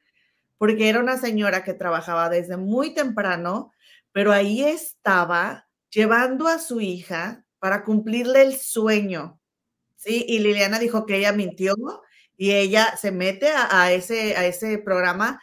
[0.58, 3.72] porque era una señora que trabajaba desde muy temprano,
[4.12, 9.40] pero ahí estaba llevando a su hija para cumplirle el sueño
[10.02, 11.76] Sí, y Liliana dijo que ella mintió
[12.36, 15.40] y ella se mete a, ese, a ese programa,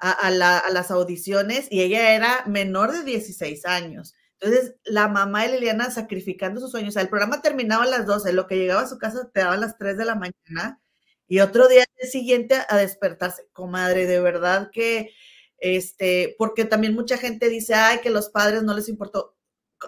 [0.00, 4.16] a, las audiciones, y ella era menor de 16 años.
[4.40, 6.90] Entonces, la mamá de Liliana sacrificando sus sueños.
[6.90, 9.40] O sea, el programa terminaba a las 12, lo que llegaba a su casa te
[9.40, 10.80] daba a las 3 de la mañana,
[11.28, 13.48] y otro día siguiente a despertarse.
[13.52, 15.12] Comadre, de verdad que,
[15.58, 19.36] este, porque también mucha gente dice, ay, que los padres no les importó.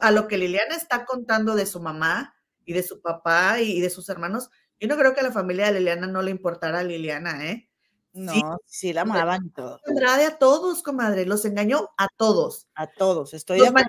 [0.00, 2.34] A lo que Liliana está contando de su mamá,
[2.64, 4.50] y de su papá y de sus hermanos.
[4.80, 7.68] Yo no creo que a la familia de Liliana no le importara a Liliana, ¿eh?
[8.12, 9.80] No, sí, la amaban todo.
[9.86, 12.68] Andrade a todos, comadre, los engañó a todos.
[12.74, 13.84] A todos, estoy los de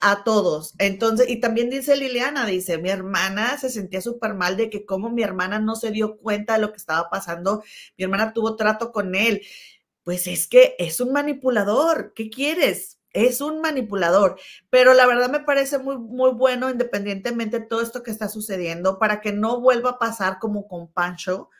[0.00, 0.74] a todos.
[0.78, 5.10] Entonces, y también dice Liliana, dice, mi hermana se sentía súper mal de que como
[5.10, 7.62] mi hermana no se dio cuenta de lo que estaba pasando,
[7.96, 9.42] mi hermana tuvo trato con él.
[10.02, 13.00] Pues es que es un manipulador, ¿qué quieres?
[13.12, 14.38] es un manipulador,
[14.70, 18.98] pero la verdad me parece muy, muy bueno independientemente de todo esto que está sucediendo
[18.98, 21.50] para que no vuelva a pasar como con Pancho,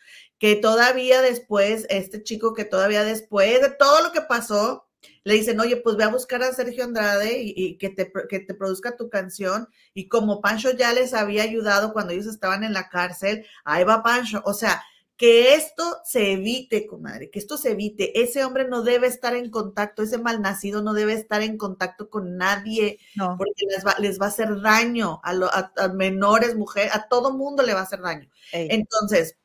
[0.41, 4.89] que todavía después, este chico que todavía después de todo lo que pasó,
[5.23, 8.55] le dicen, oye, pues ve a buscar a Sergio Andrade y, que, te, que te
[8.55, 9.69] produzca tu canción.
[9.93, 14.03] Y como Pancho ya les había ayudado cuando ellos estaban en la cárcel, ahí va
[14.03, 14.41] Pancho.
[14.47, 14.83] O sea,
[15.19, 18.23] que esto se evite, comadre, que esto se evite.
[18.23, 22.39] Ese hombre no debe estar en contacto, ese malnacido no debe estar en contacto con
[22.39, 22.99] nadie,
[23.37, 27.75] porque les va, les va, a hacer daño a, menores, mujeres, a todo mundo le
[27.75, 28.31] va a hacer daño.
[28.53, 29.37] Entonces,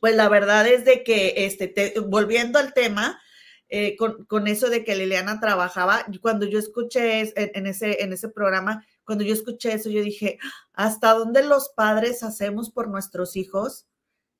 [0.00, 3.20] pues la verdad es de que, este, volviendo al tema,
[3.68, 8.86] eh, con, eso de que Liliana trabajaba, cuando yo escuché en, ese, en ese programa,
[9.04, 10.38] cuando yo escuché eso, yo dije,
[10.72, 13.86] ¿hasta dónde los padres hacemos por nuestros hijos?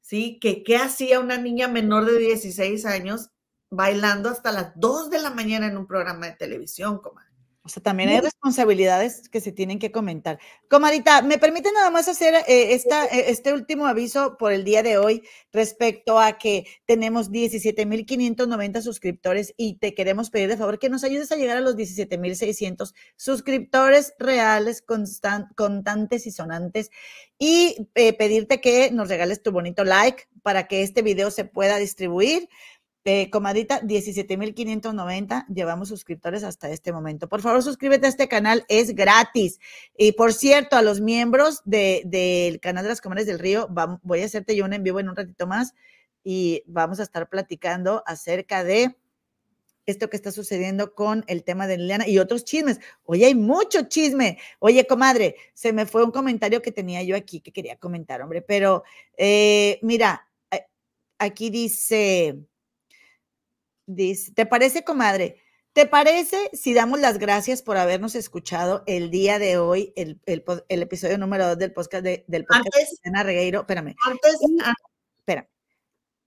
[0.08, 0.38] ¿sí?
[0.40, 3.30] Que qué hacía una niña menor de 16 años
[3.68, 7.28] bailando hasta las 2 de la mañana en un programa de televisión, comadre.
[7.68, 10.38] O sea, también hay responsabilidades que se tienen que comentar.
[10.70, 14.82] Comadita, ¿me permite nada más hacer eh, esta, eh, este último aviso por el día
[14.82, 15.22] de hoy
[15.52, 21.30] respecto a que tenemos 17.590 suscriptores y te queremos pedir de favor que nos ayudes
[21.30, 26.90] a llegar a los 17.600 suscriptores reales, constantes y sonantes
[27.38, 31.76] y eh, pedirte que nos regales tu bonito like para que este video se pueda
[31.76, 32.48] distribuir
[33.10, 37.26] eh, comadita, 17.590 llevamos suscriptores hasta este momento.
[37.26, 39.60] Por favor, suscríbete a este canal, es gratis.
[39.96, 43.66] Y por cierto, a los miembros del canal de las Comadres del Río,
[44.02, 45.72] voy a hacerte yo un en vivo en un ratito más
[46.22, 48.94] y vamos a estar platicando acerca de
[49.86, 52.78] esto que está sucediendo con el tema de Liliana y otros chismes.
[53.04, 54.38] Oye, hay mucho chisme.
[54.58, 58.42] Oye, comadre, se me fue un comentario que tenía yo aquí que quería comentar, hombre,
[58.42, 58.84] pero
[59.16, 60.28] eh, mira,
[61.18, 62.38] aquí dice,
[63.90, 65.40] Dice, ¿te parece, comadre?
[65.72, 70.20] ¿Te parece si damos las gracias por habernos escuchado el día de hoy, el,
[70.68, 73.60] episodio número dos del podcast de, del podcast de Ana Regueiro?
[73.60, 73.96] Espérame.
[74.04, 74.74] Antes, ah.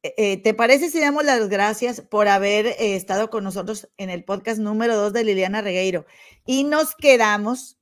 [0.04, 4.10] Eh, eh, ¿Te parece si damos las gracias por haber eh, estado con nosotros en
[4.10, 6.08] el podcast número dos de Liliana Regueiro?
[6.46, 7.78] Y nos quedamos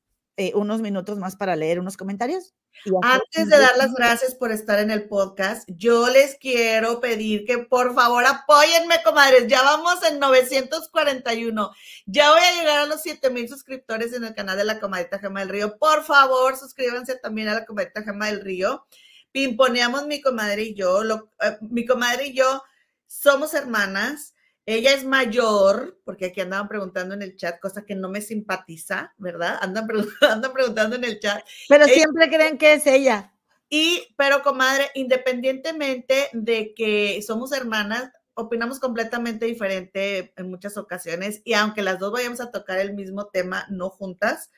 [0.56, 2.54] unos minutos más para leer unos comentarios.
[3.02, 7.58] Antes de dar las gracias por estar en el podcast, yo les quiero pedir que
[7.58, 9.48] por favor apóyenme, comadres.
[9.48, 11.72] Ya vamos en 941.
[12.06, 15.42] Ya voy a llegar a los 7000 suscriptores en el canal de la Comadita Gema
[15.42, 15.78] del Río.
[15.78, 18.86] Por favor, suscríbanse también a la Comadita Gema del Río
[19.32, 21.04] pimponeamos mi comadre y yo.
[21.04, 22.64] Lo, eh, mi comadre y yo
[23.08, 24.34] somos hermanas.
[24.72, 29.16] Ella es mayor, porque aquí andaban preguntando en el chat, cosa que no me simpatiza,
[29.18, 29.58] ¿verdad?
[29.62, 29.88] Andan,
[30.22, 31.44] andan preguntando en el chat.
[31.68, 33.34] Pero siempre creen que es ella.
[33.68, 41.54] Y, pero comadre, independientemente de que somos hermanas, opinamos completamente diferente en muchas ocasiones y
[41.54, 44.52] aunque las dos vayamos a tocar el mismo tema, no juntas,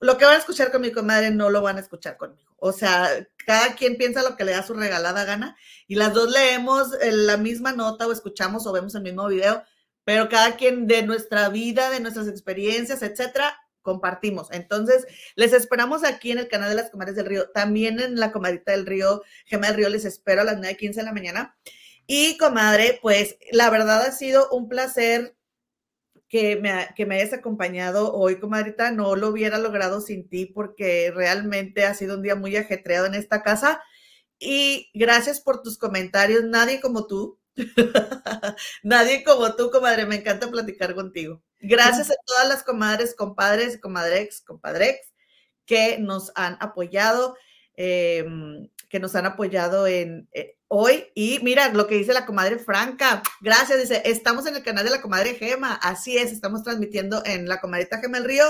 [0.00, 2.49] lo que van a escuchar con mi comadre no lo van a escuchar conmigo.
[2.60, 5.56] O sea, cada quien piensa lo que le da su regalada gana
[5.88, 9.64] y las dos leemos la misma nota o escuchamos o vemos el mismo video,
[10.04, 14.48] pero cada quien de nuestra vida, de nuestras experiencias, etcétera, compartimos.
[14.50, 15.06] Entonces,
[15.36, 18.72] les esperamos aquí en el canal de las Comadres del Río, también en la Comadita
[18.72, 21.56] del Río, Gema del Río, les espero a las 9.15 de la mañana.
[22.06, 25.36] Y comadre, pues la verdad ha sido un placer
[26.30, 28.92] que me, que me hayas acompañado hoy, comadrita.
[28.92, 33.14] No lo hubiera logrado sin ti porque realmente ha sido un día muy ajetreado en
[33.14, 33.82] esta casa.
[34.38, 36.44] Y gracias por tus comentarios.
[36.44, 37.38] Nadie como tú.
[38.84, 40.06] Nadie como tú, comadre.
[40.06, 41.42] Me encanta platicar contigo.
[41.58, 45.10] Gracias a todas las comadres, compadres, comadrex, compadrex
[45.66, 47.36] que nos han apoyado,
[47.74, 51.06] em, que nos han apoyado en, eh, hoy.
[51.14, 53.22] Y mira lo que dice la comadre Franca.
[53.40, 55.74] Gracias, dice, estamos en el canal de la comadre Gema.
[55.74, 58.44] Así es, estamos transmitiendo en la comadrita Gema del Río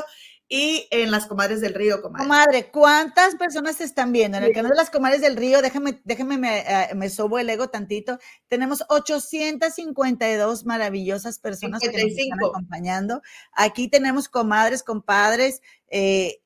[0.52, 2.24] y en las comadres del río, comadre.
[2.24, 4.36] Comadre, ¿cuántas personas están viendo?
[4.36, 7.48] En el canal de las comadres del río, déjame, déjame, me, eh, me sobo el
[7.48, 8.18] ego tantito.
[8.48, 13.22] Tenemos 852 maravillosas personas que nos están acompañando.
[13.52, 16.40] Aquí tenemos comadres, compadres, eh,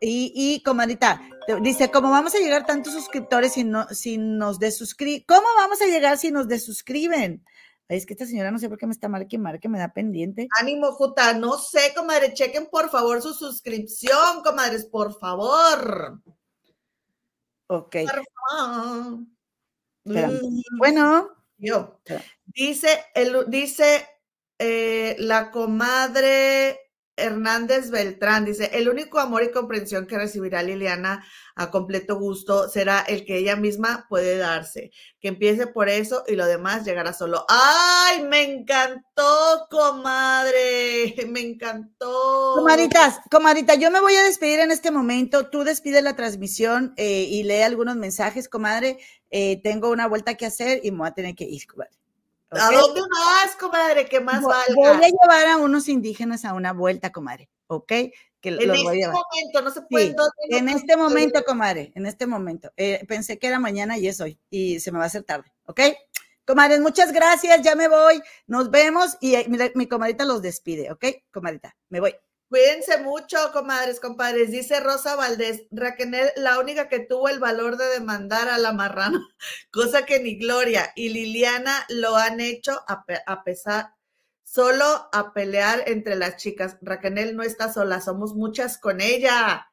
[0.00, 1.22] y, y comadita,
[1.62, 5.24] dice, ¿cómo vamos a llegar tantos suscriptores si, no, si nos desuscriben?
[5.28, 7.44] ¿Cómo vamos a llegar si nos desuscriben?
[7.88, 9.92] Es que esta señora no sé por qué me está mal que que me da
[9.92, 10.48] pendiente.
[10.60, 16.22] Ánimo, Juta, no sé, comadre, chequen por favor su suscripción, comadres, por favor.
[17.66, 17.96] Ok.
[20.04, 20.60] Mm.
[20.78, 21.30] Bueno.
[21.58, 22.00] Yo.
[22.46, 24.08] Dice, el, dice
[24.58, 26.89] eh, la comadre
[27.20, 31.24] Hernández Beltrán dice, el único amor y comprensión que recibirá Liliana
[31.54, 34.90] a completo gusto será el que ella misma puede darse.
[35.20, 37.44] Que empiece por eso y lo demás llegará solo.
[37.48, 41.14] ¡Ay, me encantó, comadre!
[41.30, 42.54] Me encantó.
[42.56, 45.48] Comaditas, comadita, yo me voy a despedir en este momento.
[45.48, 48.98] Tú despide la transmisión eh, y lee algunos mensajes, comadre.
[49.30, 51.99] Eh, tengo una vuelta que hacer y me voy a tener que ir, comadre.
[52.50, 54.06] ¿A dónde vas, comadre?
[54.06, 54.74] ¿Qué más valga?
[54.74, 57.86] Voy a llevar a unos indígenas a una vuelta, comadre, ¿ok?
[58.40, 60.16] Que en este momento, no se puede.
[60.48, 62.72] en este momento, comadre, en este momento.
[62.76, 65.52] Eh, pensé que era mañana y es hoy, y se me va a hacer tarde,
[65.66, 65.80] ¿ok?
[66.44, 70.90] Comadres, muchas gracias, ya me voy, nos vemos y eh, mi, mi comadrita los despide,
[70.90, 71.04] ¿ok?
[71.30, 72.16] Comadrita, me voy.
[72.50, 74.50] Cuídense mucho, comadres, compadres.
[74.50, 79.20] Dice Rosa Valdés, Raquel, la única que tuvo el valor de demandar a la marrana,
[79.70, 83.94] cosa que ni Gloria y Liliana lo han hecho a, pesar,
[84.42, 86.76] solo a pelear entre las chicas.
[86.82, 89.70] Raquel no está sola, somos muchas con ella.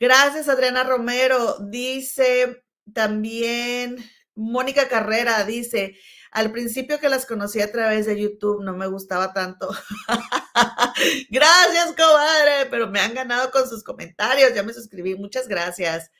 [0.00, 1.58] Gracias, Adriana Romero.
[1.60, 3.98] Dice también
[4.34, 5.96] Mónica Carrera, dice,
[6.34, 9.68] al principio que las conocí a través de YouTube no me gustaba tanto.
[11.30, 14.52] gracias, comadre, pero me han ganado con sus comentarios.
[14.52, 15.14] Ya me suscribí.
[15.14, 16.10] Muchas gracias.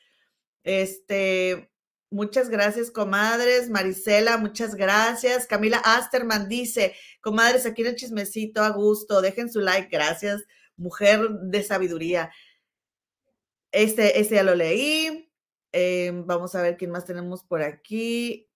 [0.63, 1.69] Este,
[2.11, 3.69] muchas gracias, comadres.
[3.71, 5.49] Marisela, muchas gracias.
[5.49, 9.21] Camila Asterman dice, comadres, aquí en el chismecito a gusto.
[9.21, 9.89] Dejen su like.
[9.91, 10.45] Gracias,
[10.77, 12.31] mujer de sabiduría.
[13.73, 15.29] Este, este ya lo leí.
[15.73, 18.49] Em, vamos a ver quién más tenemos por aquí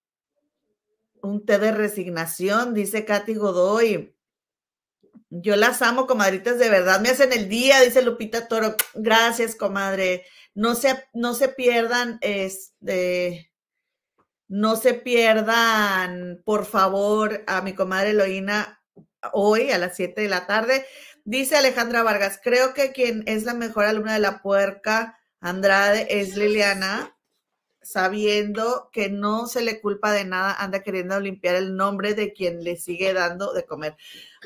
[1.22, 4.14] un té de resignación, dice Katy Godoy.
[5.30, 8.74] Yo las amo, comadritas, de verdad me hacen el día, dice Lupita Toro.
[8.94, 10.24] Gracias, comadre.
[10.54, 13.52] No se, no se pierdan, este,
[14.48, 18.82] no se pierdan, por favor, a mi comadre Eloína
[19.32, 20.86] hoy a las 7 de la tarde.
[21.24, 26.36] Dice Alejandra Vargas, creo que quien es la mejor alumna de la puerca Andrade es
[26.36, 27.17] Liliana
[27.88, 32.62] sabiendo que no se le culpa de nada, anda queriendo limpiar el nombre de quien
[32.62, 33.96] le sigue dando de comer.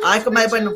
[0.04, 0.72] Ay, comadre, bueno,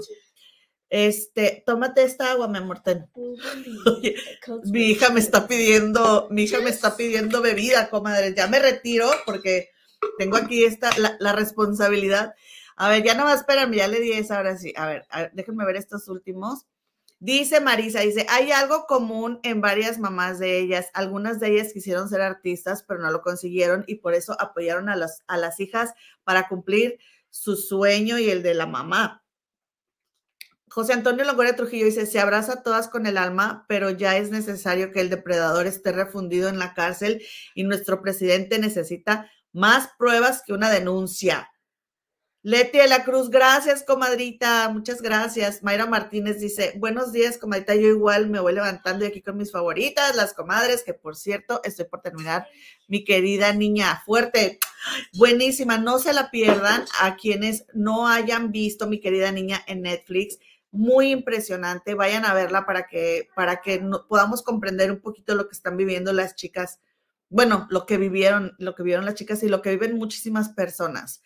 [0.90, 2.82] este, tómate esta agua, mi amor.
[4.64, 8.34] mi hija me está pidiendo, mi hija me está pidiendo bebida, comadre.
[8.34, 9.70] Ya me retiro porque
[10.18, 12.34] tengo aquí esta, la, responsabilidad.
[12.74, 14.72] A ver, ya no va a esperarme, ya le di esa, ahora sí.
[14.76, 16.66] A ver, a ver, déjenme ver estos últimos.
[17.18, 20.88] Dice Marisa, dice, hay algo común en varias mamás de ellas.
[20.92, 24.96] Algunas de ellas quisieron ser artistas, pero no lo consiguieron y por eso apoyaron a
[24.96, 25.94] las, a las hijas
[26.24, 26.98] para cumplir
[27.30, 29.22] su sueño y el de la mamá.
[30.68, 34.30] José Antonio Longoria Trujillo dice, se abraza a todas con el alma, pero ya es
[34.30, 37.22] necesario que el depredador esté refundido en la cárcel
[37.54, 41.50] y nuestro presidente necesita más pruebas que una denuncia.
[42.46, 45.64] Leti de la Cruz, gracias, comadrita, muchas gracias.
[45.64, 49.50] Mayra Martínez dice, buenos días, comadrita, yo igual me voy levantando y aquí con mis
[49.50, 52.46] favoritas, las comadres, que por cierto, estoy por terminar,
[52.86, 54.60] mi querida niña fuerte,
[55.14, 60.38] buenísima, no se la pierdan a quienes no hayan visto mi querida niña en Netflix,
[60.70, 65.56] muy impresionante, vayan a verla para que, para que podamos comprender un poquito lo que
[65.56, 66.78] están viviendo las chicas,
[67.28, 71.22] bueno, lo que vivieron, lo que vivieron las chicas y lo que viven muchísimas personas.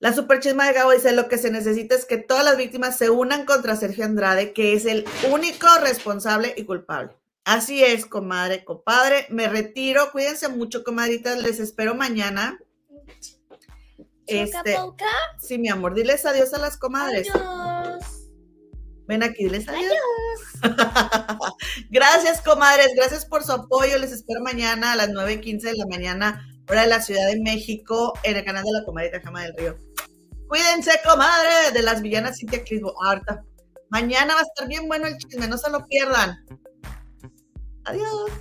[0.00, 3.10] La superchisma de Gabo dice, lo que se necesita es que todas las víctimas se
[3.10, 7.20] unan contra Sergio Andrade, que es el único responsable y culpable.
[7.44, 9.26] Así es, comadre, compadre.
[9.28, 10.10] Me retiro.
[10.10, 11.42] Cuídense mucho, comadritas.
[11.42, 12.58] Les espero mañana.
[14.26, 14.76] Este,
[15.38, 17.28] sí, mi amor, diles adiós a las comadres.
[17.34, 18.04] Adiós.
[19.06, 19.92] Ven aquí, diles adiós.
[20.62, 21.52] adiós.
[21.90, 22.92] gracias, comadres.
[22.94, 23.98] Gracias por su apoyo.
[23.98, 28.14] Les espero mañana a las 9.15 de la mañana, hora de la Ciudad de México,
[28.22, 29.89] en el canal de la comadrita Jama del Río.
[30.50, 32.92] Cuídense, comadre, de las villanas Cintia Clisbo.
[33.04, 33.44] Ahorita.
[33.88, 36.44] Mañana va a estar bien bueno el chisme, no se lo pierdan.
[37.84, 38.32] Adiós.